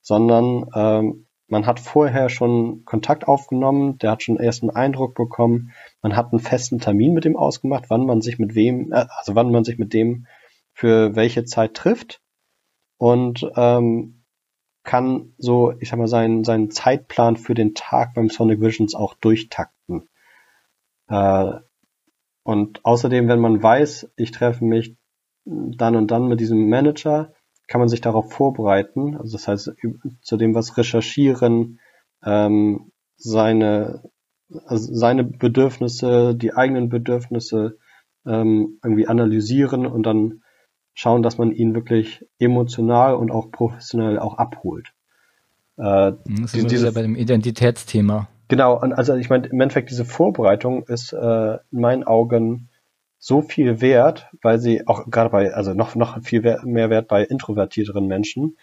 sondern 0.00 0.66
ähm, 0.74 1.26
man 1.50 1.66
hat 1.66 1.80
vorher 1.80 2.28
schon 2.28 2.84
Kontakt 2.84 3.26
aufgenommen, 3.26 3.98
der 3.98 4.12
hat 4.12 4.22
schon 4.22 4.38
erst 4.38 4.62
einen 4.62 4.70
Eindruck 4.70 5.14
bekommen, 5.14 5.72
man 6.00 6.16
hat 6.16 6.32
einen 6.32 6.40
festen 6.40 6.78
Termin 6.78 7.12
mit 7.12 7.24
dem 7.24 7.36
ausgemacht, 7.36 7.86
wann 7.88 8.06
man 8.06 8.20
sich 8.20 8.38
mit 8.38 8.54
wem, 8.54 8.92
äh, 8.92 9.06
also 9.18 9.34
wann 9.34 9.50
man 9.50 9.64
sich 9.64 9.78
mit 9.78 9.92
dem 9.92 10.26
für 10.72 11.16
welche 11.16 11.44
Zeit 11.44 11.74
trifft 11.74 12.22
und 12.98 13.50
ähm, 13.56 14.24
kann 14.82 15.34
so, 15.36 15.72
ich 15.78 15.88
sag 15.90 15.98
mal, 15.98 16.06
seinen, 16.06 16.44
seinen 16.44 16.70
Zeitplan 16.70 17.36
für 17.36 17.54
den 17.54 17.74
Tag 17.74 18.14
beim 18.14 18.28
Sonic 18.28 18.60
Visions 18.60 18.94
auch 18.94 19.14
durchtakten. 19.14 20.08
Äh, 21.08 21.52
und 22.44 22.84
außerdem, 22.84 23.28
wenn 23.28 23.40
man 23.40 23.62
weiß, 23.62 24.10
ich 24.16 24.30
treffe 24.30 24.64
mich 24.64 24.96
dann 25.44 25.96
und 25.96 26.10
dann 26.10 26.28
mit 26.28 26.40
diesem 26.40 26.68
Manager, 26.68 27.32
kann 27.70 27.78
man 27.80 27.88
sich 27.88 28.00
darauf 28.00 28.32
vorbereiten. 28.32 29.16
Also 29.16 29.36
das 29.36 29.46
heißt, 29.46 29.72
zu 30.20 30.36
dem 30.36 30.54
was 30.56 30.76
recherchieren, 30.76 31.78
ähm, 32.24 32.90
seine, 33.16 34.02
also 34.66 34.92
seine 34.92 35.22
Bedürfnisse, 35.22 36.34
die 36.34 36.52
eigenen 36.52 36.88
Bedürfnisse 36.88 37.78
ähm, 38.26 38.80
irgendwie 38.82 39.06
analysieren 39.06 39.86
und 39.86 40.02
dann 40.02 40.42
schauen, 40.94 41.22
dass 41.22 41.38
man 41.38 41.52
ihn 41.52 41.72
wirklich 41.72 42.26
emotional 42.40 43.14
und 43.14 43.30
auch 43.30 43.52
professionell 43.52 44.18
auch 44.18 44.36
abholt. 44.36 44.88
Äh, 45.76 46.12
das 46.42 46.54
ist 46.54 46.72
diese, 46.72 46.92
bei 46.92 47.02
dem 47.02 47.14
Identitätsthema. 47.14 48.26
Genau, 48.48 48.80
und 48.80 48.94
also 48.94 49.14
ich 49.14 49.30
meine, 49.30 49.46
im 49.46 49.60
Endeffekt 49.60 49.92
diese 49.92 50.04
Vorbereitung 50.04 50.82
ist 50.88 51.12
äh, 51.12 51.58
in 51.70 51.80
meinen 51.80 52.02
Augen 52.02 52.69
so 53.22 53.42
viel 53.42 53.82
wert, 53.82 54.28
weil 54.42 54.58
sie 54.58 54.88
auch 54.88 55.08
gerade 55.10 55.28
bei, 55.28 55.52
also 55.52 55.74
noch, 55.74 55.94
noch 55.94 56.20
viel 56.22 56.40
mehr 56.64 56.88
wert 56.88 57.06
bei 57.06 57.22
introvertierteren 57.22 58.06
Menschen, 58.06 58.56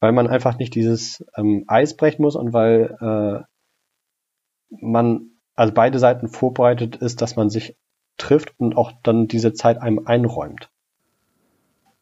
weil 0.00 0.10
man 0.10 0.26
einfach 0.26 0.58
nicht 0.58 0.74
dieses 0.74 1.24
ähm, 1.36 1.64
Eis 1.68 1.96
brechen 1.96 2.22
muss 2.22 2.34
und 2.34 2.52
weil 2.52 2.96
äh, 3.00 4.76
man, 4.80 5.30
also 5.54 5.72
beide 5.72 6.00
Seiten 6.00 6.28
vorbereitet 6.28 6.96
ist, 6.96 7.22
dass 7.22 7.36
man 7.36 7.48
sich 7.48 7.76
trifft 8.18 8.52
und 8.58 8.76
auch 8.76 8.92
dann 9.04 9.28
diese 9.28 9.52
Zeit 9.52 9.80
einem 9.80 10.04
einräumt. 10.04 10.68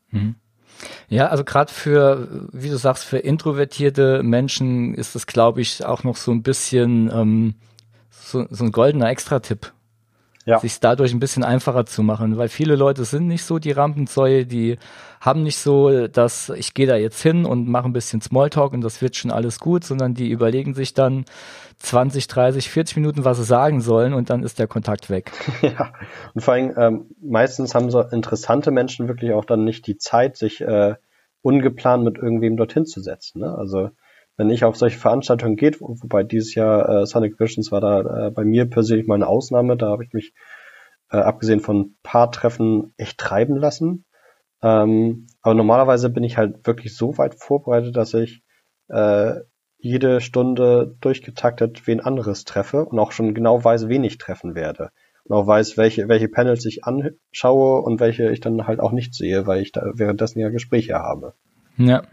Mhm. 0.08 0.36
Ja, 1.10 1.26
also 1.26 1.44
gerade 1.44 1.70
für, 1.70 2.48
wie 2.52 2.70
du 2.70 2.78
sagst, 2.78 3.04
für 3.04 3.18
introvertierte 3.18 4.22
Menschen 4.22 4.94
ist 4.94 5.14
das, 5.14 5.26
glaube 5.26 5.60
ich, 5.60 5.84
auch 5.84 6.02
noch 6.02 6.16
so 6.16 6.32
ein 6.32 6.42
bisschen 6.42 7.10
ähm, 7.12 7.54
so, 8.08 8.46
so 8.48 8.64
ein 8.64 8.72
goldener 8.72 9.10
Extra-Tipp, 9.10 9.74
ja. 10.46 10.58
sich 10.58 10.80
dadurch 10.80 11.12
ein 11.12 11.20
bisschen 11.20 11.44
einfacher 11.44 11.86
zu 11.86 12.02
machen, 12.02 12.36
weil 12.36 12.48
viele 12.48 12.76
Leute 12.76 13.04
sind 13.04 13.26
nicht 13.26 13.44
so 13.44 13.58
die 13.58 13.72
Rampensäue, 13.72 14.46
die 14.46 14.78
haben 15.20 15.42
nicht 15.42 15.58
so, 15.58 16.08
dass 16.08 16.48
ich 16.50 16.72
gehe 16.72 16.86
da 16.86 16.96
jetzt 16.96 17.22
hin 17.22 17.44
und 17.44 17.68
mache 17.68 17.84
ein 17.86 17.92
bisschen 17.92 18.22
Smalltalk 18.22 18.72
und 18.72 18.80
das 18.80 19.02
wird 19.02 19.16
schon 19.16 19.30
alles 19.30 19.60
gut, 19.60 19.84
sondern 19.84 20.14
die 20.14 20.30
überlegen 20.30 20.74
sich 20.74 20.94
dann 20.94 21.26
20, 21.78 22.26
30, 22.26 22.70
40 22.70 22.96
Minuten, 22.96 23.24
was 23.24 23.38
sie 23.38 23.44
sagen 23.44 23.80
sollen 23.80 24.14
und 24.14 24.30
dann 24.30 24.42
ist 24.42 24.58
der 24.58 24.66
Kontakt 24.66 25.10
weg. 25.10 25.32
Ja, 25.62 25.92
und 26.34 26.40
vor 26.40 26.54
allem 26.54 26.74
ähm, 26.76 27.04
meistens 27.20 27.74
haben 27.74 27.90
so 27.90 28.00
interessante 28.00 28.70
Menschen 28.70 29.08
wirklich 29.08 29.32
auch 29.32 29.44
dann 29.44 29.64
nicht 29.64 29.86
die 29.86 29.98
Zeit, 29.98 30.36
sich 30.36 30.62
äh, 30.62 30.94
ungeplant 31.42 32.04
mit 32.04 32.16
irgendwem 32.16 32.56
dorthin 32.56 32.86
zu 32.86 33.00
setzen. 33.00 33.40
Ne? 33.40 33.54
Also 33.54 33.90
wenn 34.40 34.48
ich 34.48 34.64
auf 34.64 34.74
solche 34.74 34.98
Veranstaltungen 34.98 35.56
geht, 35.56 35.82
wobei 35.82 36.22
dieses 36.22 36.54
Jahr 36.54 36.88
äh, 36.88 37.04
Sonic 37.04 37.38
Visions 37.38 37.70
war 37.72 37.82
da 37.82 38.28
äh, 38.28 38.30
bei 38.30 38.42
mir 38.42 38.64
persönlich 38.64 39.06
mal 39.06 39.16
eine 39.16 39.26
Ausnahme, 39.26 39.76
da 39.76 39.88
habe 39.88 40.02
ich 40.02 40.14
mich 40.14 40.32
äh, 41.10 41.18
abgesehen 41.18 41.60
von 41.60 41.96
paar 42.02 42.32
Treffen 42.32 42.94
echt 42.96 43.18
treiben 43.18 43.56
lassen. 43.56 44.06
Ähm, 44.62 45.26
aber 45.42 45.54
normalerweise 45.54 46.08
bin 46.08 46.24
ich 46.24 46.38
halt 46.38 46.66
wirklich 46.66 46.96
so 46.96 47.18
weit 47.18 47.34
vorbereitet, 47.34 47.98
dass 47.98 48.14
ich 48.14 48.42
äh, 48.88 49.40
jede 49.76 50.22
Stunde 50.22 50.96
durchgetaktet 51.02 51.86
wen 51.86 52.00
anderes 52.00 52.46
treffe 52.46 52.86
und 52.86 52.98
auch 52.98 53.12
schon 53.12 53.34
genau 53.34 53.62
weiß, 53.62 53.88
wen 53.88 54.04
ich 54.04 54.16
treffen 54.16 54.54
werde. 54.54 54.88
Und 55.24 55.36
auch 55.36 55.46
weiß, 55.46 55.76
welche, 55.76 56.08
welche 56.08 56.28
Panels 56.30 56.64
ich 56.64 56.84
anschaue 56.84 57.82
und 57.82 58.00
welche 58.00 58.30
ich 58.30 58.40
dann 58.40 58.66
halt 58.66 58.80
auch 58.80 58.92
nicht 58.92 59.12
sehe, 59.12 59.46
weil 59.46 59.60
ich 59.60 59.72
da 59.72 59.82
währenddessen 59.92 60.40
ja 60.40 60.48
Gespräche 60.48 60.94
habe. 60.94 61.34
Ja. 61.76 62.04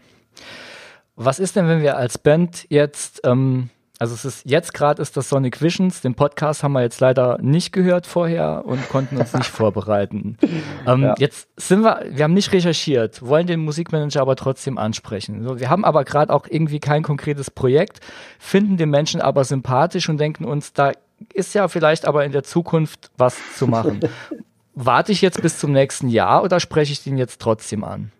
Was 1.19 1.39
ist 1.39 1.55
denn, 1.55 1.67
wenn 1.67 1.81
wir 1.81 1.97
als 1.97 2.19
Band 2.19 2.67
jetzt, 2.69 3.21
ähm, 3.23 3.71
also 3.97 4.13
es 4.13 4.23
ist 4.23 4.43
jetzt 4.45 4.75
gerade 4.75 5.01
ist 5.01 5.17
das 5.17 5.29
Sonic 5.29 5.63
Visions, 5.63 6.01
den 6.01 6.13
Podcast 6.13 6.61
haben 6.61 6.73
wir 6.73 6.83
jetzt 6.83 6.99
leider 6.99 7.39
nicht 7.41 7.73
gehört 7.73 8.05
vorher 8.05 8.63
und 8.67 8.87
konnten 8.89 9.17
uns 9.17 9.33
nicht 9.33 9.47
vorbereiten. 9.49 10.37
Ähm, 10.85 11.01
ja. 11.01 11.15
Jetzt 11.17 11.49
sind 11.57 11.81
wir, 11.81 12.05
wir 12.07 12.23
haben 12.23 12.35
nicht 12.35 12.53
recherchiert, 12.53 13.25
wollen 13.25 13.47
den 13.47 13.61
Musikmanager 13.61 14.21
aber 14.21 14.35
trotzdem 14.35 14.77
ansprechen. 14.77 15.43
So, 15.43 15.59
wir 15.59 15.71
haben 15.71 15.85
aber 15.85 16.03
gerade 16.03 16.31
auch 16.31 16.45
irgendwie 16.47 16.79
kein 16.79 17.01
konkretes 17.01 17.49
Projekt, 17.49 17.99
finden 18.37 18.77
den 18.77 18.91
Menschen 18.91 19.19
aber 19.19 19.43
sympathisch 19.43 20.09
und 20.09 20.19
denken 20.19 20.45
uns, 20.45 20.73
da 20.73 20.91
ist 21.33 21.55
ja 21.55 21.67
vielleicht 21.67 22.05
aber 22.05 22.25
in 22.25 22.31
der 22.31 22.43
Zukunft 22.43 23.09
was 23.17 23.35
zu 23.55 23.65
machen. 23.65 24.01
Warte 24.75 25.11
ich 25.11 25.23
jetzt 25.23 25.41
bis 25.41 25.57
zum 25.57 25.71
nächsten 25.71 26.09
Jahr 26.09 26.43
oder 26.43 26.59
spreche 26.59 26.93
ich 26.93 27.03
den 27.03 27.17
jetzt 27.17 27.41
trotzdem 27.41 27.83
an? 27.83 28.11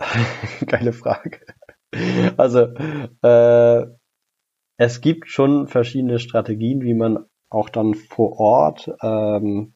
Geile 0.66 0.92
Frage. 0.92 1.38
Also, 2.36 2.68
äh, 3.22 3.86
es 4.76 5.00
gibt 5.00 5.28
schon 5.28 5.66
verschiedene 5.68 6.18
Strategien, 6.18 6.82
wie 6.82 6.94
man 6.94 7.26
auch 7.50 7.68
dann 7.68 7.94
vor 7.94 8.38
Ort 8.38 8.90
ähm, 9.02 9.74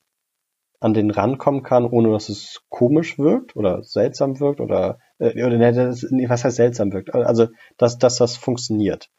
an 0.80 0.94
den 0.94 1.10
rankommen 1.10 1.62
kann, 1.62 1.86
ohne 1.86 2.10
dass 2.10 2.28
es 2.28 2.62
komisch 2.68 3.18
wirkt 3.18 3.56
oder 3.56 3.82
seltsam 3.82 4.38
wirkt 4.38 4.60
oder, 4.60 4.98
äh, 5.18 5.44
oder 5.44 5.56
ne, 5.58 5.72
das, 5.72 6.06
nee, 6.10 6.28
was 6.28 6.44
heißt 6.44 6.56
seltsam 6.56 6.92
wirkt? 6.92 7.14
Also, 7.14 7.48
dass, 7.78 7.98
dass 7.98 8.16
das 8.16 8.36
funktioniert. 8.36 9.10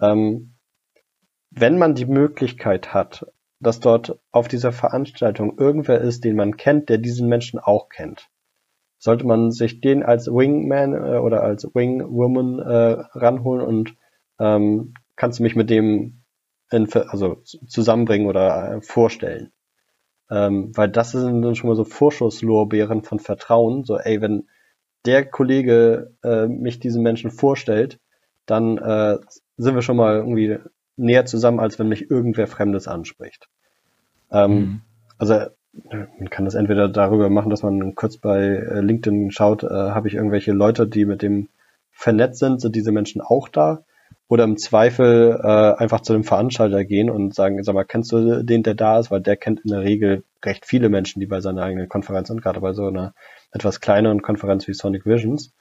Ähm, 0.00 0.56
wenn 1.50 1.78
man 1.78 1.94
die 1.94 2.06
Möglichkeit 2.06 2.94
hat, 2.94 3.26
dass 3.60 3.78
dort 3.78 4.18
auf 4.32 4.48
dieser 4.48 4.72
Veranstaltung 4.72 5.58
irgendwer 5.58 6.00
ist, 6.00 6.24
den 6.24 6.34
man 6.34 6.56
kennt, 6.56 6.88
der 6.88 6.98
diesen 6.98 7.28
Menschen 7.28 7.60
auch 7.60 7.88
kennt, 7.88 8.28
sollte 9.02 9.26
man 9.26 9.50
sich 9.50 9.80
den 9.80 10.04
als 10.04 10.28
Wingman 10.28 10.94
äh, 10.94 11.18
oder 11.18 11.42
als 11.42 11.64
Wingwoman 11.74 12.60
äh, 12.60 13.04
ranholen 13.18 13.66
und 13.66 13.96
ähm, 14.38 14.94
kannst 15.16 15.40
du 15.40 15.42
mich 15.42 15.56
mit 15.56 15.70
dem 15.70 16.22
in, 16.70 16.88
also 16.92 17.42
zusammenbringen 17.66 18.28
oder 18.28 18.76
äh, 18.76 18.80
vorstellen. 18.80 19.50
Ähm, 20.30 20.70
weil 20.76 20.88
das 20.88 21.10
sind 21.10 21.42
dann 21.42 21.56
schon 21.56 21.68
mal 21.68 21.74
so 21.74 21.82
Vorschusslorbeeren 21.82 23.02
von 23.02 23.18
Vertrauen. 23.18 23.82
So, 23.82 23.98
ey, 23.98 24.20
wenn 24.20 24.46
der 25.04 25.28
Kollege 25.28 26.14
äh, 26.22 26.46
mich 26.46 26.78
diesen 26.78 27.02
Menschen 27.02 27.32
vorstellt, 27.32 27.98
dann 28.46 28.78
äh, 28.78 29.18
sind 29.56 29.74
wir 29.74 29.82
schon 29.82 29.96
mal 29.96 30.18
irgendwie 30.18 30.60
näher 30.94 31.26
zusammen, 31.26 31.58
als 31.58 31.76
wenn 31.80 31.88
mich 31.88 32.08
irgendwer 32.08 32.46
Fremdes 32.46 32.86
anspricht. 32.86 33.48
Ähm, 34.30 34.54
mhm. 34.54 34.80
Also 35.18 35.46
man 35.72 36.30
kann 36.30 36.44
das 36.44 36.54
entweder 36.54 36.88
darüber 36.88 37.30
machen, 37.30 37.50
dass 37.50 37.62
man 37.62 37.94
kurz 37.94 38.18
bei 38.18 38.40
äh, 38.40 38.80
LinkedIn 38.80 39.30
schaut, 39.30 39.62
äh, 39.62 39.68
habe 39.68 40.08
ich 40.08 40.14
irgendwelche 40.14 40.52
Leute, 40.52 40.86
die 40.86 41.04
mit 41.04 41.22
dem 41.22 41.48
vernetzt 41.90 42.40
sind, 42.40 42.60
sind 42.60 42.76
diese 42.76 42.92
Menschen 42.92 43.20
auch 43.20 43.48
da? 43.48 43.84
Oder 44.28 44.44
im 44.44 44.56
Zweifel 44.56 45.38
äh, 45.42 45.82
einfach 45.82 46.00
zu 46.00 46.12
dem 46.14 46.24
Veranstalter 46.24 46.84
gehen 46.84 47.10
und 47.10 47.34
sagen, 47.34 47.62
sag 47.62 47.74
mal, 47.74 47.84
kennst 47.84 48.12
du 48.12 48.42
den, 48.42 48.62
der 48.62 48.74
da 48.74 48.98
ist? 48.98 49.10
Weil 49.10 49.20
der 49.20 49.36
kennt 49.36 49.60
in 49.60 49.70
der 49.70 49.82
Regel 49.82 50.24
recht 50.44 50.64
viele 50.64 50.88
Menschen, 50.88 51.20
die 51.20 51.26
bei 51.26 51.40
seiner 51.40 51.62
eigenen 51.62 51.88
Konferenz 51.88 52.28
sind, 52.28 52.42
gerade 52.42 52.60
bei 52.60 52.72
so 52.72 52.86
einer 52.86 53.14
etwas 53.50 53.80
kleineren 53.80 54.22
Konferenz 54.22 54.66
wie 54.68 54.74
Sonic 54.74 55.04
Visions. 55.06 55.52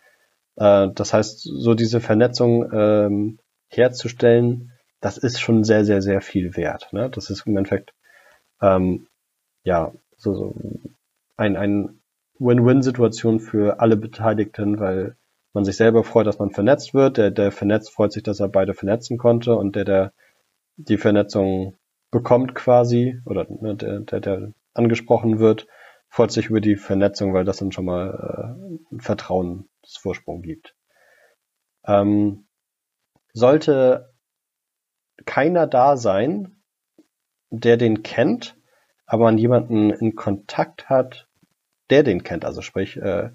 Äh, 0.55 0.88
das 0.93 1.14
heißt, 1.14 1.41
so 1.41 1.74
diese 1.74 1.99
Vernetzung 1.99 2.72
ähm, 2.72 3.39
herzustellen, 3.68 4.72
das 5.01 5.18
ist 5.18 5.39
schon 5.39 5.64
sehr, 5.64 5.84
sehr, 5.84 6.01
sehr 6.01 6.22
viel 6.22 6.55
wert. 6.55 6.89
Ne? 6.93 7.09
Das 7.09 7.30
ist 7.30 7.47
im 7.47 7.57
Endeffekt 7.57 7.93
ähm, 8.62 9.07
ja 9.64 9.91
so, 10.22 10.36
so 10.36 10.55
ein, 11.38 11.55
ein 11.55 12.01
Win-Win-Situation 12.39 13.39
für 13.39 13.80
alle 13.80 13.97
Beteiligten, 13.97 14.80
weil 14.80 15.15
man 15.53 15.65
sich 15.65 15.76
selber 15.76 16.03
freut, 16.03 16.28
dass 16.28 16.39
man 16.39 16.51
vernetzt 16.51 16.93
wird. 16.93 17.17
Der, 17.17 17.32
der 17.32 17.51
vernetzt 17.51 17.91
freut 17.91 18.11
sich, 18.11 18.24
dass 18.24 18.39
er 18.39 18.47
beide 18.47 18.74
vernetzen 18.74 19.17
konnte 19.17 19.55
und 19.55 19.76
der, 19.76 19.86
der 19.86 20.13
die 20.78 20.97
Vernetzung 20.97 21.78
bekommt 22.11 22.55
quasi 22.55 23.19
oder 23.26 23.45
ne, 23.49 23.76
der, 23.76 23.99
der, 23.99 24.19
der 24.19 24.53
angesprochen 24.74 25.39
wird, 25.39 25.67
freut 26.09 26.32
sich 26.32 26.47
über 26.47 26.61
die 26.61 26.76
Vernetzung, 26.76 27.34
weil 27.34 27.45
das 27.45 27.57
dann 27.57 27.72
schon 27.72 27.86
mal 27.86 28.09
äh, 28.09 28.91
einen 28.91 29.01
Vertrauensvorsprung 29.01 30.41
gibt. 30.41 30.76
Ähm, 31.86 32.47
sollte 33.34 34.13
keiner 35.26 35.67
da 35.67 35.97
sein, 35.97 36.61
der 37.49 37.78
den 37.78 38.03
kennt, 38.03 38.55
aber 39.12 39.26
man 39.26 39.38
jemanden 39.38 39.89
in 39.89 40.16
Kontakt 40.16 40.89
hat, 40.89 41.28
der 41.89 42.03
den 42.03 42.24
kennt. 42.24 42.45
Also 42.45 42.62
sprich, 42.62 42.95
äh, 42.95 43.32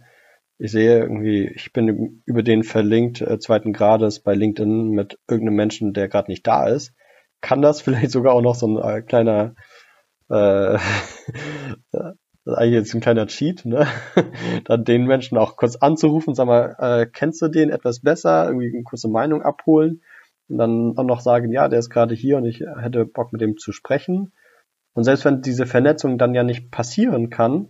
ich 0.57 0.73
sehe 0.73 1.01
irgendwie, 1.01 1.53
ich 1.55 1.75
bin 1.75 2.23
über 2.25 2.43
den 2.43 2.65
verlinkt 2.65 3.21
äh, 3.21 3.39
zweiten 3.39 3.75
Grades 3.75 4.21
bei 4.21 4.33
LinkedIn 4.33 4.89
mit 4.89 5.19
irgendeinem 5.29 5.57
Menschen, 5.57 5.93
der 5.93 6.09
gerade 6.09 6.31
nicht 6.31 6.47
da 6.47 6.67
ist. 6.67 6.95
Kann 7.43 7.61
das 7.61 7.81
vielleicht 7.83 8.11
sogar 8.11 8.33
auch 8.33 8.41
noch 8.41 8.55
so 8.55 8.67
ein 8.67 8.79
äh, 8.83 9.03
kleiner 9.03 9.55
äh, 10.31 10.77
ist 10.77 10.83
eigentlich 12.47 12.73
jetzt 12.73 12.95
ein 12.95 13.03
kleiner 13.03 13.27
Cheat, 13.27 13.67
ne? 13.67 13.87
dann 14.65 14.83
den 14.83 15.05
Menschen 15.05 15.37
auch 15.37 15.57
kurz 15.57 15.77
anzurufen, 15.77 16.35
sag 16.35 16.47
mal, 16.47 16.75
äh, 16.79 17.05
kennst 17.05 17.43
du 17.43 17.49
den 17.49 17.69
etwas 17.69 18.01
besser, 18.01 18.47
irgendwie 18.47 18.73
eine 18.73 18.83
kurze 18.83 19.09
Meinung 19.09 19.43
abholen 19.43 20.01
und 20.49 20.57
dann 20.57 20.97
auch 20.97 21.05
noch 21.05 21.21
sagen, 21.21 21.53
ja, 21.53 21.69
der 21.69 21.81
ist 21.81 21.91
gerade 21.91 22.15
hier 22.15 22.39
und 22.39 22.47
ich 22.47 22.61
hätte 22.61 23.05
Bock 23.05 23.35
mit 23.35 23.43
dem 23.43 23.59
zu 23.59 23.73
sprechen. 23.73 24.33
Und 24.97 25.05
selbst 25.05 25.27
wenn 25.27 25.43
diese 25.43 25.67
Vernetzung 25.67 26.17
dann 26.17 26.35
ja 26.35 26.43
nicht 26.43 26.71
passieren 26.71 27.29
kann, 27.29 27.69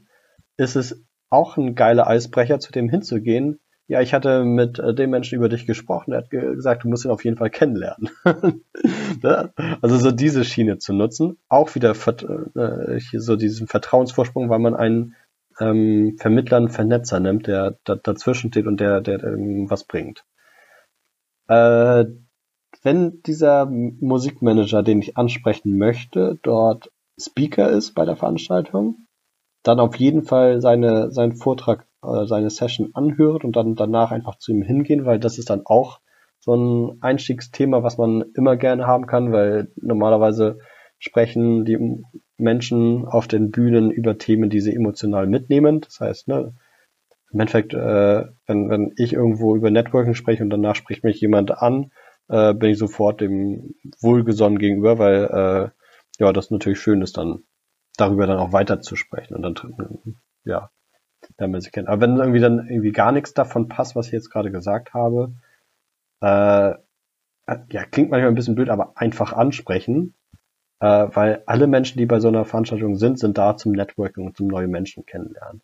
ist 0.57 0.77
es 0.77 1.05
auch 1.29 1.57
ein 1.57 1.75
geiler 1.75 2.07
Eisbrecher, 2.07 2.61
zu 2.61 2.71
dem 2.71 2.89
hinzugehen. 2.89 3.59
Ja, 3.89 4.01
ich 4.01 4.15
hatte 4.15 4.45
mit 4.45 4.79
äh, 4.79 4.95
dem 4.95 5.11
Menschen 5.11 5.35
über 5.35 5.49
dich 5.49 5.67
gesprochen, 5.67 6.13
der 6.13 6.21
hat 6.21 6.31
gesagt, 6.31 6.85
du 6.85 6.89
musst 6.89 7.05
ihn 7.05 7.11
auf 7.11 7.25
jeden 7.25 7.37
Fall 7.37 7.51
kennenlernen. 7.51 8.11
Ne? 9.23 9.51
also 9.81 9.97
so 9.97 10.11
diese 10.11 10.45
Schiene 10.45 10.77
zu 10.79 10.93
nutzen, 10.93 11.39
auch 11.49 11.75
wieder 11.75 11.93
äh, 11.93 13.01
so 13.01 13.37
diesen 13.37 13.67
Vertrauensvorsprung, 13.67 14.51
weil 14.51 14.59
man 14.59 14.75
einen 14.75 15.15
ähm, 15.59 16.17
Vermittler, 16.19 16.59
einen 16.59 16.69
Vernetzer 16.69 17.19
nimmt, 17.19 17.47
der 17.47 17.79
da, 17.85 17.97
dazwischen 17.97 18.51
steht 18.51 18.67
und 18.67 18.79
der, 18.79 19.01
der, 19.01 19.19
der 19.19 19.33
was 19.71 19.85
bringt. 19.85 20.25
Äh, 21.49 22.05
wenn 22.83 23.23
dieser 23.23 23.67
Musikmanager, 23.67 24.83
den 24.83 25.01
ich 25.01 25.17
ansprechen 25.17 25.79
möchte, 25.79 26.39
dort 26.43 26.91
Speaker 27.19 27.71
ist 27.71 27.95
bei 27.95 28.05
der 28.05 28.17
Veranstaltung, 28.17 29.07
dann 29.63 29.81
auf 29.81 29.97
jeden 29.97 30.23
Fall 30.23 30.61
seine, 30.61 31.11
seinen 31.11 31.35
Vortrag, 31.35 31.87
äh, 32.03 32.27
seine 32.27 32.51
Session 32.51 32.91
anhört 32.95 33.45
und 33.45 33.57
dann 33.57 33.75
danach 33.75 34.13
einfach 34.13 34.37
zu 34.39 34.53
ihm 34.53 34.63
hingehen, 34.63 35.05
weil 35.05 35.19
das 35.19 35.39
ist 35.39 35.51
dann 35.51 35.63
auch 35.65 36.01
so 36.41 36.55
ein 36.55 36.99
Einstiegsthema, 37.01 37.83
was 37.83 37.99
man 37.99 38.25
immer 38.35 38.57
gerne 38.57 38.87
haben 38.87 39.07
kann, 39.07 39.33
weil 39.33 39.73
normalerweise 39.77 40.59
sprechen 40.99 41.65
die 41.65 42.05
Menschen 42.39 43.07
auf 43.07 43.27
den 43.27 43.51
Bühnen 43.51 43.91
über 43.91 44.19
Themen, 44.19 44.51
die 44.51 44.61
sie 44.61 44.75
emotional 44.75 45.27
mitnehmen. 45.27 45.81
Das 45.81 46.01
heißt, 46.01 46.29
ne, 46.29 46.55
im 47.33 47.41
Endeffekt, 47.41 47.75
äh, 47.75 48.25
wenn, 48.47 48.71
wenn 48.71 48.93
ich 48.97 49.13
irgendwo 49.13 49.57
über 49.57 49.71
Networking 49.71 50.15
spreche 50.15 50.43
und 50.43 50.51
danach 50.51 50.77
spricht 50.77 51.03
mich 51.03 51.21
jemand 51.21 51.51
an, 51.51 51.91
äh, 52.29 52.55
bin 52.55 52.71
ich 52.71 52.79
sofort 52.79 53.21
dem 53.21 53.75
wohlgesonnen 54.01 54.59
gegenüber, 54.59 54.99
weil 54.99 55.25
äh, 55.25 55.86
ja, 56.19 56.33
das 56.33 56.51
natürlich 56.51 56.81
schön 56.81 57.03
ist, 57.03 57.17
dann 57.17 57.45
darüber 57.97 58.27
dann 58.27 58.39
auch 58.39 58.53
weiter 58.53 58.81
zu 58.81 58.97
sprechen 58.97 59.35
und 59.35 59.43
dann, 59.43 60.17
ja, 60.45 60.71
damit 61.37 61.63
sie 61.63 61.71
kennen. 61.71 61.89
Aber 61.89 62.01
wenn 62.01 62.17
irgendwie 62.17 62.41
dann 62.41 62.69
irgendwie 62.69 62.93
gar 62.93 63.13
nichts 63.13 63.35
davon 63.35 63.69
passt, 63.69 63.97
was 63.97 64.07
ich 64.07 64.13
jetzt 64.13 64.31
gerade 64.31 64.51
gesagt 64.51 64.95
habe, 64.95 65.35
äh, 66.21 66.75
ja, 67.71 67.85
klingt 67.91 68.11
manchmal 68.11 68.29
ein 68.29 68.35
bisschen 68.35 68.55
blöd, 68.55 68.71
aber 68.71 68.93
einfach 68.97 69.33
ansprechen, 69.33 70.15
äh, 70.81 71.09
weil 71.13 71.43
alle 71.47 71.67
Menschen, 71.67 71.99
die 71.99 72.07
bei 72.07 72.21
so 72.21 72.29
einer 72.29 72.45
Veranstaltung 72.45 72.97
sind, 72.97 73.19
sind 73.19 73.39
da 73.39 73.57
zum 73.57 73.73
Networking 73.73 74.27
und 74.27 74.37
zum 74.37 74.47
neue 74.47 74.69
Menschen 74.69 75.07
kennenlernen. 75.07 75.63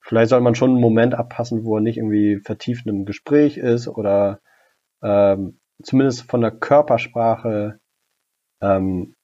Vielleicht 0.00 0.30
soll 0.30 0.40
man 0.40 0.54
schon 0.54 0.70
einen 0.70 0.80
Moment 0.80 1.14
abpassen, 1.14 1.64
wo 1.64 1.76
er 1.76 1.80
nicht 1.80 1.96
irgendwie 1.96 2.38
vertieft 2.38 2.86
im 2.86 3.06
Gespräch 3.06 3.56
ist 3.56 3.88
oder 3.88 4.40
ähm, 5.02 5.58
zumindest 5.82 6.30
von 6.30 6.40
der 6.40 6.50
Körpersprache 6.50 7.80
ähm, 8.60 9.14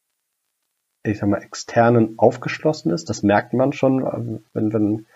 ich 1.03 1.19
sag 1.19 1.29
mal, 1.29 1.43
externen 1.43 2.15
aufgeschlossen 2.19 2.93
ist. 2.93 3.09
Das 3.09 3.23
merkt 3.23 3.53
man 3.53 3.73
schon, 3.73 4.43
wenn, 4.53 4.73
wenn 4.73 5.07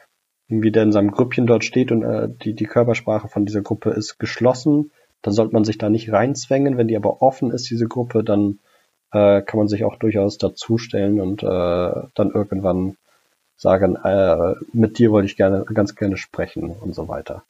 irgendwie 0.48 0.72
der 0.72 0.84
in 0.84 0.92
seinem 0.92 1.10
Grüppchen 1.10 1.46
dort 1.46 1.64
steht 1.64 1.90
und 1.92 2.02
äh, 2.02 2.28
die, 2.28 2.54
die 2.54 2.66
Körpersprache 2.66 3.28
von 3.28 3.46
dieser 3.46 3.62
Gruppe 3.62 3.90
ist 3.90 4.18
geschlossen, 4.18 4.90
dann 5.22 5.32
sollte 5.32 5.54
man 5.54 5.64
sich 5.64 5.78
da 5.78 5.88
nicht 5.88 6.12
reinzwängen. 6.12 6.76
Wenn 6.76 6.88
die 6.88 6.96
aber 6.96 7.22
offen 7.22 7.50
ist, 7.50 7.70
diese 7.70 7.88
Gruppe, 7.88 8.22
dann 8.22 8.58
äh, 9.12 9.42
kann 9.42 9.58
man 9.58 9.68
sich 9.68 9.84
auch 9.84 9.96
durchaus 9.96 10.38
dazustellen 10.38 11.20
und 11.20 11.42
äh, 11.42 11.46
dann 11.46 12.30
irgendwann 12.32 12.96
sagen, 13.56 13.96
äh, 13.96 14.54
mit 14.72 14.98
dir 14.98 15.10
wollte 15.12 15.26
ich 15.26 15.36
gerne, 15.36 15.64
ganz 15.64 15.94
gerne 15.94 16.16
sprechen 16.16 16.70
und 16.70 16.94
so 16.94 17.08
weiter. 17.08 17.44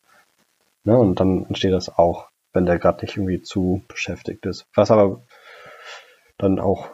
Ne? 0.84 0.96
Und 0.96 1.18
dann 1.18 1.46
entsteht 1.46 1.72
das 1.72 1.88
auch, 1.98 2.28
wenn 2.52 2.66
der 2.66 2.78
gerade 2.78 3.04
nicht 3.04 3.16
irgendwie 3.16 3.42
zu 3.42 3.82
beschäftigt 3.88 4.46
ist. 4.46 4.66
Was 4.74 4.90
aber 4.90 5.22
dann 6.38 6.60
auch 6.60 6.90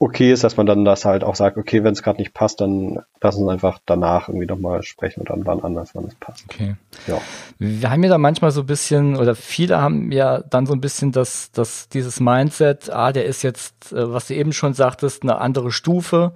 okay 0.00 0.32
ist, 0.32 0.44
dass 0.44 0.56
man 0.56 0.66
dann 0.66 0.84
das 0.84 1.04
halt 1.04 1.24
auch 1.24 1.34
sagt, 1.34 1.56
okay, 1.56 1.82
wenn 1.82 1.92
es 1.92 2.02
gerade 2.02 2.20
nicht 2.20 2.32
passt, 2.32 2.60
dann 2.60 3.00
lassen 3.20 3.44
wir 3.44 3.52
einfach 3.52 3.80
danach 3.84 4.28
irgendwie 4.28 4.46
nochmal 4.46 4.82
sprechen 4.82 5.20
und 5.20 5.30
dann 5.30 5.44
wann 5.44 5.60
anders, 5.60 5.94
wann 5.94 6.04
es 6.04 6.14
passt. 6.14 6.44
Okay. 6.48 6.76
Ja. 7.08 7.20
Wir 7.58 7.90
haben 7.90 8.04
ja 8.04 8.08
da 8.08 8.18
manchmal 8.18 8.52
so 8.52 8.60
ein 8.60 8.66
bisschen, 8.66 9.16
oder 9.16 9.34
viele 9.34 9.80
haben 9.80 10.12
ja 10.12 10.40
dann 10.40 10.66
so 10.66 10.72
ein 10.72 10.80
bisschen 10.80 11.10
das, 11.10 11.50
das, 11.50 11.88
dieses 11.88 12.20
Mindset, 12.20 12.90
ah, 12.90 13.12
der 13.12 13.24
ist 13.24 13.42
jetzt, 13.42 13.92
äh, 13.92 14.12
was 14.12 14.28
du 14.28 14.34
eben 14.34 14.52
schon 14.52 14.72
sagtest, 14.72 15.24
eine 15.24 15.38
andere 15.38 15.72
Stufe 15.72 16.32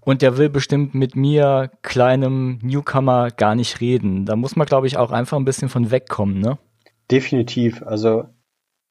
und 0.00 0.20
der 0.20 0.36
will 0.36 0.48
bestimmt 0.48 0.94
mit 0.94 1.14
mir, 1.14 1.70
kleinem 1.82 2.58
Newcomer, 2.62 3.30
gar 3.30 3.54
nicht 3.54 3.80
reden. 3.80 4.26
Da 4.26 4.34
muss 4.34 4.56
man, 4.56 4.66
glaube 4.66 4.88
ich, 4.88 4.96
auch 4.96 5.12
einfach 5.12 5.38
ein 5.38 5.44
bisschen 5.44 5.68
von 5.68 5.92
wegkommen, 5.92 6.40
ne? 6.40 6.58
Definitiv. 7.10 7.82
Also, 7.82 8.24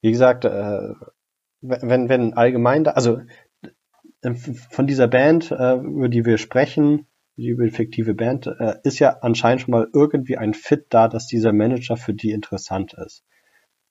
wie 0.02 0.12
gesagt, 0.12 0.46
äh, 0.46 0.94
wenn, 1.62 2.10
wenn 2.10 2.34
allgemein 2.34 2.84
da, 2.84 2.92
also 2.92 3.22
von 4.70 4.88
dieser 4.88 5.08
Band, 5.08 5.52
äh, 5.52 5.76
über 5.76 6.10
die 6.10 6.26
wir 6.26 6.38
sprechen, 6.38 7.08
über 7.36 7.66
die 7.66 7.72
fiktive 7.72 8.14
Band, 8.14 8.48
äh, 8.48 8.76
ist 8.84 9.00
ja 9.00 9.18
anscheinend 9.22 9.62
schon 9.62 9.72
mal 9.72 9.88
irgendwie 9.94 10.38
ein 10.38 10.54
Fit 10.54 10.86
da, 10.90 11.08
dass 11.08 11.28
dieser 11.28 11.52
Manager 11.52 11.98
für 11.98 12.14
die 12.14 12.32
interessant 12.32 12.94
ist. 12.94 13.24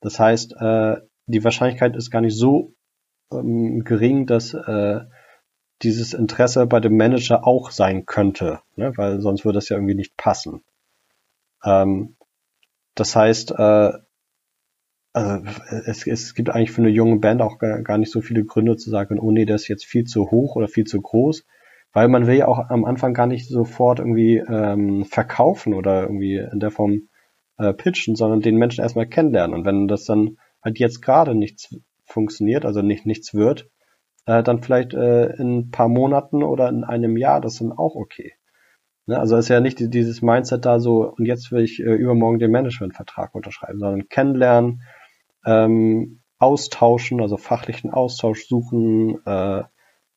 Das 0.01 0.19
heißt, 0.19 0.55
äh, 0.59 0.97
die 1.27 1.45
Wahrscheinlichkeit 1.45 1.97
ist 1.97 2.11
gar 2.11 2.21
nicht 2.21 2.37
so 2.37 2.75
ähm, 3.33 3.85
gering, 3.85 4.27
dass 4.27 4.55
äh, 4.55 5.01
dieses 5.83 6.15
Interesse 6.15 6.67
bei 6.67 6.81
dem 6.81 6.97
Manager 6.97 7.47
auch 7.47 7.71
sein 7.71 8.07
könnte, 8.07 8.61
ne? 8.77 8.93
weil 8.97 9.21
sonst 9.21 9.45
würde 9.45 9.59
es 9.59 9.69
ja 9.69 9.77
irgendwie 9.77 9.95
nicht 9.95 10.17
passen. 10.17 10.63
Ähm, 11.65 12.17
das 12.95 13.17
heißt, 13.17 13.53
äh, 13.53 13.93
also 15.13 15.45
es, 15.87 16.07
es 16.07 16.35
gibt 16.35 16.51
eigentlich 16.51 16.73
für 16.73 16.83
eine 16.83 16.91
junge 16.91 17.19
Band 17.19 17.43
auch 17.43 17.59
gar, 17.59 17.83
gar 17.83 17.99
nicht 17.99 18.11
so 18.11 18.21
viele 18.21 18.45
Gründe 18.45 18.77
zu 18.77 18.91
sagen, 18.91 19.19
oh 19.19 19.31
nee, 19.31 19.45
das 19.45 19.63
ist 19.63 19.69
jetzt 19.69 19.85
viel 19.85 20.05
zu 20.05 20.31
hoch 20.31 20.57
oder 20.57 20.69
viel 20.69 20.85
zu 20.85 21.01
groß, 21.01 21.45
weil 21.93 22.09
man 22.09 22.27
will 22.27 22.37
ja 22.37 22.49
auch 22.49 22.71
am 22.71 22.85
Anfang 22.85 23.13
gar 23.13 23.27
nicht 23.27 23.49
sofort 23.49 23.99
irgendwie 23.99 24.39
ähm, 24.39 25.05
verkaufen 25.05 25.75
oder 25.75 26.03
irgendwie 26.03 26.37
in 26.37 26.61
der 26.61 26.71
Form 26.71 27.09
äh, 27.59 27.75
pitchen, 27.75 28.17
sondern 28.17 28.41
den 28.41 28.57
Menschen 28.57 28.83
erstmal 28.83 29.07
kennenlernen. 29.07 29.55
Und 29.55 29.67
wenn 29.67 29.89
das 29.89 30.05
dann 30.05 30.39
halt 30.63 30.79
jetzt 30.79 31.03
gerade 31.03 31.35
nichts 31.35 31.77
funktioniert, 32.05 32.65
also 32.65 32.81
nicht 32.81 33.05
nichts 33.05 33.35
wird, 33.35 33.69
äh, 34.27 34.43
dann 34.43 34.63
vielleicht 34.63 34.95
äh, 34.95 35.35
in 35.37 35.59
ein 35.59 35.71
paar 35.71 35.89
Monaten 35.89 36.43
oder 36.43 36.69
in 36.69 36.85
einem 36.85 37.17
Jahr, 37.17 37.41
das 37.41 37.59
dann 37.59 37.73
auch 37.73 37.95
okay. 37.95 38.33
Ne? 39.07 39.19
Also 39.19 39.37
ist 39.37 39.49
ja 39.49 39.61
nicht 39.61 39.79
dieses 39.79 40.23
Mindset 40.23 40.65
da 40.65 40.79
so, 40.79 41.13
und 41.17 41.27
jetzt 41.27 41.53
will 41.53 41.65
ich 41.65 41.81
äh, 41.81 41.95
übermorgen 41.95 42.39
den 42.39 42.51
Managementvertrag 42.51 43.35
unterschreiben, 43.35 43.79
sondern 43.79 44.09
kennenlernen, 44.09 44.83
ähm, 45.45 46.21
austauschen, 46.39 47.21
also 47.21 47.37
fachlichen 47.37 47.91
Austausch 47.91 48.47
suchen, 48.47 49.25
äh, 49.27 49.63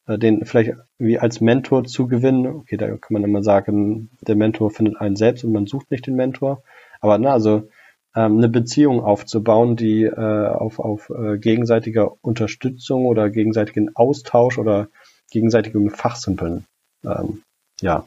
äh, 0.07 0.17
den 0.17 0.45
vielleicht 0.45 0.73
wie 0.97 1.19
als 1.19 1.41
Mentor 1.41 1.83
zu 1.85 2.07
gewinnen. 2.07 2.47
Okay, 2.47 2.77
da 2.77 2.87
kann 2.87 3.13
man 3.13 3.23
immer 3.23 3.43
sagen, 3.43 4.09
der 4.21 4.35
Mentor 4.35 4.71
findet 4.71 4.97
einen 4.97 5.15
selbst 5.15 5.43
und 5.43 5.51
man 5.51 5.67
sucht 5.67 5.91
nicht 5.91 6.07
den 6.07 6.15
Mentor. 6.15 6.63
Aber 6.99 7.17
na, 7.17 7.31
also 7.31 7.69
ähm, 8.15 8.37
eine 8.37 8.49
Beziehung 8.49 9.01
aufzubauen, 9.01 9.75
die 9.75 10.03
äh, 10.03 10.47
auf, 10.47 10.79
auf 10.79 11.09
äh, 11.09 11.37
gegenseitiger 11.37 12.13
Unterstützung 12.23 13.05
oder 13.05 13.29
gegenseitigen 13.29 13.95
Austausch 13.95 14.57
oder 14.57 14.87
gegenseitigem 15.31 15.89
Fachsimpeln 15.89 16.65
ähm, 17.03 17.43
ja, 17.81 18.05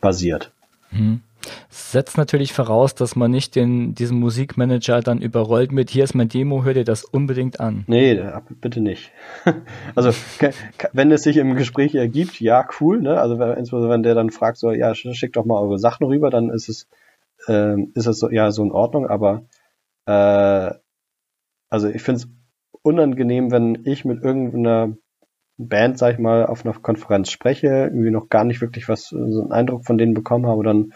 basiert. 0.00 0.52
Mhm. 0.90 1.22
Setzt 1.68 2.16
natürlich 2.16 2.52
voraus, 2.52 2.94
dass 2.94 3.16
man 3.16 3.30
nicht 3.30 3.56
den, 3.56 3.94
diesen 3.94 4.18
Musikmanager 4.18 5.00
dann 5.00 5.20
überrollt 5.20 5.72
mit, 5.72 5.90
hier 5.90 6.04
ist 6.04 6.14
mein 6.14 6.28
Demo, 6.28 6.64
hör 6.64 6.74
dir 6.74 6.84
das 6.84 7.04
unbedingt 7.04 7.60
an. 7.60 7.84
Nee, 7.86 8.20
bitte 8.60 8.80
nicht. 8.80 9.12
also, 9.94 10.10
wenn 10.92 11.10
es 11.10 11.22
sich 11.22 11.36
im 11.36 11.54
Gespräch 11.56 11.94
ergibt, 11.94 12.40
ja, 12.40 12.66
cool, 12.80 13.00
ne? 13.00 13.20
Also, 13.20 13.40
insbesondere 13.42 13.92
wenn 13.92 14.02
der 14.02 14.14
dann 14.14 14.30
fragt, 14.30 14.58
so, 14.58 14.70
ja, 14.70 14.94
schickt 14.94 15.36
doch 15.36 15.44
mal 15.44 15.60
eure 15.60 15.78
Sachen 15.78 16.06
rüber, 16.06 16.30
dann 16.30 16.50
ist 16.50 16.68
es, 16.68 16.88
äh, 17.46 17.80
ist 17.94 18.06
es 18.06 18.18
so, 18.18 18.30
ja, 18.30 18.50
so 18.50 18.62
in 18.62 18.72
Ordnung, 18.72 19.06
aber, 19.06 19.44
äh, 20.06 20.74
also 21.68 21.88
ich 21.88 22.02
finde 22.02 22.22
es 22.22 22.28
unangenehm, 22.82 23.50
wenn 23.50 23.82
ich 23.84 24.04
mit 24.04 24.22
irgendeiner 24.22 24.96
Band, 25.68 25.98
sag 25.98 26.14
ich 26.14 26.18
mal, 26.18 26.46
auf 26.46 26.64
einer 26.64 26.74
Konferenz 26.74 27.30
spreche, 27.30 27.66
irgendwie 27.66 28.10
noch 28.10 28.28
gar 28.28 28.44
nicht 28.44 28.60
wirklich 28.60 28.88
was, 28.88 29.08
so 29.08 29.16
einen 29.18 29.52
Eindruck 29.52 29.84
von 29.84 29.98
denen 29.98 30.14
bekommen 30.14 30.46
habe, 30.46 30.64
dann 30.64 30.92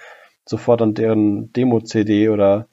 sofort 0.47 0.83
an 0.83 0.95
deren 0.95 1.53
Demo-CD 1.53 2.29
oder 2.29 2.69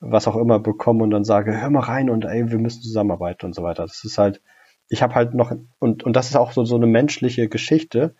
was 0.00 0.26
auch 0.26 0.36
immer 0.36 0.58
bekomme 0.58 1.04
und 1.04 1.10
dann 1.10 1.24
sage, 1.24 1.60
hör 1.60 1.70
mal 1.70 1.80
rein 1.80 2.10
und 2.10 2.24
ey, 2.24 2.50
wir 2.50 2.58
müssen 2.58 2.82
zusammenarbeiten 2.82 3.46
und 3.46 3.54
so 3.54 3.62
weiter. 3.62 3.82
Das 3.82 4.02
ist 4.04 4.18
halt, 4.18 4.40
ich 4.88 5.02
habe 5.02 5.14
halt 5.14 5.34
noch, 5.34 5.52
und, 5.78 6.02
und 6.02 6.16
das 6.16 6.28
ist 6.28 6.36
auch 6.36 6.52
so, 6.52 6.64
so 6.64 6.76
eine 6.76 6.86
menschliche 6.86 7.48
Geschichte 7.48 8.14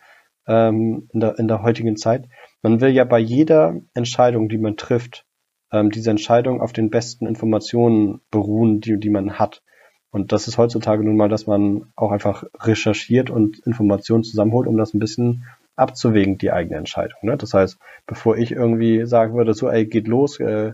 ähm, 0.47 1.09
in, 1.11 1.19
der, 1.19 1.39
in 1.39 1.47
der 1.47 1.63
heutigen 1.63 1.97
Zeit. 1.97 2.27
Man 2.61 2.81
will 2.81 2.89
ja 2.89 3.03
bei 3.03 3.19
jeder 3.19 3.75
Entscheidung, 3.93 4.47
die 4.47 4.59
man 4.59 4.77
trifft, 4.77 5.25
ähm, 5.71 5.89
diese 5.89 6.11
Entscheidung 6.11 6.61
auf 6.61 6.73
den 6.73 6.89
besten 6.89 7.25
Informationen 7.25 8.21
beruhen, 8.29 8.81
die, 8.81 8.99
die 8.99 9.09
man 9.09 9.39
hat. 9.39 9.63
Und 10.11 10.33
das 10.33 10.47
ist 10.47 10.57
heutzutage 10.57 11.03
nun 11.03 11.15
mal, 11.15 11.29
dass 11.29 11.47
man 11.47 11.93
auch 11.95 12.11
einfach 12.11 12.43
recherchiert 12.59 13.29
und 13.29 13.59
Informationen 13.65 14.23
zusammenholt, 14.23 14.67
um 14.67 14.77
das 14.77 14.93
ein 14.93 14.99
bisschen 14.99 15.45
abzuwägen, 15.81 16.37
die 16.37 16.51
eigene 16.51 16.77
Entscheidung. 16.77 17.19
Ne? 17.23 17.37
Das 17.37 17.53
heißt, 17.53 17.77
bevor 18.05 18.37
ich 18.37 18.51
irgendwie 18.51 19.05
sagen 19.05 19.35
würde, 19.35 19.53
so, 19.53 19.69
ey, 19.69 19.85
geht 19.85 20.07
los, 20.07 20.39
äh, 20.39 20.73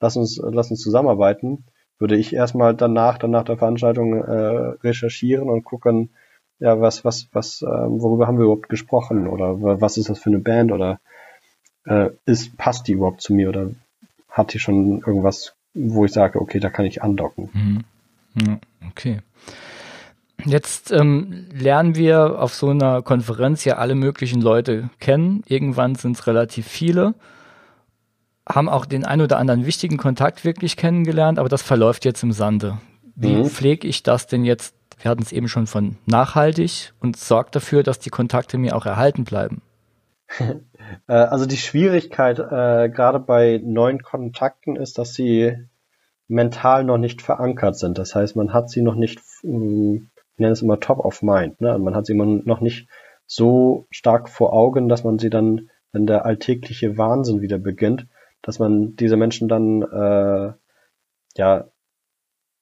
lass 0.00 0.16
uns, 0.16 0.40
lass 0.42 0.70
uns 0.70 0.80
zusammenarbeiten, 0.80 1.64
würde 1.98 2.16
ich 2.16 2.32
erstmal 2.32 2.74
danach, 2.74 3.18
dann 3.18 3.30
nach 3.30 3.44
der 3.44 3.58
Veranstaltung 3.58 4.14
äh, 4.14 4.76
recherchieren 4.82 5.48
und 5.48 5.64
gucken, 5.64 6.10
ja, 6.58 6.80
was, 6.80 7.04
was, 7.04 7.28
was, 7.32 7.62
äh, 7.62 7.66
worüber 7.66 8.26
haben 8.26 8.38
wir 8.38 8.44
überhaupt 8.44 8.68
gesprochen 8.68 9.26
oder 9.26 9.80
was 9.80 9.96
ist 9.96 10.08
das 10.08 10.18
für 10.18 10.30
eine 10.30 10.38
Band 10.38 10.72
oder 10.72 11.00
äh, 11.84 12.10
ist, 12.26 12.56
passt 12.56 12.88
die 12.88 12.92
überhaupt 12.92 13.20
zu 13.20 13.34
mir 13.34 13.48
oder 13.48 13.70
hat 14.28 14.52
die 14.52 14.58
schon 14.58 15.02
irgendwas, 15.06 15.54
wo 15.74 16.04
ich 16.04 16.12
sage, 16.12 16.40
okay, 16.40 16.60
da 16.60 16.70
kann 16.70 16.86
ich 16.86 17.02
andocken. 17.02 17.50
Mhm. 17.52 17.84
Ja, 18.46 18.58
okay. 18.88 19.18
Jetzt 20.44 20.90
ähm, 20.90 21.46
lernen 21.52 21.94
wir 21.94 22.40
auf 22.40 22.54
so 22.54 22.68
einer 22.68 23.02
Konferenz 23.02 23.64
ja 23.64 23.76
alle 23.76 23.94
möglichen 23.94 24.40
Leute 24.40 24.90
kennen. 25.00 25.42
Irgendwann 25.46 25.94
sind 25.94 26.16
es 26.16 26.26
relativ 26.26 26.66
viele, 26.66 27.14
haben 28.48 28.68
auch 28.68 28.84
den 28.84 29.04
ein 29.04 29.20
oder 29.20 29.38
anderen 29.38 29.64
wichtigen 29.64 29.96
Kontakt 29.96 30.44
wirklich 30.44 30.76
kennengelernt, 30.76 31.38
aber 31.38 31.48
das 31.48 31.62
verläuft 31.62 32.04
jetzt 32.04 32.22
im 32.22 32.32
Sande. 32.32 32.78
Wie 33.14 33.36
mhm. 33.36 33.46
pflege 33.46 33.86
ich 33.86 34.02
das 34.02 34.26
denn 34.26 34.44
jetzt? 34.44 34.74
Wir 35.00 35.10
hatten 35.10 35.22
es 35.22 35.32
eben 35.32 35.48
schon 35.48 35.66
von 35.66 35.96
nachhaltig 36.06 36.92
und 37.00 37.16
sorgt 37.16 37.56
dafür, 37.56 37.82
dass 37.82 37.98
die 37.98 38.10
Kontakte 38.10 38.58
mir 38.58 38.76
auch 38.76 38.86
erhalten 38.86 39.24
bleiben. 39.24 39.62
Äh, 41.06 41.14
also 41.14 41.46
die 41.46 41.56
Schwierigkeit 41.56 42.38
äh, 42.38 42.90
gerade 42.90 43.18
bei 43.18 43.58
neuen 43.64 44.02
Kontakten 44.02 44.76
ist, 44.76 44.98
dass 44.98 45.14
sie 45.14 45.56
mental 46.28 46.84
noch 46.84 46.98
nicht 46.98 47.22
verankert 47.22 47.78
sind. 47.78 47.96
Das 47.96 48.14
heißt, 48.14 48.36
man 48.36 48.52
hat 48.52 48.68
sie 48.68 48.82
noch 48.82 48.94
nicht, 48.94 49.20
hm, 49.40 50.10
ich 50.34 50.40
nenne 50.40 50.52
es 50.52 50.62
immer 50.62 50.80
top 50.80 50.98
of 50.98 51.22
mind, 51.22 51.60
ne? 51.60 51.78
man 51.78 51.94
hat 51.94 52.06
sie 52.06 52.14
noch 52.14 52.60
nicht 52.60 52.88
so 53.26 53.86
stark 53.90 54.28
vor 54.28 54.52
Augen, 54.52 54.88
dass 54.88 55.04
man 55.04 55.18
sie 55.18 55.30
dann, 55.30 55.70
wenn 55.92 56.06
der 56.06 56.26
alltägliche 56.26 56.98
Wahnsinn 56.98 57.40
wieder 57.40 57.58
beginnt, 57.58 58.08
dass 58.42 58.58
man 58.58 58.96
diese 58.96 59.16
Menschen 59.16 59.48
dann 59.48 59.82
äh, 59.82 60.52
ja 61.36 61.70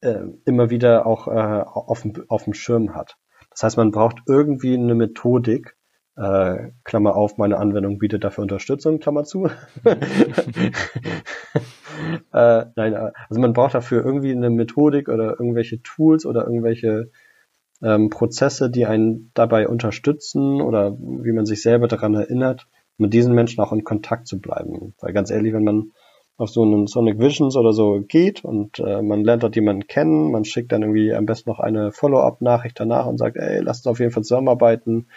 äh, 0.03 0.25
immer 0.45 0.71
wieder 0.71 1.07
auch 1.07 1.29
äh, 1.29 1.63
auf, 1.65 2.07
auf 2.29 2.45
dem 2.45 2.55
Schirm 2.55 2.95
hat. 2.95 3.17
Das 3.51 3.63
heißt, 3.63 3.77
man 3.79 3.91
braucht 3.91 4.19
irgendwie 4.27 4.75
eine 4.75 4.95
Methodik, 4.95 5.77
äh, 6.17 6.73
Klammer 6.85 7.17
auf, 7.17 7.39
meine 7.39 7.57
Anwendung 7.57 7.99
bietet 7.99 8.23
dafür 8.23 8.43
Unterstützung, 8.43 9.01
Klammer 9.01 9.25
zu. 9.25 9.47
äh, 12.33 12.65
nein, 12.77 12.93
äh, 12.93 13.13
also 13.29 13.41
man 13.41 13.55
braucht 13.55 13.75
dafür 13.75 14.05
irgendwie 14.05 14.33
eine 14.33 14.51
Methodik 14.51 15.09
oder 15.09 15.41
irgendwelche 15.41 15.83
Tools 15.83 16.27
oder 16.27 16.45
irgendwelche 16.45 17.11
ähm, 17.83 18.11
Prozesse, 18.11 18.71
die 18.71 18.87
einen 18.87 19.31
dabei 19.35 19.69
unterstützen 19.69 20.61
oder 20.61 20.97
wie 20.99 21.33
man 21.33 21.47
sich 21.47 21.63
selber 21.63 21.89
daran 21.89 22.15
erinnert, 22.15 22.67
mit 22.97 23.13
diesen 23.13 23.35
Menschen 23.35 23.63
auch 23.63 23.73
in 23.73 23.85
Kontakt 23.85 24.27
zu 24.27 24.41
bleiben. 24.41 24.95
Weil 25.01 25.13
ganz 25.13 25.31
ehrlich, 25.31 25.53
wenn 25.53 25.65
man 25.65 25.93
auf 26.37 26.51
so 26.51 26.63
einen 26.63 26.87
Sonic 26.87 27.19
Visions 27.19 27.57
oder 27.57 27.73
so 27.73 28.01
geht 28.01 28.45
und 28.45 28.79
äh, 28.79 29.03
man 29.03 29.23
lernt 29.25 29.43
dort 29.43 29.55
jemanden 29.55 29.87
kennen, 29.87 30.31
man 30.31 30.45
schickt 30.45 30.73
dann 30.73 30.83
irgendwie 30.83 31.13
am 31.13 31.27
besten 31.27 31.51
noch 31.51 31.61
eine 31.61 31.93
Follow-up-Nachricht 31.93 32.79
danach 32.81 33.07
und 33.07 33.19
sagt, 33.19 33.37
ey, 33.37 33.61
lasst 33.61 33.87
uns 33.87 33.93
auf 33.93 34.01
jeden 34.01 34.13
Fall 34.13 34.23
zusammenarbeiten 34.23 35.09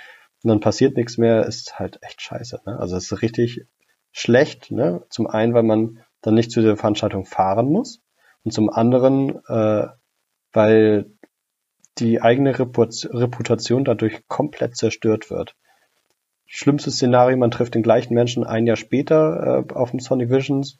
und 0.43 0.49
dann 0.49 0.59
passiert 0.59 0.97
nichts 0.97 1.18
mehr, 1.18 1.45
ist 1.45 1.80
halt 1.80 1.99
echt 2.01 2.22
scheiße. 2.22 2.61
Ne? 2.66 2.78
Also 2.80 2.95
es 2.95 3.11
ist 3.11 3.22
richtig 3.22 3.66
schlecht, 4.11 4.72
ne? 4.72 5.03
Zum 5.09 5.28
einen, 5.28 5.53
weil 5.53 5.63
man 5.63 5.99
dann 6.22 6.36
nicht 6.36 6.51
zu 6.51 6.61
der 6.61 6.78
Veranstaltung 6.78 7.26
fahren 7.26 7.68
muss. 7.68 8.01
Und 8.43 8.51
zum 8.51 8.70
anderen, 8.70 9.41
äh, 9.47 9.88
weil 10.53 11.11
die 11.98 12.22
eigene 12.22 12.58
Reputation 12.60 13.86
dadurch 13.86 14.28
komplett 14.28 14.76
zerstört 14.76 15.30
wird. 15.30 15.56
Schlimmstes 16.46 16.96
Szenario, 16.96 17.38
man 17.38 17.52
trifft 17.52 17.76
den 17.76 17.84
gleichen 17.84 18.14
Menschen 18.14 18.43
ein 18.43 18.68
Jahr 18.68 18.76
später 18.76 19.66
äh, 19.70 19.74
auf 19.74 19.91
dem 19.91 20.00
Sonic 20.00 20.30
Visions 20.30 20.80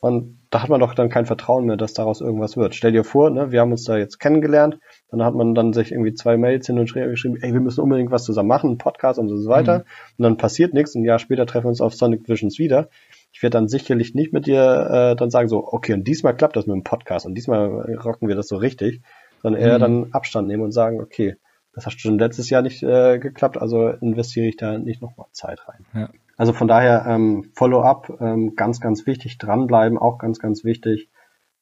und 0.00 0.38
da 0.50 0.62
hat 0.62 0.68
man 0.68 0.80
doch 0.80 0.94
dann 0.94 1.08
kein 1.08 1.26
Vertrauen 1.26 1.64
mehr, 1.64 1.76
dass 1.76 1.92
daraus 1.92 2.20
irgendwas 2.20 2.56
wird. 2.56 2.74
Stell 2.76 2.92
dir 2.92 3.02
vor, 3.02 3.30
ne, 3.30 3.50
wir 3.50 3.60
haben 3.60 3.72
uns 3.72 3.82
da 3.82 3.98
jetzt 3.98 4.18
kennengelernt, 4.18 4.78
dann 5.10 5.24
hat 5.24 5.34
man 5.34 5.56
dann 5.56 5.72
sich 5.72 5.90
irgendwie 5.90 6.14
zwei 6.14 6.36
Mails 6.36 6.66
hin 6.66 6.78
und 6.78 6.94
her 6.94 7.08
geschrieben, 7.08 7.36
ey, 7.40 7.52
wir 7.52 7.60
müssen 7.60 7.80
unbedingt 7.80 8.12
was 8.12 8.24
zusammen 8.24 8.48
machen, 8.48 8.68
einen 8.68 8.78
Podcast 8.78 9.18
und 9.18 9.28
so 9.28 9.48
weiter. 9.50 9.78
Mhm. 9.78 9.84
Und 10.18 10.22
dann 10.22 10.36
passiert 10.36 10.72
nichts, 10.72 10.94
ein 10.94 11.04
Jahr 11.04 11.18
später 11.18 11.46
treffen 11.46 11.64
wir 11.64 11.70
uns 11.70 11.80
auf 11.80 11.94
Sonic 11.94 12.28
Visions 12.28 12.60
wieder. 12.60 12.88
Ich 13.32 13.42
werde 13.42 13.54
dann 13.54 13.68
sicherlich 13.68 14.14
nicht 14.14 14.32
mit 14.32 14.46
dir 14.46 14.88
äh, 15.12 15.16
dann 15.16 15.30
sagen, 15.30 15.48
so, 15.48 15.66
okay, 15.66 15.94
und 15.94 16.06
diesmal 16.06 16.36
klappt 16.36 16.56
das 16.56 16.66
mit 16.66 16.76
dem 16.76 16.84
Podcast 16.84 17.26
und 17.26 17.34
diesmal 17.34 17.96
rocken 17.96 18.28
wir 18.28 18.36
das 18.36 18.46
so 18.46 18.56
richtig, 18.56 19.02
sondern 19.42 19.60
eher 19.60 19.78
mhm. 19.78 19.80
dann 19.80 20.12
Abstand 20.12 20.48
nehmen 20.48 20.62
und 20.62 20.72
sagen, 20.72 21.00
okay, 21.00 21.36
das 21.72 21.86
hat 21.86 21.92
schon 21.94 22.18
letztes 22.18 22.50
Jahr 22.50 22.62
nicht 22.62 22.82
äh, 22.82 23.18
geklappt, 23.18 23.56
also 23.56 23.88
investiere 23.88 24.46
ich 24.46 24.56
da 24.56 24.78
nicht 24.78 25.00
nochmal 25.00 25.26
Zeit 25.32 25.60
rein. 25.68 25.84
Ja. 25.94 26.10
Also 26.36 26.52
von 26.52 26.68
daher 26.68 27.04
ähm, 27.06 27.50
Follow-up, 27.54 28.18
ähm, 28.20 28.54
ganz, 28.56 28.80
ganz 28.80 29.06
wichtig, 29.06 29.38
dranbleiben, 29.38 29.98
auch 29.98 30.18
ganz, 30.18 30.38
ganz 30.38 30.64
wichtig. 30.64 31.08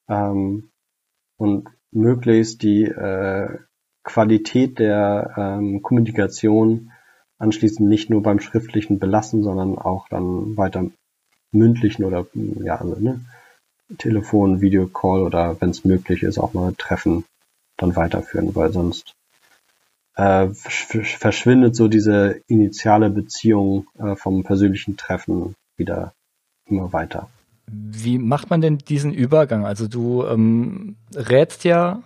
Ähm, 0.09 0.71
und 1.37 1.69
möglichst 1.91 2.63
die 2.63 2.85
äh, 2.85 3.59
Qualität 4.05 4.79
der 4.79 5.35
ähm, 5.37 5.83
Kommunikation 5.83 6.93
anschließend 7.39 7.89
nicht 7.89 8.09
nur 8.09 8.23
beim 8.23 8.41
schriftlichen 8.41 8.99
belassen, 8.99 9.43
sondern 9.43 9.77
auch 9.77 10.09
dann 10.09 10.57
weiter 10.57 10.87
mündlichen 11.53 12.05
oder 12.05 12.27
ja, 12.35 12.77
also, 12.77 12.97
ne, 12.99 13.21
Telefon, 13.99 14.61
Videocall 14.61 15.23
oder 15.23 15.61
wenn 15.61 15.71
es 15.71 15.85
möglich 15.85 16.23
ist, 16.23 16.39
auch 16.39 16.55
mal 16.55 16.75
Treffen 16.77 17.25
dann 17.77 17.97
weiterführen, 17.97 18.55
weil 18.55 18.73
sonst 18.73 19.15
äh, 20.15 20.49
verschwindet 20.53 21.77
so 21.77 21.89
diese 21.89 22.41
initiale 22.47 23.11
Beziehung 23.11 23.87
äh, 23.99 24.17
vom 24.17 24.45
persönlichen 24.45 24.97
Treffen 24.97 25.55
wieder 25.77 26.15
immer 26.67 26.93
weiter. 26.93 27.29
Wie 27.67 28.19
macht 28.19 28.49
man 28.49 28.61
denn 28.61 28.79
diesen 28.79 29.13
Übergang? 29.13 29.67
Also 29.67 29.89
du 29.89 30.25
ähm, 30.25 30.97
rätst 31.15 31.65
ja 31.65 32.03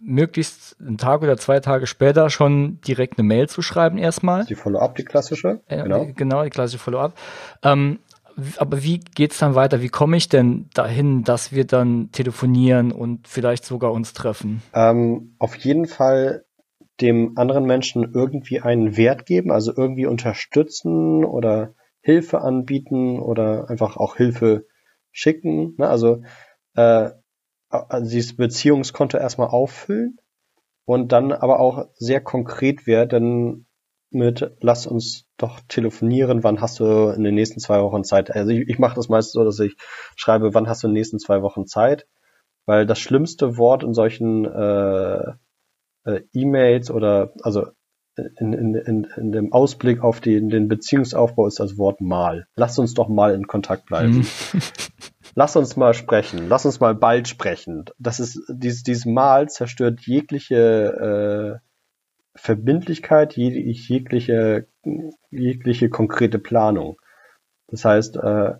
möglichst 0.00 0.76
einen 0.80 0.96
Tag 0.96 1.22
oder 1.22 1.36
zwei 1.36 1.60
Tage 1.60 1.86
später 1.86 2.30
schon 2.30 2.80
direkt 2.80 3.18
eine 3.18 3.26
Mail 3.26 3.48
zu 3.48 3.62
schreiben 3.62 3.98
erstmal. 3.98 4.44
Die 4.44 4.54
Follow-up, 4.54 4.96
die 4.96 5.04
klassische. 5.04 5.60
Äh, 5.66 5.82
genau. 5.82 6.06
genau, 6.14 6.44
die 6.44 6.50
klassische 6.50 6.78
Follow-up. 6.78 7.14
Ähm, 7.62 7.98
aber 8.58 8.82
wie 8.82 9.00
geht's 9.00 9.38
dann 9.38 9.54
weiter? 9.54 9.82
Wie 9.82 9.88
komme 9.88 10.16
ich 10.16 10.28
denn 10.28 10.68
dahin, 10.74 11.24
dass 11.24 11.52
wir 11.52 11.64
dann 11.64 12.10
telefonieren 12.12 12.92
und 12.92 13.26
vielleicht 13.26 13.64
sogar 13.64 13.92
uns 13.92 14.12
treffen? 14.12 14.62
Ähm, 14.74 15.34
auf 15.38 15.54
jeden 15.56 15.86
Fall 15.86 16.44
dem 17.00 17.36
anderen 17.36 17.64
Menschen 17.64 18.12
irgendwie 18.14 18.60
einen 18.60 18.96
Wert 18.96 19.26
geben, 19.26 19.52
also 19.52 19.72
irgendwie 19.76 20.06
unterstützen 20.06 21.24
oder 21.24 21.74
Hilfe 22.00 22.40
anbieten 22.40 23.20
oder 23.20 23.70
einfach 23.70 23.96
auch 23.96 24.16
Hilfe 24.16 24.66
schicken. 25.12 25.74
Ne? 25.78 25.88
Also, 25.88 26.22
äh, 26.74 27.10
also 27.70 28.10
dieses 28.10 28.36
Beziehungskonto 28.36 29.18
erstmal 29.18 29.48
auffüllen 29.48 30.18
und 30.84 31.12
dann 31.12 31.32
aber 31.32 31.60
auch 31.60 31.86
sehr 31.94 32.20
konkret 32.20 32.86
werden, 32.86 33.67
mit, 34.10 34.56
lass 34.60 34.86
uns 34.86 35.26
doch 35.36 35.60
telefonieren, 35.68 36.42
wann 36.42 36.60
hast 36.60 36.80
du 36.80 37.10
in 37.10 37.24
den 37.24 37.34
nächsten 37.34 37.60
zwei 37.60 37.82
Wochen 37.82 38.04
Zeit? 38.04 38.30
Also 38.30 38.50
ich, 38.50 38.68
ich 38.68 38.78
mache 38.78 38.96
das 38.96 39.08
meist 39.08 39.32
so, 39.32 39.44
dass 39.44 39.58
ich 39.60 39.76
schreibe, 40.16 40.54
wann 40.54 40.68
hast 40.68 40.82
du 40.82 40.86
in 40.86 40.92
den 40.92 40.98
nächsten 40.98 41.18
zwei 41.18 41.42
Wochen 41.42 41.66
Zeit? 41.66 42.06
Weil 42.66 42.86
das 42.86 42.98
schlimmste 42.98 43.56
Wort 43.56 43.82
in 43.82 43.94
solchen 43.94 44.44
äh, 44.44 45.32
äh, 46.04 46.22
E-Mails 46.32 46.90
oder 46.90 47.32
also 47.42 47.66
in, 48.16 48.52
in, 48.52 48.74
in, 48.74 49.04
in 49.16 49.32
dem 49.32 49.52
Ausblick 49.52 50.02
auf 50.02 50.20
die, 50.20 50.34
den 50.48 50.68
Beziehungsaufbau 50.68 51.46
ist 51.46 51.60
das 51.60 51.78
Wort 51.78 52.00
mal. 52.00 52.46
Lass 52.56 52.78
uns 52.78 52.94
doch 52.94 53.08
mal 53.08 53.34
in 53.34 53.46
Kontakt 53.46 53.86
bleiben. 53.86 54.18
Mhm. 54.18 54.26
Lass 55.34 55.54
uns 55.54 55.76
mal 55.76 55.94
sprechen. 55.94 56.48
Lass 56.48 56.66
uns 56.66 56.80
mal 56.80 56.94
bald 56.94 57.28
sprechen. 57.28 57.84
Das 57.98 58.18
ist 58.18 58.42
dieses, 58.48 58.82
dieses 58.82 59.06
Mal 59.06 59.48
zerstört 59.48 60.00
jegliche 60.00 61.60
äh, 61.62 61.67
Verbindlichkeit, 62.38 63.36
jegliche, 63.36 64.66
jegliche 65.30 65.88
konkrete 65.90 66.38
Planung. 66.38 66.96
Das 67.66 67.84
heißt, 67.84 68.16
äh, 68.16 68.54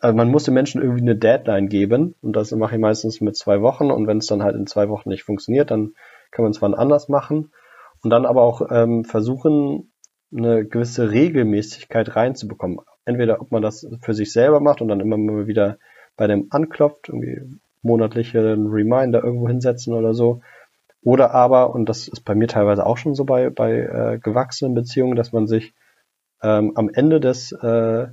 also 0.00 0.16
man 0.16 0.30
muss 0.30 0.44
den 0.44 0.54
Menschen 0.54 0.82
irgendwie 0.82 1.02
eine 1.02 1.16
Deadline 1.16 1.68
geben 1.68 2.14
und 2.20 2.36
das 2.36 2.52
mache 2.52 2.74
ich 2.76 2.80
meistens 2.80 3.20
mit 3.20 3.36
zwei 3.36 3.60
Wochen 3.60 3.90
und 3.90 4.06
wenn 4.06 4.18
es 4.18 4.26
dann 4.26 4.42
halt 4.42 4.56
in 4.56 4.66
zwei 4.66 4.88
Wochen 4.88 5.08
nicht 5.08 5.24
funktioniert, 5.24 5.70
dann 5.70 5.94
kann 6.30 6.42
man 6.42 6.52
es 6.52 6.62
wann 6.62 6.74
anders 6.74 7.08
machen 7.08 7.50
und 8.02 8.10
dann 8.10 8.26
aber 8.26 8.42
auch 8.42 8.62
ähm, 8.70 9.04
versuchen, 9.04 9.92
eine 10.34 10.66
gewisse 10.66 11.10
Regelmäßigkeit 11.10 12.14
reinzubekommen. 12.14 12.80
Entweder 13.04 13.40
ob 13.40 13.52
man 13.52 13.62
das 13.62 13.86
für 14.02 14.14
sich 14.14 14.32
selber 14.32 14.60
macht 14.60 14.80
und 14.80 14.88
dann 14.88 15.00
immer 15.00 15.16
mal 15.16 15.46
wieder 15.46 15.78
bei 16.16 16.26
dem 16.26 16.48
anklopft, 16.50 17.08
irgendwie 17.08 17.58
monatliche 17.82 18.42
Reminder 18.42 19.22
irgendwo 19.22 19.48
hinsetzen 19.48 19.94
oder 19.94 20.12
so, 20.14 20.40
oder 21.06 21.30
aber, 21.30 21.72
und 21.72 21.88
das 21.88 22.08
ist 22.08 22.22
bei 22.22 22.34
mir 22.34 22.48
teilweise 22.48 22.84
auch 22.84 22.96
schon 22.96 23.14
so 23.14 23.24
bei, 23.24 23.48
bei 23.48 23.78
äh, 23.78 24.18
gewachsenen 24.18 24.74
Beziehungen, 24.74 25.14
dass 25.14 25.30
man 25.30 25.46
sich 25.46 25.72
ähm, 26.42 26.72
am 26.74 26.88
Ende 26.92 27.20
des 27.20 27.52
äh, 27.52 28.08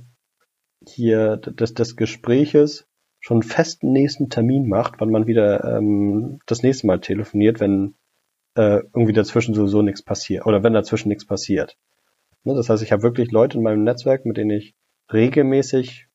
hier 0.86 1.36
des, 1.38 1.74
des 1.74 1.96
Gespräches 1.96 2.86
schon 3.18 3.42
festen 3.42 3.90
nächsten 3.90 4.30
Termin 4.30 4.68
macht, 4.68 5.00
wann 5.00 5.10
man 5.10 5.26
wieder 5.26 5.64
ähm, 5.64 6.38
das 6.46 6.62
nächste 6.62 6.86
Mal 6.86 7.00
telefoniert, 7.00 7.58
wenn 7.58 7.96
äh, 8.54 8.84
irgendwie 8.94 9.12
dazwischen 9.12 9.56
sowieso 9.56 9.82
nichts 9.82 10.04
passiert 10.04 10.46
oder 10.46 10.62
wenn 10.62 10.72
dazwischen 10.72 11.08
nichts 11.08 11.26
passiert. 11.26 11.76
Ne, 12.44 12.54
das 12.54 12.70
heißt, 12.70 12.84
ich 12.84 12.92
habe 12.92 13.02
wirklich 13.02 13.32
Leute 13.32 13.58
in 13.58 13.64
meinem 13.64 13.82
Netzwerk, 13.82 14.24
mit 14.24 14.36
denen 14.36 14.50
ich 14.50 14.76
regelmäßig 15.12 16.06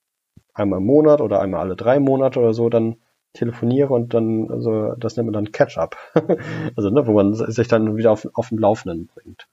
einmal 0.53 0.79
im 0.79 0.85
Monat 0.85 1.19
oder 1.19 1.41
einmal 1.41 1.59
alle 1.59 1.75
drei 1.75 1.99
Monate 1.99 2.39
oder 2.39 2.53
so 2.53 2.69
dann 2.69 3.01
telefoniere 3.33 3.93
und 3.93 4.13
dann, 4.13 4.49
also 4.49 4.93
das 4.97 5.15
nennt 5.15 5.27
man 5.27 5.33
dann 5.33 5.51
Catch-up. 5.51 5.97
also, 6.75 6.89
ne, 6.89 7.05
wo 7.05 7.13
man 7.13 7.33
sich 7.33 7.67
dann 7.67 7.95
wieder 7.95 8.11
auf, 8.11 8.27
auf 8.33 8.49
dem 8.49 8.57
Laufenden 8.57 9.07
bringt. 9.07 9.47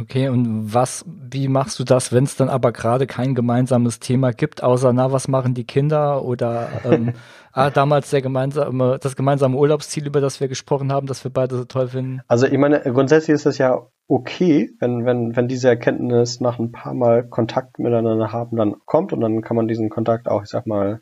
Okay, 0.00 0.28
und 0.28 0.74
was, 0.74 1.04
wie 1.06 1.46
machst 1.46 1.78
du 1.78 1.84
das, 1.84 2.12
wenn 2.12 2.24
es 2.24 2.34
dann 2.34 2.48
aber 2.48 2.72
gerade 2.72 3.06
kein 3.06 3.36
gemeinsames 3.36 4.00
Thema 4.00 4.32
gibt, 4.32 4.64
außer 4.64 4.92
na, 4.92 5.12
was 5.12 5.28
machen 5.28 5.54
die 5.54 5.62
Kinder 5.62 6.24
oder 6.24 6.68
ähm, 6.84 7.12
ah, 7.52 7.70
damals 7.70 8.10
der 8.10 8.20
gemeinsame, 8.20 8.98
das 9.00 9.14
gemeinsame 9.14 9.56
Urlaubsziel, 9.56 10.04
über 10.08 10.20
das 10.20 10.40
wir 10.40 10.48
gesprochen 10.48 10.92
haben, 10.92 11.06
das 11.06 11.22
wir 11.22 11.30
beide 11.32 11.56
so 11.56 11.64
toll 11.64 11.86
finden? 11.86 12.20
Also 12.26 12.46
ich 12.46 12.58
meine, 12.58 12.80
grundsätzlich 12.80 13.36
ist 13.36 13.46
das 13.46 13.58
ja 13.58 13.86
okay, 14.08 14.70
wenn, 14.80 15.06
wenn, 15.06 15.36
wenn 15.36 15.46
diese 15.46 15.68
Erkenntnis 15.68 16.40
nach 16.40 16.58
ein 16.58 16.72
paar 16.72 16.94
Mal 16.94 17.24
Kontakt 17.24 17.78
miteinander 17.78 18.32
haben, 18.32 18.56
dann 18.56 18.74
kommt 18.86 19.12
und 19.12 19.20
dann 19.20 19.40
kann 19.40 19.56
man 19.56 19.68
diesen 19.68 19.88
Kontakt 19.88 20.26
auch, 20.26 20.42
ich 20.42 20.48
sag 20.48 20.66
mal, 20.66 21.00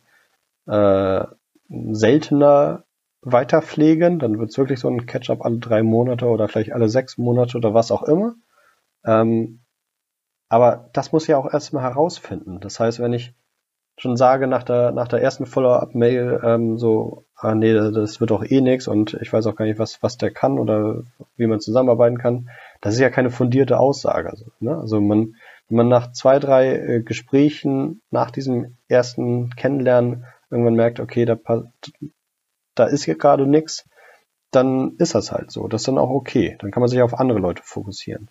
äh, 0.66 1.24
seltener 1.68 2.84
weiter 3.22 3.62
pflegen, 3.62 4.18
dann 4.18 4.38
wird 4.38 4.50
es 4.50 4.58
wirklich 4.58 4.80
so 4.80 4.88
ein 4.88 5.06
Catch-up 5.06 5.44
alle 5.44 5.58
drei 5.58 5.82
Monate 5.82 6.26
oder 6.26 6.48
vielleicht 6.48 6.72
alle 6.72 6.88
sechs 6.88 7.16
Monate 7.16 7.56
oder 7.56 7.72
was 7.72 7.90
auch 7.90 8.02
immer. 8.02 8.34
Ähm, 9.04 9.60
aber 10.48 10.90
das 10.92 11.12
muss 11.12 11.26
ja 11.26 11.38
auch 11.38 11.50
erstmal 11.52 11.82
herausfinden. 11.82 12.60
Das 12.60 12.78
heißt, 12.78 13.00
wenn 13.00 13.12
ich 13.12 13.34
schon 13.96 14.16
sage 14.16 14.46
nach 14.46 14.62
der, 14.62 14.92
nach 14.92 15.08
der 15.08 15.22
ersten 15.22 15.46
Follow-up-Mail 15.46 16.40
ähm, 16.44 16.78
so, 16.78 17.24
ah 17.36 17.54
nee, 17.54 17.72
das 17.72 18.20
wird 18.20 18.30
doch 18.30 18.44
eh 18.44 18.60
nix 18.60 18.88
und 18.88 19.14
ich 19.20 19.32
weiß 19.32 19.46
auch 19.46 19.54
gar 19.54 19.64
nicht, 19.66 19.78
was, 19.78 20.02
was 20.02 20.18
der 20.18 20.32
kann 20.32 20.58
oder 20.58 21.04
wie 21.36 21.46
man 21.46 21.60
zusammenarbeiten 21.60 22.18
kann, 22.18 22.50
das 22.80 22.94
ist 22.94 23.00
ja 23.00 23.10
keine 23.10 23.30
fundierte 23.30 23.78
Aussage. 23.78 24.30
Also, 24.30 24.46
ne? 24.58 24.76
also 24.76 25.00
man, 25.00 25.34
wenn 25.68 25.76
man 25.76 25.88
nach 25.88 26.12
zwei, 26.12 26.38
drei 26.38 26.76
äh, 26.76 27.02
Gesprächen 27.02 28.02
nach 28.10 28.30
diesem 28.30 28.76
ersten 28.88 29.50
Kennenlernen 29.50 30.24
irgendwann 30.50 30.74
merkt, 30.74 31.00
okay, 31.00 31.24
da, 31.24 31.36
da 32.74 32.84
ist 32.84 33.04
hier 33.04 33.16
gerade 33.16 33.46
nichts, 33.46 33.88
dann 34.50 34.96
ist 34.98 35.14
das 35.14 35.32
halt 35.32 35.50
so. 35.50 35.68
Das 35.68 35.82
ist 35.82 35.88
dann 35.88 35.98
auch 35.98 36.10
okay. 36.10 36.56
Dann 36.60 36.70
kann 36.70 36.80
man 36.80 36.88
sich 36.88 37.02
auf 37.02 37.18
andere 37.18 37.38
Leute 37.38 37.62
fokussieren. 37.64 38.30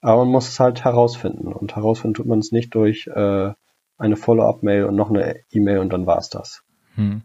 Aber 0.00 0.24
man 0.24 0.32
muss 0.32 0.48
es 0.48 0.58
halt 0.58 0.84
herausfinden. 0.84 1.52
Und 1.52 1.76
herausfinden 1.76 2.14
tut 2.14 2.26
man 2.26 2.38
es 2.38 2.52
nicht 2.52 2.74
durch 2.74 3.06
äh, 3.06 3.52
eine 3.98 4.16
Follow-up-Mail 4.16 4.84
und 4.84 4.96
noch 4.96 5.10
eine 5.10 5.36
E-Mail 5.50 5.78
und 5.78 5.92
dann 5.92 6.06
war's 6.06 6.28
das. 6.28 6.62
Hm. 6.96 7.22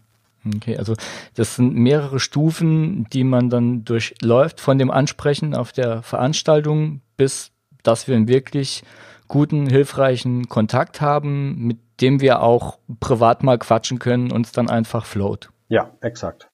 Okay, 0.56 0.78
also 0.78 0.94
das 1.36 1.56
sind 1.56 1.76
mehrere 1.76 2.20
Stufen, 2.20 3.08
die 3.12 3.24
man 3.24 3.50
dann 3.50 3.84
durchläuft, 3.84 4.62
von 4.62 4.78
dem 4.78 4.92
Ansprechen 4.92 5.56
auf 5.56 5.72
der 5.72 6.04
Veranstaltung 6.04 7.02
bis, 7.18 7.52
dass 7.84 8.08
wir 8.08 8.28
wirklich 8.28 8.84
guten, 9.28 9.68
hilfreichen 9.68 10.48
Kontakt 10.48 11.02
haben, 11.02 11.58
mit 11.66 11.78
dem 12.02 12.22
wir 12.22 12.42
auch 12.42 12.80
privat 13.00 13.44
mal 13.44 13.58
quatschen 13.58 14.00
können 14.00 14.32
und 14.32 14.46
es 14.46 14.52
dann 14.52 14.70
einfach 14.70 15.06
float. 15.06 15.50
Ja, 15.68 15.92
exakt. 16.02 16.50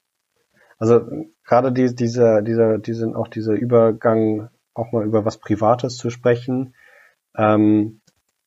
Also 0.79 1.01
gerade 1.45 1.71
die, 1.71 1.93
dieser, 1.95 2.41
dieser, 2.41 2.77
die 2.77 2.93
sind 2.93 3.15
auch 3.15 3.27
dieser 3.27 3.53
Übergang, 3.53 4.49
auch 4.73 4.91
mal 4.91 5.05
über 5.05 5.23
was 5.25 5.37
Privates 5.37 5.97
zu 5.97 6.09
sprechen. 6.09 6.75
Ähm, 7.37 8.01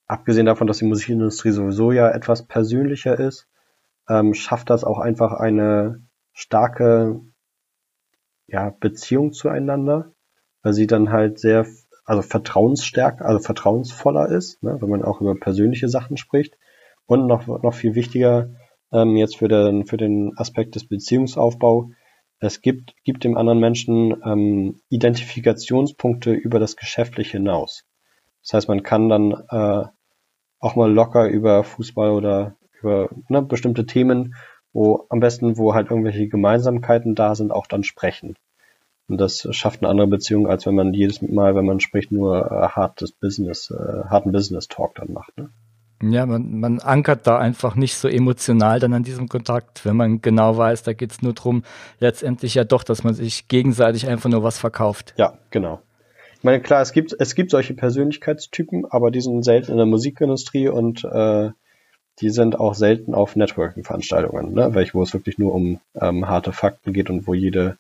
abgesehen 0.07 0.47
davon, 0.47 0.67
dass 0.67 0.79
die 0.79 0.87
Musikindustrie 0.87 1.51
sowieso 1.51 1.93
ja 1.93 2.11
etwas 2.11 2.47
persönlicher 2.47 3.19
ist, 3.19 3.49
ähm, 4.09 4.35
schafft 4.35 4.71
das 4.71 4.85
auch 4.85 4.99
einfach 4.99 5.33
eine 5.33 6.03
starke 6.33 7.21
ja, 8.47 8.71
Beziehung 8.71 9.33
zueinander, 9.33 10.13
weil 10.63 10.73
sie 10.73 10.87
dann 10.87 11.11
halt 11.11 11.39
sehr, 11.39 11.67
also 12.07 12.23
vertrauensstärker, 12.23 13.27
also 13.27 13.41
vertrauensvoller 13.41 14.29
ist, 14.29 14.63
ne, 14.63 14.79
wenn 14.81 14.89
man 14.89 15.05
auch 15.05 15.21
über 15.21 15.35
persönliche 15.35 15.89
Sachen 15.89 16.17
spricht. 16.17 16.57
Und 17.05 17.27
noch, 17.27 17.47
noch 17.47 17.75
viel 17.75 17.95
wichtiger, 17.95 18.51
ähm, 18.93 19.17
jetzt 19.17 19.37
für 19.37 19.49
den, 19.49 19.85
für 19.85 19.97
den 19.97 20.33
Aspekt 20.37 20.77
des 20.77 20.89
Beziehungsaufbau, 20.89 21.91
es 22.39 22.61
gibt, 22.61 22.95
gibt 23.05 23.25
dem 23.25 23.37
anderen 23.37 23.61
Menschen 23.61 24.23
ähm, 24.25 24.81
Identifikationspunkte 24.89 26.33
über 26.33 26.59
das 26.59 26.77
Geschäftliche 26.77 27.39
hinaus. 27.39 27.85
Das 28.43 28.55
heißt, 28.55 28.69
man 28.69 28.83
kann 28.83 29.09
dann 29.09 29.33
äh, 29.49 29.85
auch 30.61 30.77
mal 30.77 30.93
locker 30.93 31.29
über 31.29 31.65
Fußball 31.65 32.11
oder 32.11 32.57
über 32.81 33.09
ne, 33.29 33.43
bestimmte 33.43 33.87
Themen, 33.87 34.35
wo 34.73 35.07
am 35.09 35.21
besten, 35.21 35.57
wo 35.57 35.75
halt 35.75 35.91
irgendwelche 35.91 36.29
Gemeinsamkeiten 36.29 37.15
da 37.15 37.35
sind, 37.35 37.53
auch 37.53 37.67
dann 37.67 37.83
sprechen. 37.83 38.37
Und 39.09 39.19
das 39.19 39.47
schafft 39.53 39.83
eine 39.83 39.89
andere 39.91 40.09
Beziehung, 40.09 40.49
als 40.49 40.67
wenn 40.67 40.75
man 40.75 40.93
jedes 40.93 41.23
Mal, 41.23 41.55
wenn 41.55 41.65
man 41.65 41.81
spricht, 41.81 42.11
nur 42.11 42.51
äh, 42.51 42.69
hartes 42.69 43.13
Business, 43.13 43.71
äh, 43.71 44.05
harten 44.09 44.33
Business 44.33 44.67
Talk 44.67 44.97
dann 44.97 45.13
macht. 45.13 45.37
Ne? 45.39 45.51
Ja, 46.03 46.27
man, 46.27 46.59
man 46.59 46.81
ankert 46.81 47.27
da 47.27 47.39
einfach 47.39 47.75
nicht 47.75 47.95
so 47.95 48.09
emotional 48.09 48.81
dann 48.81 48.93
an 48.93 49.03
diesem 49.03 49.29
Kontakt, 49.29 49.85
wenn 49.87 49.97
man 49.97 50.21
genau 50.21 50.57
weiß, 50.57 50.83
da 50.83 50.93
geht's 50.93 51.23
nur 51.23 51.33
drum, 51.33 51.63
letztendlich 52.01 52.55
ja 52.55 52.65
doch, 52.65 52.83
dass 52.83 53.05
man 53.05 53.15
sich 53.15 53.49
gegenseitig 53.49 54.09
einfach 54.09 54.29
nur 54.29 54.43
was 54.43 54.59
verkauft. 54.59 55.15
Ja, 55.17 55.39
genau. 55.51 55.81
Ich 56.37 56.45
meine, 56.45 56.61
klar, 56.61 56.83
es 56.83 56.93
gibt, 56.93 57.17
es 57.19 57.35
gibt 57.35 57.51
solche 57.51 57.75
Persönlichkeitstypen, 57.75 58.85
aber 58.91 59.11
die 59.11 59.23
sind 59.23 59.43
selten 59.43 59.71
in 59.71 59.79
der 59.79 59.87
Musikindustrie 59.87 60.69
und 60.69 61.05
äh, 61.05 61.51
die 62.21 62.31
sind 62.31 62.59
auch 62.59 62.75
selten 62.75 63.15
auf 63.15 63.37
Networking-Veranstaltungen, 63.37 64.53
ne? 64.53 64.75
Welche, 64.75 64.95
wo 64.95 65.03
es 65.03 65.13
wirklich 65.15 65.39
nur 65.39 65.55
um 65.55 65.81
ähm, 66.01 66.29
harte 66.29 66.53
Fakten 66.53 66.93
geht 66.93 67.11
und 67.11 67.27
wo 67.27 67.35
jede 67.35 67.79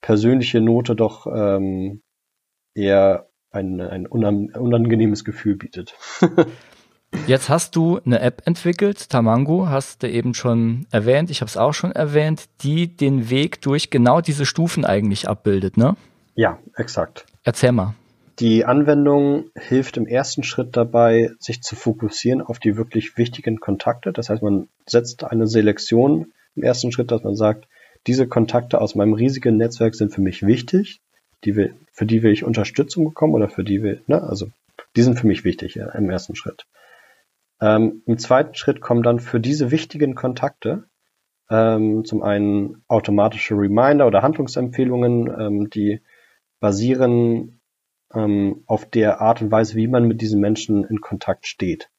persönliche 0.00 0.60
Note 0.60 0.94
doch 0.94 1.26
ähm, 1.26 2.02
eher 2.74 3.28
ein, 3.50 3.80
ein 3.80 4.06
unangenehmes 4.06 5.24
Gefühl 5.24 5.56
bietet. 5.56 5.94
Jetzt 7.26 7.48
hast 7.48 7.74
du 7.74 7.98
eine 8.04 8.20
App 8.20 8.42
entwickelt, 8.44 9.08
Tamango, 9.08 9.68
hast 9.68 10.02
du 10.02 10.10
eben 10.10 10.34
schon 10.34 10.86
erwähnt, 10.90 11.30
ich 11.30 11.40
habe 11.40 11.48
es 11.48 11.56
auch 11.56 11.72
schon 11.72 11.92
erwähnt, 11.92 12.44
die 12.60 12.94
den 12.94 13.30
Weg 13.30 13.62
durch 13.62 13.88
genau 13.88 14.20
diese 14.20 14.44
Stufen 14.44 14.84
eigentlich 14.84 15.26
abbildet, 15.26 15.78
ne? 15.78 15.96
Ja, 16.34 16.58
exakt. 16.76 17.24
Erzähl 17.44 17.72
mal. 17.72 17.94
Die 18.40 18.64
Anwendung 18.64 19.50
hilft 19.56 19.96
im 19.96 20.06
ersten 20.06 20.44
Schritt 20.44 20.76
dabei, 20.76 21.30
sich 21.40 21.62
zu 21.62 21.74
fokussieren 21.74 22.40
auf 22.40 22.58
die 22.58 22.76
wirklich 22.76 23.16
wichtigen 23.16 23.58
Kontakte. 23.58 24.12
Das 24.12 24.28
heißt, 24.28 24.42
man 24.42 24.68
setzt 24.86 25.24
eine 25.24 25.48
Selektion 25.48 26.32
im 26.54 26.62
ersten 26.62 26.92
Schritt, 26.92 27.10
dass 27.10 27.24
man 27.24 27.34
sagt, 27.34 27.66
diese 28.08 28.26
Kontakte 28.26 28.80
aus 28.80 28.94
meinem 28.94 29.12
riesigen 29.12 29.58
Netzwerk 29.58 29.94
sind 29.94 30.12
für 30.12 30.22
mich 30.22 30.44
wichtig, 30.44 31.00
die 31.44 31.54
will, 31.54 31.74
für 31.92 32.06
die 32.06 32.22
will 32.22 32.32
ich 32.32 32.42
Unterstützung 32.42 33.04
bekommen 33.04 33.34
oder 33.34 33.48
für 33.48 33.62
die 33.62 33.82
will, 33.82 34.02
ne, 34.06 34.22
also 34.22 34.48
die 34.96 35.02
sind 35.02 35.18
für 35.18 35.26
mich 35.26 35.44
wichtig 35.44 35.74
ja, 35.74 35.90
im 35.90 36.10
ersten 36.10 36.34
Schritt. 36.34 36.66
Ähm, 37.60 38.02
Im 38.06 38.18
zweiten 38.18 38.54
Schritt 38.54 38.80
kommen 38.80 39.02
dann 39.02 39.20
für 39.20 39.40
diese 39.40 39.70
wichtigen 39.70 40.14
Kontakte 40.14 40.84
ähm, 41.50 42.04
zum 42.04 42.22
einen 42.22 42.82
automatische 42.88 43.54
Reminder 43.54 44.06
oder 44.06 44.22
Handlungsempfehlungen, 44.22 45.28
ähm, 45.38 45.70
die 45.70 46.00
basieren 46.60 47.60
ähm, 48.14 48.62
auf 48.66 48.88
der 48.88 49.20
Art 49.20 49.42
und 49.42 49.50
Weise, 49.50 49.76
wie 49.76 49.86
man 49.86 50.08
mit 50.08 50.20
diesen 50.20 50.40
Menschen 50.40 50.84
in 50.84 51.00
Kontakt 51.00 51.46
steht. 51.46 51.90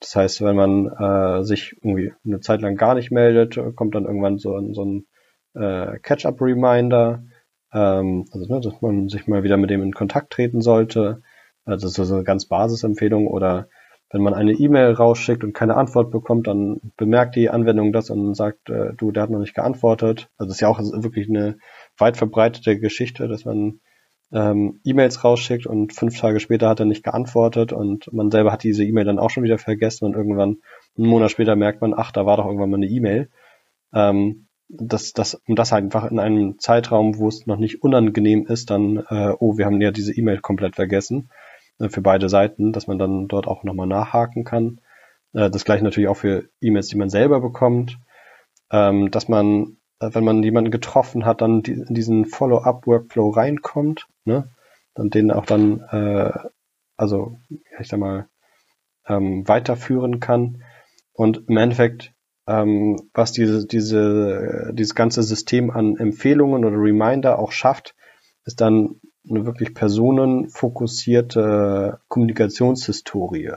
Das 0.00 0.16
heißt, 0.16 0.42
wenn 0.42 0.56
man 0.56 0.86
äh, 0.86 1.44
sich 1.44 1.76
irgendwie 1.82 2.12
eine 2.24 2.40
Zeit 2.40 2.62
lang 2.62 2.76
gar 2.76 2.94
nicht 2.94 3.10
meldet, 3.10 3.58
kommt 3.74 3.94
dann 3.94 4.04
irgendwann 4.04 4.38
so, 4.38 4.72
so 4.72 4.84
ein 4.84 5.06
äh, 5.54 5.98
Catch-up-Reminder, 5.98 7.24
ähm, 7.72 8.26
also 8.32 8.52
ne, 8.52 8.60
dass 8.60 8.80
man 8.80 9.08
sich 9.08 9.26
mal 9.26 9.42
wieder 9.42 9.56
mit 9.56 9.70
dem 9.70 9.82
in 9.82 9.92
Kontakt 9.92 10.32
treten 10.32 10.60
sollte. 10.60 11.22
Also 11.64 11.86
das 11.86 11.98
ist 11.98 12.12
eine 12.12 12.24
ganz 12.24 12.46
Basisempfehlung. 12.46 13.26
Oder 13.26 13.68
wenn 14.10 14.22
man 14.22 14.34
eine 14.34 14.52
E-Mail 14.52 14.92
rausschickt 14.92 15.44
und 15.44 15.52
keine 15.52 15.76
Antwort 15.76 16.10
bekommt, 16.10 16.46
dann 16.46 16.80
bemerkt 16.96 17.36
die 17.36 17.50
Anwendung 17.50 17.92
das 17.92 18.10
und 18.10 18.34
sagt, 18.34 18.68
äh, 18.70 18.92
du, 18.96 19.12
der 19.12 19.24
hat 19.24 19.30
noch 19.30 19.38
nicht 19.38 19.54
geantwortet. 19.54 20.28
Also 20.36 20.52
ist 20.52 20.60
ja 20.60 20.68
auch 20.68 20.80
wirklich 20.80 21.28
eine 21.28 21.58
weit 21.96 22.16
verbreitete 22.16 22.78
Geschichte, 22.78 23.28
dass 23.28 23.44
man 23.44 23.80
ähm, 24.32 24.80
E-Mails 24.84 25.24
rausschickt 25.24 25.66
und 25.66 25.92
fünf 25.92 26.18
Tage 26.18 26.40
später 26.40 26.68
hat 26.68 26.80
er 26.80 26.86
nicht 26.86 27.02
geantwortet 27.04 27.72
und 27.72 28.12
man 28.12 28.30
selber 28.30 28.52
hat 28.52 28.62
diese 28.62 28.84
E-Mail 28.84 29.04
dann 29.04 29.18
auch 29.18 29.30
schon 29.30 29.42
wieder 29.42 29.58
vergessen 29.58 30.04
und 30.04 30.14
irgendwann 30.14 30.58
einen 30.96 31.08
Monat 31.08 31.32
später 31.32 31.56
merkt 31.56 31.80
man, 31.80 31.94
ach, 31.96 32.12
da 32.12 32.26
war 32.26 32.36
doch 32.36 32.46
irgendwann 32.46 32.70
mal 32.70 32.76
eine 32.76 32.86
E-Mail. 32.86 33.28
Ähm, 33.92 34.46
das, 34.72 35.12
das, 35.12 35.34
um 35.46 35.56
das 35.56 35.72
halt 35.72 35.84
einfach 35.84 36.10
in 36.10 36.18
einem 36.18 36.58
Zeitraum, 36.58 37.18
wo 37.18 37.28
es 37.28 37.46
noch 37.46 37.56
nicht 37.56 37.82
unangenehm 37.82 38.46
ist, 38.46 38.70
dann, 38.70 38.98
äh, 39.08 39.34
oh, 39.38 39.58
wir 39.58 39.66
haben 39.66 39.80
ja 39.80 39.90
diese 39.90 40.16
E-Mail 40.16 40.40
komplett 40.40 40.76
vergessen, 40.76 41.30
äh, 41.78 41.88
für 41.88 42.00
beide 42.00 42.28
Seiten, 42.28 42.72
dass 42.72 42.86
man 42.86 42.98
dann 42.98 43.28
dort 43.28 43.46
auch 43.46 43.64
nochmal 43.64 43.86
nachhaken 43.86 44.44
kann. 44.44 44.80
Äh, 45.32 45.50
das 45.50 45.64
gleiche 45.64 45.84
natürlich 45.84 46.08
auch 46.08 46.16
für 46.16 46.48
E-Mails, 46.60 46.88
die 46.88 46.96
man 46.96 47.10
selber 47.10 47.40
bekommt, 47.40 47.98
ähm, 48.70 49.10
dass 49.10 49.28
man 49.28 49.76
äh, 50.00 50.10
wenn 50.12 50.24
man 50.24 50.42
jemanden 50.42 50.70
getroffen 50.70 51.24
hat, 51.24 51.42
dann 51.42 51.62
die, 51.62 51.72
in 51.72 51.94
diesen 51.94 52.24
Follow-up-Workflow 52.24 53.30
reinkommt, 53.30 54.08
ne? 54.24 54.50
Dann 54.94 55.10
den 55.10 55.30
auch 55.30 55.46
dann, 55.46 55.80
äh, 55.90 56.32
also 56.96 57.38
ich 57.78 57.88
sag 57.88 58.00
mal, 58.00 58.28
ähm, 59.06 59.46
weiterführen 59.46 60.18
kann. 60.18 60.64
Und 61.12 61.48
im 61.48 61.56
Endeffekt, 61.56 62.12
ähm, 62.50 63.08
was 63.14 63.30
diese, 63.32 63.66
diese, 63.66 64.72
dieses 64.72 64.96
ganze 64.96 65.22
System 65.22 65.70
an 65.70 65.96
Empfehlungen 65.96 66.64
oder 66.64 66.76
Reminder 66.76 67.38
auch 67.38 67.52
schafft, 67.52 67.94
ist 68.44 68.60
dann 68.60 69.00
eine 69.28 69.44
wirklich 69.46 69.74
personenfokussierte 69.74 72.00
Kommunikationshistorie. 72.08 73.52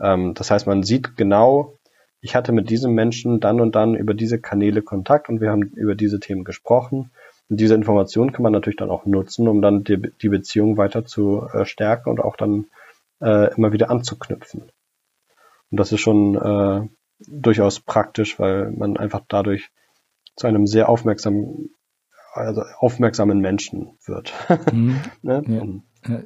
Ähm, 0.00 0.34
das 0.34 0.50
heißt, 0.50 0.66
man 0.66 0.82
sieht 0.82 1.16
genau, 1.16 1.78
ich 2.20 2.34
hatte 2.34 2.50
mit 2.52 2.68
diesem 2.68 2.92
Menschen 2.92 3.40
dann 3.40 3.58
und 3.60 3.74
dann 3.74 3.94
über 3.94 4.12
diese 4.12 4.38
Kanäle 4.40 4.82
Kontakt 4.82 5.30
und 5.30 5.40
wir 5.40 5.50
haben 5.50 5.62
über 5.62 5.94
diese 5.94 6.20
Themen 6.20 6.44
gesprochen. 6.44 7.10
Und 7.48 7.60
diese 7.60 7.74
Information 7.74 8.32
kann 8.32 8.42
man 8.42 8.52
natürlich 8.52 8.76
dann 8.76 8.90
auch 8.90 9.06
nutzen, 9.06 9.48
um 9.48 9.62
dann 9.62 9.84
die, 9.84 10.12
die 10.20 10.28
Beziehung 10.28 10.76
weiter 10.76 11.06
zu 11.06 11.46
äh, 11.52 11.64
stärken 11.64 12.10
und 12.10 12.20
auch 12.20 12.36
dann 12.36 12.66
äh, 13.20 13.54
immer 13.54 13.72
wieder 13.72 13.88
anzuknüpfen. 13.88 14.64
Und 15.70 15.80
das 15.80 15.92
ist 15.92 16.00
schon 16.00 16.34
äh, 16.34 16.88
durchaus 17.26 17.80
praktisch, 17.80 18.38
weil 18.38 18.70
man 18.70 18.96
einfach 18.96 19.22
dadurch 19.28 19.70
zu 20.36 20.46
einem 20.46 20.66
sehr 20.66 20.88
aufmerksamen, 20.88 21.70
also 22.32 22.62
aufmerksamen 22.78 23.40
Menschen 23.40 23.98
wird. 24.04 24.32
Mhm. 24.72 25.00
ne? 25.22 25.42
ja. 25.46 25.64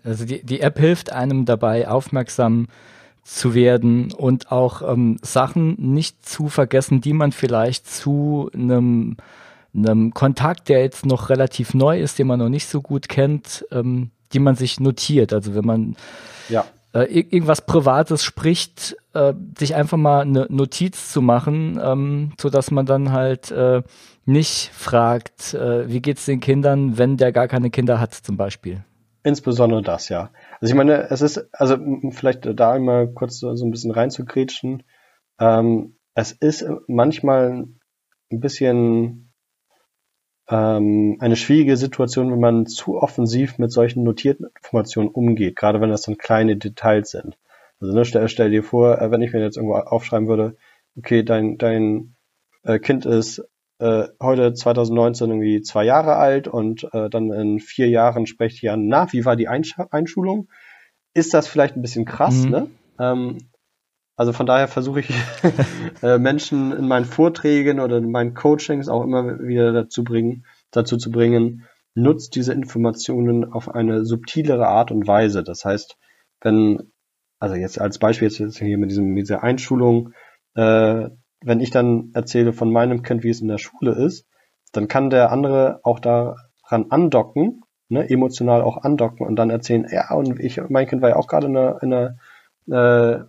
Also 0.04 0.26
die, 0.26 0.44
die 0.44 0.60
App 0.60 0.78
hilft 0.78 1.12
einem 1.12 1.44
dabei, 1.46 1.88
aufmerksam 1.88 2.68
zu 3.22 3.54
werden 3.54 4.12
und 4.12 4.52
auch 4.52 4.82
ähm, 4.82 5.16
Sachen 5.22 5.76
nicht 5.94 6.26
zu 6.26 6.48
vergessen, 6.48 7.00
die 7.00 7.12
man 7.12 7.32
vielleicht 7.32 7.88
zu 7.88 8.50
einem, 8.52 9.16
einem 9.74 10.12
Kontakt, 10.12 10.68
der 10.68 10.82
jetzt 10.82 11.06
noch 11.06 11.30
relativ 11.30 11.72
neu 11.72 12.00
ist, 12.00 12.18
den 12.18 12.26
man 12.26 12.40
noch 12.40 12.48
nicht 12.48 12.66
so 12.66 12.82
gut 12.82 13.08
kennt, 13.08 13.64
ähm, 13.70 14.10
die 14.32 14.40
man 14.40 14.56
sich 14.56 14.80
notiert. 14.80 15.32
Also 15.32 15.54
wenn 15.54 15.64
man 15.64 15.96
ja. 16.48 16.64
Äh, 16.92 17.04
irgendwas 17.04 17.64
Privates 17.64 18.22
spricht, 18.22 18.96
äh, 19.14 19.34
sich 19.58 19.74
einfach 19.74 19.96
mal 19.96 20.22
eine 20.22 20.46
Notiz 20.50 21.12
zu 21.12 21.22
machen, 21.22 21.80
ähm, 21.82 22.32
so 22.40 22.50
man 22.70 22.86
dann 22.86 23.12
halt 23.12 23.50
äh, 23.50 23.82
nicht 24.24 24.70
fragt, 24.72 25.54
äh, 25.54 25.88
wie 25.88 26.00
geht's 26.00 26.26
den 26.26 26.40
Kindern, 26.40 26.98
wenn 26.98 27.16
der 27.16 27.32
gar 27.32 27.48
keine 27.48 27.70
Kinder 27.70 27.98
hat, 28.00 28.14
zum 28.14 28.36
Beispiel. 28.36 28.84
Insbesondere 29.24 29.82
das, 29.82 30.08
ja. 30.08 30.30
Also 30.60 30.72
ich 30.72 30.76
meine, 30.76 31.10
es 31.10 31.22
ist, 31.22 31.48
also 31.52 31.76
vielleicht 32.10 32.46
da 32.58 32.72
einmal 32.72 33.08
kurz 33.08 33.38
so, 33.38 33.54
ein 33.66 33.70
bisschen 33.70 33.92
reinzugrätschen. 33.92 34.82
Ähm, 35.38 35.96
es 36.14 36.32
ist 36.32 36.66
manchmal 36.88 37.66
ein 38.30 38.40
bisschen 38.40 39.31
ähm, 40.48 41.16
eine 41.20 41.36
schwierige 41.36 41.76
Situation, 41.76 42.32
wenn 42.32 42.40
man 42.40 42.66
zu 42.66 42.96
offensiv 42.96 43.58
mit 43.58 43.72
solchen 43.72 44.02
notierten 44.02 44.46
Informationen 44.56 45.08
umgeht, 45.08 45.56
gerade 45.56 45.80
wenn 45.80 45.90
das 45.90 46.02
dann 46.02 46.18
kleine 46.18 46.56
Details 46.56 47.10
sind. 47.10 47.38
Also 47.80 47.94
ne, 47.94 48.04
stell, 48.04 48.28
stell 48.28 48.50
dir 48.50 48.62
vor, 48.62 49.00
äh, 49.00 49.10
wenn 49.10 49.22
ich 49.22 49.32
mir 49.32 49.40
jetzt 49.40 49.56
irgendwo 49.56 49.76
aufschreiben 49.76 50.28
würde, 50.28 50.56
okay, 50.96 51.22
dein, 51.22 51.58
dein 51.58 52.14
äh, 52.64 52.78
Kind 52.78 53.06
ist 53.06 53.44
äh, 53.78 54.08
heute 54.20 54.54
2019 54.54 55.30
irgendwie 55.30 55.62
zwei 55.62 55.84
Jahre 55.84 56.16
alt 56.16 56.48
und 56.48 56.88
äh, 56.92 57.10
dann 57.10 57.32
in 57.32 57.58
vier 57.58 57.88
Jahren 57.88 58.26
spreche 58.26 58.54
ich 58.56 58.70
an, 58.70 58.86
na, 58.86 59.12
wie 59.12 59.24
war 59.24 59.36
die 59.36 59.48
Einsch 59.48 59.74
Einschulung? 59.90 60.48
Ist 61.14 61.34
das 61.34 61.48
vielleicht 61.48 61.76
ein 61.76 61.82
bisschen 61.82 62.04
krass, 62.04 62.44
mhm. 62.44 62.50
ne? 62.50 62.70
Ähm, 62.98 63.38
also 64.22 64.32
von 64.32 64.46
daher 64.46 64.68
versuche 64.68 65.00
ich 65.00 65.10
äh, 66.04 66.16
Menschen 66.16 66.70
in 66.70 66.86
meinen 66.86 67.06
Vorträgen 67.06 67.80
oder 67.80 67.98
in 67.98 68.12
meinen 68.12 68.34
Coachings 68.34 68.88
auch 68.88 69.02
immer 69.02 69.40
wieder 69.40 69.72
dazu 69.72 70.04
bringen, 70.04 70.46
dazu 70.70 70.96
zu 70.96 71.10
bringen, 71.10 71.66
nutzt 71.96 72.36
diese 72.36 72.52
Informationen 72.52 73.52
auf 73.52 73.74
eine 73.74 74.04
subtilere 74.04 74.68
Art 74.68 74.92
und 74.92 75.08
Weise. 75.08 75.42
Das 75.42 75.64
heißt, 75.64 75.96
wenn, 76.40 76.92
also 77.40 77.56
jetzt 77.56 77.80
als 77.80 77.98
Beispiel 77.98 78.28
jetzt 78.28 78.58
hier 78.58 78.78
mit 78.78 78.92
diesem, 78.92 79.06
mit 79.06 79.22
dieser 79.22 79.42
Einschulung, 79.42 80.12
äh, 80.54 81.08
wenn 81.40 81.60
ich 81.60 81.70
dann 81.70 82.12
erzähle 82.14 82.52
von 82.52 82.70
meinem 82.70 83.02
Kind, 83.02 83.24
wie 83.24 83.30
es 83.30 83.40
in 83.40 83.48
der 83.48 83.58
Schule 83.58 83.90
ist, 83.90 84.28
dann 84.70 84.86
kann 84.86 85.10
der 85.10 85.32
andere 85.32 85.80
auch 85.82 85.98
daran 85.98 86.86
andocken, 86.90 87.62
ne, 87.88 88.08
emotional 88.08 88.62
auch 88.62 88.84
andocken 88.84 89.26
und 89.26 89.34
dann 89.34 89.50
erzählen, 89.50 89.84
ja, 89.90 90.14
und 90.14 90.38
ich, 90.38 90.60
mein 90.68 90.86
Kind 90.86 91.02
war 91.02 91.08
ja 91.08 91.16
auch 91.16 91.26
gerade 91.26 91.48
in 91.48 91.56
einer, 91.56 91.82
in 91.82 91.92
einer 91.92 92.18
äh, 92.68 92.74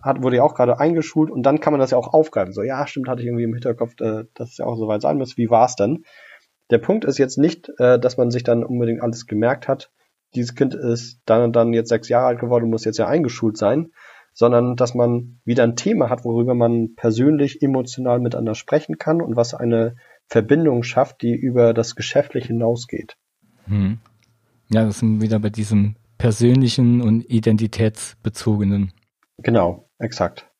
hat, 0.02 0.22
wurde 0.22 0.36
ja 0.36 0.42
auch 0.42 0.54
gerade 0.54 0.78
eingeschult 0.78 1.30
und 1.30 1.42
dann 1.42 1.60
kann 1.60 1.72
man 1.72 1.80
das 1.80 1.90
ja 1.90 1.98
auch 1.98 2.12
aufgreifen. 2.12 2.52
So, 2.52 2.62
ja, 2.62 2.86
stimmt, 2.86 3.08
hatte 3.08 3.22
ich 3.22 3.26
irgendwie 3.26 3.44
im 3.44 3.54
Hinterkopf, 3.54 4.00
äh, 4.00 4.24
dass 4.34 4.50
es 4.50 4.58
ja 4.58 4.66
auch 4.66 4.76
soweit 4.76 5.02
sein 5.02 5.18
muss. 5.18 5.36
Wie 5.36 5.50
war 5.50 5.66
es 5.66 5.76
denn? 5.76 6.04
Der 6.70 6.78
Punkt 6.78 7.04
ist 7.04 7.18
jetzt 7.18 7.38
nicht, 7.38 7.70
äh, 7.78 7.98
dass 7.98 8.16
man 8.16 8.30
sich 8.30 8.42
dann 8.42 8.64
unbedingt 8.64 9.02
alles 9.02 9.26
gemerkt 9.26 9.68
hat. 9.68 9.90
Dieses 10.34 10.54
Kind 10.54 10.74
ist 10.74 11.20
dann 11.26 11.42
und 11.42 11.56
dann 11.56 11.72
jetzt 11.72 11.88
sechs 11.88 12.08
Jahre 12.08 12.26
alt 12.26 12.40
geworden, 12.40 12.70
muss 12.70 12.84
jetzt 12.84 12.98
ja 12.98 13.06
eingeschult 13.06 13.56
sein, 13.56 13.92
sondern 14.32 14.76
dass 14.76 14.94
man 14.94 15.40
wieder 15.44 15.62
ein 15.62 15.76
Thema 15.76 16.10
hat, 16.10 16.24
worüber 16.24 16.54
man 16.54 16.94
persönlich 16.96 17.62
emotional 17.62 18.18
miteinander 18.18 18.54
sprechen 18.54 18.98
kann 18.98 19.22
und 19.22 19.36
was 19.36 19.54
eine 19.54 19.96
Verbindung 20.26 20.82
schafft, 20.82 21.22
die 21.22 21.34
über 21.34 21.74
das 21.74 21.94
Geschäftliche 21.94 22.48
hinausgeht. 22.48 23.16
Hm. 23.66 23.98
Ja, 24.70 24.84
das 24.84 25.00
sind 25.00 25.20
wieder 25.20 25.38
bei 25.38 25.50
diesem 25.50 25.96
persönlichen 26.18 27.00
und 27.00 27.30
identitätsbezogenen. 27.30 28.92
Genau, 29.38 29.88
exakt. 29.98 30.50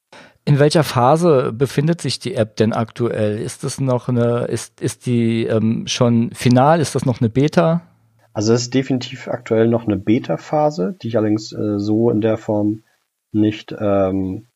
In 0.46 0.58
welcher 0.58 0.84
Phase 0.84 1.52
befindet 1.52 2.02
sich 2.02 2.18
die 2.18 2.34
App 2.34 2.56
denn 2.56 2.74
aktuell? 2.74 3.38
Ist 3.38 3.64
das 3.64 3.80
noch 3.80 4.08
eine, 4.08 4.44
ist, 4.44 4.80
ist 4.80 5.06
die 5.06 5.44
ähm, 5.44 5.86
schon 5.86 6.32
final? 6.32 6.80
Ist 6.80 6.94
das 6.94 7.06
noch 7.06 7.20
eine 7.20 7.30
Beta? 7.30 7.82
Also 8.34 8.52
es 8.52 8.62
ist 8.62 8.74
definitiv 8.74 9.28
aktuell 9.28 9.68
noch 9.68 9.86
eine 9.86 9.96
Beta-Phase, 9.96 10.96
die 11.00 11.08
ich 11.08 11.16
allerdings 11.16 11.52
äh, 11.52 11.78
so 11.78 12.10
in 12.10 12.20
der 12.20 12.36
Form 12.36 12.82
nicht 13.32 13.74
ähm, 13.78 14.48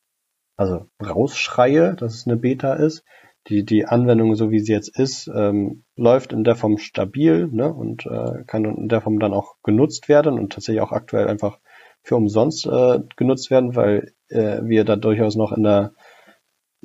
also 0.57 0.87
rausschreie, 1.01 1.95
dass 1.95 2.13
es 2.13 2.27
eine 2.27 2.35
Beta 2.35 2.73
ist. 2.73 3.05
Die, 3.47 3.63
die 3.63 3.85
Anwendung, 3.85 4.35
so 4.35 4.51
wie 4.51 4.59
sie 4.59 4.73
jetzt 4.73 4.99
ist, 4.99 5.31
ähm, 5.33 5.85
läuft 5.95 6.33
in 6.33 6.43
der 6.43 6.55
Form 6.55 6.77
stabil 6.77 7.47
ne, 7.47 7.73
und 7.73 8.05
äh, 8.05 8.43
kann 8.45 8.65
in 8.65 8.89
der 8.89 9.01
Form 9.01 9.19
dann 9.19 9.33
auch 9.33 9.55
genutzt 9.63 10.09
werden 10.09 10.37
und 10.37 10.51
tatsächlich 10.51 10.81
auch 10.81 10.91
aktuell 10.91 11.29
einfach 11.29 11.59
für 12.03 12.15
umsonst 12.15 12.65
äh, 12.65 12.99
genutzt 13.15 13.51
werden, 13.51 13.75
weil 13.75 14.13
äh, 14.29 14.59
wir 14.63 14.83
da 14.83 14.95
durchaus 14.95 15.35
noch 15.35 15.51
in 15.51 15.63
der, 15.63 15.93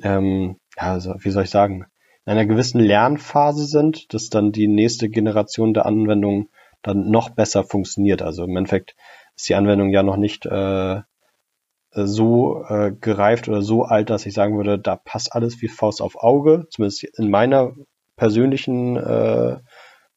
ähm, 0.03 0.57
ja, 0.77 0.93
also, 0.93 1.15
wie 1.19 1.31
soll 1.31 1.43
ich 1.43 1.49
sagen, 1.49 1.85
in 2.25 2.31
einer 2.31 2.45
gewissen 2.45 2.79
Lernphase 2.79 3.65
sind, 3.65 4.13
dass 4.13 4.29
dann 4.29 4.51
die 4.51 4.67
nächste 4.67 5.09
Generation 5.09 5.73
der 5.73 5.85
Anwendung 5.85 6.49
dann 6.81 7.09
noch 7.09 7.29
besser 7.29 7.63
funktioniert. 7.63 8.21
Also 8.21 8.43
im 8.43 8.55
Endeffekt 8.57 8.95
ist 9.35 9.47
die 9.49 9.55
Anwendung 9.55 9.89
ja 9.89 10.03
noch 10.03 10.17
nicht 10.17 10.45
äh, 10.45 11.01
so 11.91 12.63
äh, 12.67 12.91
gereift 12.91 13.47
oder 13.47 13.61
so 13.61 13.83
alt, 13.83 14.09
dass 14.09 14.25
ich 14.25 14.33
sagen 14.33 14.57
würde, 14.57 14.77
da 14.77 14.95
passt 14.95 15.33
alles 15.33 15.61
wie 15.61 15.67
Faust 15.67 16.01
auf 16.01 16.21
Auge, 16.21 16.67
zumindest 16.69 17.03
in 17.03 17.29
meiner 17.29 17.73
persönlichen, 18.15 18.97
äh, 18.97 19.57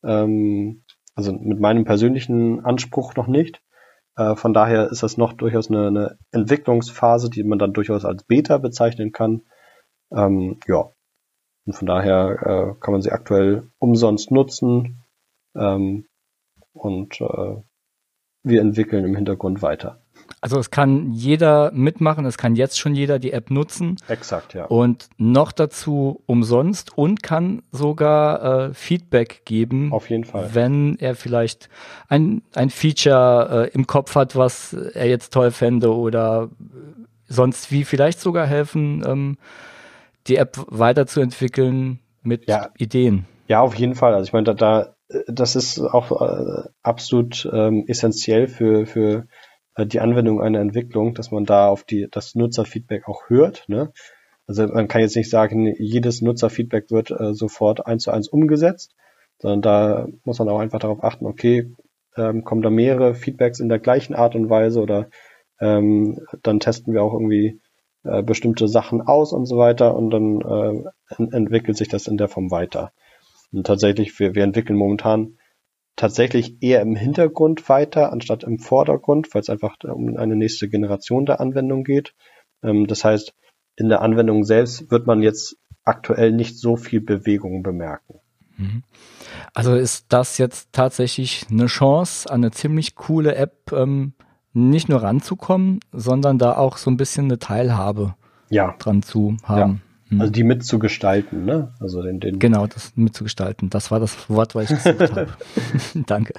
ähm, 0.02 0.82
also 1.14 1.32
mit 1.32 1.60
meinem 1.60 1.84
persönlichen 1.84 2.64
Anspruch 2.64 3.14
noch 3.14 3.26
nicht. 3.28 3.60
Äh, 4.18 4.34
von 4.34 4.52
daher 4.52 4.90
ist 4.90 5.02
das 5.04 5.16
noch 5.16 5.32
durchaus 5.32 5.70
eine, 5.70 5.86
eine, 5.86 6.18
Entwicklungsphase, 6.32 7.30
die 7.30 7.44
man 7.44 7.58
dann 7.58 7.72
durchaus 7.72 8.04
als 8.04 8.24
Beta 8.24 8.58
bezeichnen 8.58 9.12
kann. 9.12 9.42
Ähm, 10.10 10.58
ja. 10.66 10.90
Und 11.64 11.72
von 11.74 11.86
daher 11.86 12.30
äh, 12.40 12.80
kann 12.80 12.92
man 12.92 13.02
sie 13.02 13.12
aktuell 13.12 13.70
umsonst 13.78 14.32
nutzen. 14.32 15.04
Ähm, 15.54 16.06
und 16.72 17.20
äh, 17.20 17.62
wir 18.42 18.60
entwickeln 18.60 19.04
im 19.04 19.14
Hintergrund 19.14 19.62
weiter. 19.62 20.02
Also 20.40 20.58
es 20.58 20.70
kann 20.70 21.12
jeder 21.12 21.72
mitmachen, 21.72 22.24
es 22.24 22.38
kann 22.38 22.54
jetzt 22.54 22.78
schon 22.78 22.94
jeder 22.94 23.18
die 23.18 23.32
App 23.32 23.50
nutzen. 23.50 23.96
Exakt, 24.08 24.54
ja. 24.54 24.66
Und 24.66 25.08
noch 25.18 25.52
dazu 25.52 26.22
umsonst 26.26 26.96
und 26.96 27.22
kann 27.22 27.62
sogar 27.72 28.68
äh, 28.68 28.74
Feedback 28.74 29.42
geben. 29.44 29.92
Auf 29.92 30.10
jeden 30.10 30.24
Fall. 30.24 30.50
Wenn 30.52 30.96
er 30.98 31.16
vielleicht 31.16 31.68
ein, 32.08 32.42
ein 32.54 32.70
Feature 32.70 33.68
äh, 33.72 33.74
im 33.74 33.86
Kopf 33.86 34.14
hat, 34.14 34.36
was 34.36 34.72
er 34.72 35.08
jetzt 35.08 35.32
toll 35.32 35.50
fände 35.50 35.94
oder 35.94 36.50
sonst 37.26 37.72
wie 37.72 37.84
vielleicht 37.84 38.20
sogar 38.20 38.46
helfen, 38.46 39.02
ähm, 39.06 39.38
die 40.28 40.36
App 40.36 40.58
weiterzuentwickeln 40.68 41.98
mit 42.22 42.48
ja. 42.48 42.70
Ideen. 42.78 43.26
Ja, 43.48 43.60
auf 43.60 43.74
jeden 43.74 43.94
Fall. 43.94 44.14
Also 44.14 44.26
ich 44.26 44.32
meine, 44.32 44.44
da, 44.44 44.54
da 44.54 44.94
das 45.26 45.56
ist 45.56 45.80
auch 45.80 46.20
äh, 46.20 46.68
absolut 46.82 47.48
ähm, 47.50 47.84
essentiell 47.86 48.46
für, 48.46 48.86
für 48.86 49.10
äh, 49.10 49.22
die 49.86 50.00
Anwendung 50.00 50.40
einer 50.40 50.60
Entwicklung, 50.60 51.14
dass 51.14 51.30
man 51.30 51.44
da 51.44 51.68
auf 51.68 51.84
die, 51.84 52.08
das 52.10 52.34
Nutzerfeedback 52.34 53.08
auch 53.08 53.28
hört. 53.28 53.64
Ne? 53.68 53.92
Also 54.46 54.66
man 54.66 54.88
kann 54.88 55.02
jetzt 55.02 55.16
nicht 55.16 55.30
sagen, 55.30 55.74
jedes 55.78 56.22
Nutzerfeedback 56.22 56.90
wird 56.90 57.10
äh, 57.10 57.34
sofort 57.34 57.86
eins 57.86 58.04
zu 58.04 58.10
eins 58.10 58.28
umgesetzt, 58.28 58.94
sondern 59.38 59.62
da 59.62 60.08
muss 60.24 60.38
man 60.38 60.48
auch 60.48 60.58
einfach 60.58 60.80
darauf 60.80 61.04
achten, 61.04 61.26
okay, 61.26 61.72
ähm, 62.16 62.44
kommen 62.44 62.62
da 62.62 62.70
mehrere 62.70 63.14
Feedbacks 63.14 63.60
in 63.60 63.68
der 63.68 63.78
gleichen 63.78 64.14
Art 64.14 64.34
und 64.34 64.50
Weise 64.50 64.80
oder 64.80 65.08
ähm, 65.60 66.20
dann 66.42 66.60
testen 66.60 66.94
wir 66.94 67.02
auch 67.02 67.12
irgendwie 67.12 67.60
äh, 68.04 68.22
bestimmte 68.22 68.68
Sachen 68.68 69.02
aus 69.02 69.32
und 69.32 69.46
so 69.46 69.58
weiter 69.58 69.96
und 69.96 70.10
dann 70.10 70.40
äh, 70.40 71.14
ent 71.16 71.34
entwickelt 71.34 71.76
sich 71.76 71.88
das 71.88 72.06
in 72.06 72.16
der 72.16 72.28
Form 72.28 72.50
weiter. 72.50 72.92
Und 73.52 73.66
tatsächlich, 73.66 74.18
wir, 74.18 74.34
wir 74.34 74.44
entwickeln 74.44 74.76
momentan 74.76 75.37
tatsächlich 75.98 76.62
eher 76.62 76.80
im 76.80 76.96
Hintergrund 76.96 77.68
weiter, 77.68 78.12
anstatt 78.12 78.44
im 78.44 78.58
Vordergrund, 78.58 79.34
weil 79.34 79.42
es 79.42 79.50
einfach 79.50 79.76
um 79.82 80.16
eine 80.16 80.36
nächste 80.36 80.68
Generation 80.68 81.26
der 81.26 81.40
Anwendung 81.40 81.84
geht. 81.84 82.14
Ähm, 82.62 82.86
das 82.86 83.04
heißt, 83.04 83.34
in 83.76 83.88
der 83.88 84.00
Anwendung 84.00 84.44
selbst 84.44 84.90
wird 84.90 85.06
man 85.06 85.22
jetzt 85.22 85.56
aktuell 85.84 86.32
nicht 86.32 86.58
so 86.58 86.76
viel 86.76 87.00
Bewegung 87.00 87.62
bemerken. 87.62 88.20
Mhm. 88.56 88.82
Also 89.54 89.74
ist 89.74 90.06
das 90.08 90.38
jetzt 90.38 90.72
tatsächlich 90.72 91.46
eine 91.50 91.66
Chance, 91.66 92.30
eine 92.30 92.50
ziemlich 92.50 92.94
coole 92.94 93.34
App 93.34 93.72
ähm, 93.72 94.14
nicht 94.52 94.88
nur 94.88 95.02
ranzukommen, 95.02 95.80
sondern 95.92 96.38
da 96.38 96.56
auch 96.56 96.76
so 96.76 96.90
ein 96.90 96.96
bisschen 96.96 97.26
eine 97.26 97.38
Teilhabe 97.38 98.14
ja. 98.50 98.74
dran 98.78 99.02
zu 99.02 99.36
haben. 99.44 99.82
Mhm. 100.10 100.20
Also 100.20 100.32
die 100.32 100.44
mitzugestalten, 100.44 101.44
ne? 101.44 101.72
Also 101.80 102.02
den, 102.02 102.20
den 102.20 102.38
genau, 102.38 102.66
das 102.66 102.92
mitzugestalten. 102.96 103.70
Das 103.70 103.90
war 103.90 104.00
das 104.00 104.28
Wort, 104.30 104.54
was 104.54 104.70
ich 104.70 104.82
gesucht 104.82 105.12
habe. 105.12 105.28
Danke. 106.06 106.34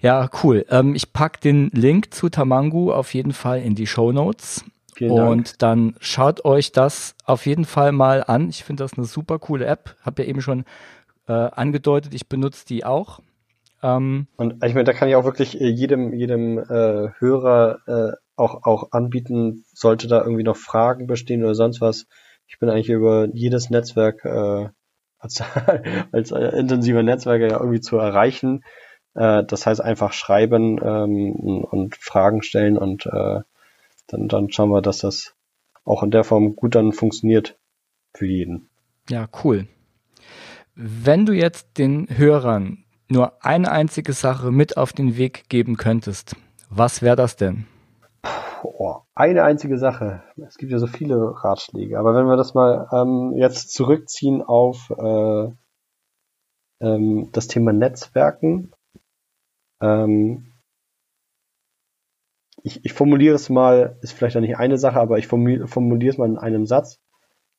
Ja, 0.00 0.28
cool. 0.42 0.64
Ähm, 0.68 0.94
ich 0.94 1.12
pack 1.12 1.40
den 1.40 1.70
Link 1.72 2.14
zu 2.14 2.28
Tamangu 2.28 2.92
auf 2.92 3.14
jeden 3.14 3.32
Fall 3.32 3.62
in 3.62 3.74
die 3.74 3.86
Show 3.86 4.12
Notes. 4.12 4.64
Und 5.00 5.60
dann 5.62 5.96
schaut 5.98 6.44
euch 6.44 6.70
das 6.70 7.16
auf 7.24 7.46
jeden 7.46 7.64
Fall 7.64 7.90
mal 7.90 8.22
an. 8.22 8.48
Ich 8.48 8.62
finde 8.62 8.84
das 8.84 8.94
eine 8.94 9.06
super 9.06 9.40
coole 9.40 9.66
App. 9.66 9.96
Hab 10.02 10.20
ja 10.20 10.24
eben 10.24 10.40
schon 10.40 10.64
äh, 11.26 11.32
angedeutet, 11.32 12.14
ich 12.14 12.28
benutze 12.28 12.64
die 12.66 12.84
auch. 12.84 13.20
Ähm, 13.82 14.28
und 14.36 14.64
ich 14.64 14.74
meine, 14.74 14.84
da 14.84 14.92
kann 14.92 15.08
ich 15.08 15.16
auch 15.16 15.24
wirklich 15.24 15.60
äh, 15.60 15.68
jedem, 15.68 16.12
jedem 16.12 16.58
äh, 16.58 17.10
Hörer 17.18 17.78
äh, 17.86 18.16
auch, 18.36 18.64
auch 18.64 18.92
anbieten, 18.92 19.64
sollte 19.72 20.08
da 20.08 20.22
irgendwie 20.22 20.42
noch 20.42 20.56
Fragen 20.56 21.06
bestehen 21.06 21.44
oder 21.44 21.54
sonst 21.54 21.80
was, 21.80 22.06
ich 22.46 22.58
bin 22.58 22.68
eigentlich 22.68 22.90
über 22.90 23.28
jedes 23.32 23.70
Netzwerk 23.70 24.24
äh, 24.24 24.68
als, 25.18 25.42
als 26.12 26.30
äh, 26.30 26.58
intensiver 26.58 27.02
Netzwerker 27.02 27.48
ja 27.48 27.58
irgendwie 27.58 27.80
zu 27.80 27.96
erreichen. 27.96 28.64
Äh, 29.14 29.44
das 29.44 29.66
heißt 29.66 29.80
einfach 29.80 30.12
schreiben 30.12 30.78
ähm, 30.82 31.32
und 31.64 31.96
Fragen 31.96 32.42
stellen 32.42 32.76
und 32.76 33.06
äh, 33.06 33.40
dann, 34.06 34.28
dann 34.28 34.50
schauen 34.50 34.70
wir, 34.70 34.82
dass 34.82 34.98
das 34.98 35.34
auch 35.84 36.02
in 36.02 36.10
der 36.10 36.24
Form 36.24 36.56
gut 36.56 36.74
dann 36.74 36.92
funktioniert 36.92 37.58
für 38.12 38.26
jeden. 38.26 38.68
Ja, 39.08 39.28
cool. 39.42 39.66
Wenn 40.74 41.26
du 41.26 41.32
jetzt 41.32 41.78
den 41.78 42.08
Hörern 42.08 42.84
nur 43.08 43.44
eine 43.44 43.70
einzige 43.70 44.12
Sache 44.12 44.50
mit 44.50 44.76
auf 44.76 44.92
den 44.92 45.16
Weg 45.16 45.48
geben 45.48 45.76
könntest, 45.76 46.36
was 46.68 47.02
wäre 47.02 47.16
das 47.16 47.36
denn? 47.36 47.66
Oh, 48.64 49.00
eine 49.14 49.44
einzige 49.44 49.78
Sache. 49.78 50.22
Es 50.46 50.56
gibt 50.56 50.72
ja 50.72 50.78
so 50.78 50.86
viele 50.86 51.44
Ratschläge, 51.44 51.98
aber 51.98 52.14
wenn 52.14 52.26
wir 52.26 52.36
das 52.36 52.54
mal 52.54 52.88
ähm, 52.92 53.34
jetzt 53.36 53.72
zurückziehen 53.72 54.42
auf 54.42 54.90
äh, 54.90 55.50
ähm, 56.80 57.28
das 57.32 57.46
Thema 57.46 57.72
Netzwerken, 57.72 58.72
ähm, 59.80 60.52
ich, 62.62 62.84
ich 62.84 62.92
formuliere 62.94 63.34
es 63.34 63.50
mal, 63.50 63.98
ist 64.00 64.12
vielleicht 64.12 64.36
auch 64.36 64.40
nicht 64.40 64.56
eine 64.56 64.78
Sache, 64.78 64.98
aber 64.98 65.18
ich 65.18 65.26
formuliere 65.26 65.66
es 66.08 66.18
mal 66.18 66.28
in 66.28 66.38
einem 66.38 66.66
Satz. 66.66 67.00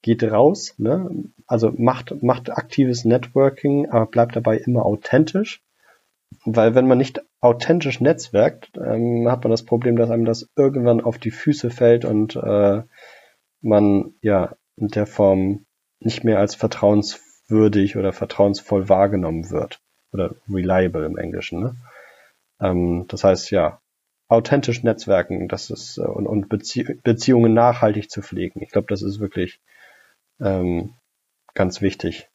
Geht 0.02 0.24
raus, 0.24 0.76
ne? 0.78 1.32
also 1.48 1.72
macht, 1.72 2.22
macht 2.22 2.52
aktives 2.52 3.06
Networking, 3.06 3.90
aber 3.90 4.06
bleibt 4.06 4.36
dabei 4.36 4.58
immer 4.58 4.86
authentisch 4.86 5.65
weil 6.46 6.76
wenn 6.76 6.88
man 6.88 6.98
nicht 6.98 7.22
authentisch 7.42 8.00
netzwerkt, 8.02 8.72
ähm, 8.78 9.28
hat 9.30 9.44
man 9.44 9.52
das 9.52 9.64
Problem, 9.64 9.96
dass 9.96 10.12
einem 10.12 10.26
das 10.26 10.50
irgendwann 10.56 11.02
auf 11.02 11.18
die 11.18 11.32
Füße 11.32 11.70
fällt 11.70 12.06
und 12.06 12.36
äh, 12.36 12.84
man 13.62 14.14
ja 14.22 14.56
in 14.78 14.90
der 14.90 15.08
Form 15.08 15.66
nicht 16.00 16.24
mehr 16.24 16.40
als 16.40 16.56
vertrauenswürdig 16.56 17.98
oder 17.98 18.14
vertrauensvoll 18.14 18.90
wahrgenommen 18.90 19.50
wird. 19.50 19.82
Oder 20.12 20.36
reliable 20.48 21.06
im 21.06 21.18
Englischen. 21.18 21.62
Ne? 21.62 21.76
Ähm, 22.62 23.06
das 23.08 23.24
heißt 23.24 23.52
ja, 23.52 23.82
authentisch 24.28 24.84
netzwerken, 24.84 25.48
das 25.48 25.70
ist 25.70 25.98
äh, 25.98 26.02
und, 26.02 26.28
und 26.28 26.48
Bezie 26.48 27.00
Beziehungen 27.04 27.54
nachhaltig 27.54 28.10
zu 28.10 28.22
pflegen. 28.22 28.62
Ich 28.62 28.70
glaube, 28.70 28.88
das 28.88 29.02
ist 29.02 29.20
wirklich 29.20 29.60
ähm, 30.40 30.94
ganz 31.54 31.82
wichtig 31.82 32.30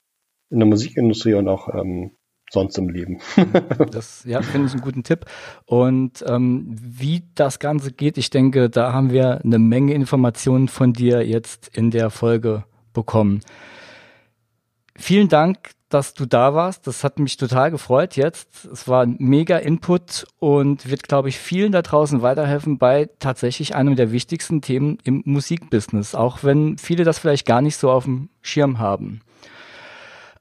in 0.51 0.59
der 0.59 0.69
Musikindustrie 0.69 1.35
und 1.35 1.49
auch 1.49 1.69
ähm, 1.73 2.17
sonst 2.51 2.77
im 2.79 2.89
Leben. 2.89 3.21
das 3.93 4.25
ja, 4.25 4.43
finde 4.43 4.67
ich 4.67 4.73
einen 4.73 4.83
guten 4.83 5.03
Tipp. 5.03 5.25
Und 5.67 6.25
ähm, 6.27 6.77
wie 6.79 7.23
das 7.35 7.59
Ganze 7.59 7.93
geht, 7.93 8.19
ich 8.19 8.31
denke, 8.31 8.69
da 8.69 8.93
haben 8.93 9.11
wir 9.11 9.41
eine 9.45 9.59
Menge 9.59 9.95
Informationen 9.95 10.69
von 10.69 10.93
dir 10.93 11.27
jetzt 11.27 11.71
in 11.75 11.91
der 11.91 12.11
Folge 12.11 12.65
bekommen. 12.93 13.41
Vielen 14.97 15.29
Dank, 15.29 15.71
dass 15.89 16.15
du 16.15 16.27
da 16.27 16.55
warst. 16.55 16.87
Das 16.87 17.05
hat 17.05 17.19
mich 17.19 17.37
total 17.37 17.71
gefreut 17.71 18.17
jetzt. 18.17 18.65
Es 18.65 18.87
war 18.89 19.03
ein 19.03 19.17
mega 19.19 19.57
Input 19.57 20.27
und 20.39 20.91
wird, 20.91 21.05
glaube 21.05 21.29
ich, 21.29 21.39
vielen 21.39 21.73
da 21.73 21.83
draußen 21.83 22.21
weiterhelfen 22.23 22.79
bei 22.79 23.09
tatsächlich 23.19 23.75
einem 23.75 23.97
der 23.97 24.13
wichtigsten 24.13 24.61
Themen 24.61 24.99
im 25.05 25.23
Musikbusiness, 25.25 26.15
auch 26.15 26.43
wenn 26.43 26.79
viele 26.79 27.05
das 27.05 27.19
vielleicht 27.19 27.47
gar 27.47 27.63
nicht 27.63 27.77
so 27.77 27.91
auf 27.91 28.05
dem 28.05 28.29
Schirm 28.43 28.79
haben. 28.79 29.21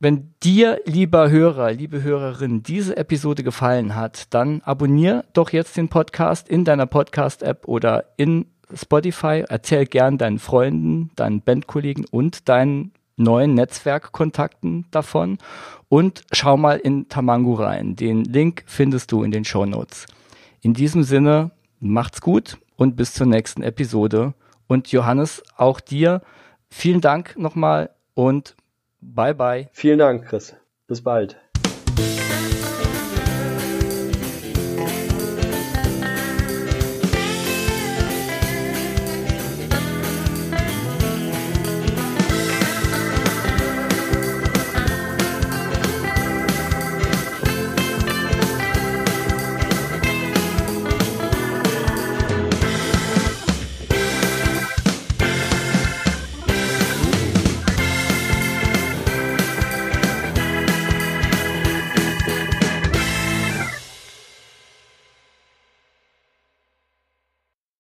Wenn 0.01 0.33
dir, 0.41 0.79
lieber 0.85 1.29
Hörer, 1.29 1.73
liebe 1.73 2.01
Hörerin, 2.01 2.63
diese 2.63 2.95
Episode 2.95 3.43
gefallen 3.43 3.95
hat, 3.95 4.33
dann 4.33 4.61
abonnier 4.61 5.25
doch 5.33 5.49
jetzt 5.49 5.75
den 5.75 5.89
Podcast 5.89 6.47
in 6.47 6.63
deiner 6.63 6.85
Podcast-App 6.85 7.67
oder 7.67 8.05
in 8.15 8.45
Spotify. 8.73 9.43
Erzähl 9.49 9.85
gern 9.85 10.17
deinen 10.17 10.39
Freunden, 10.39 11.11
deinen 11.17 11.41
Bandkollegen 11.41 12.05
und 12.09 12.47
deinen 12.47 12.93
neuen 13.17 13.55
Netzwerkkontakten 13.55 14.85
davon 14.89 15.37
und 15.89 16.23
schau 16.31 16.55
mal 16.55 16.77
in 16.77 17.09
Tamangu 17.09 17.55
rein. 17.55 17.97
Den 17.97 18.23
Link 18.23 18.63
findest 18.67 19.11
du 19.11 19.23
in 19.23 19.31
den 19.31 19.43
Show 19.43 19.65
Notes. 19.65 20.05
In 20.61 20.73
diesem 20.73 21.03
Sinne, 21.03 21.51
macht's 21.81 22.21
gut 22.21 22.57
und 22.77 22.95
bis 22.95 23.13
zur 23.13 23.27
nächsten 23.27 23.63
Episode. 23.63 24.33
Und 24.67 24.93
Johannes, 24.93 25.43
auch 25.57 25.81
dir 25.81 26.21
vielen 26.69 27.01
Dank 27.01 27.37
nochmal 27.37 27.89
und 28.13 28.55
Bye, 29.01 29.33
bye. 29.33 29.69
Vielen 29.73 29.99
Dank, 29.99 30.27
Chris. 30.27 30.55
Bis 30.87 31.03
bald. 31.03 31.37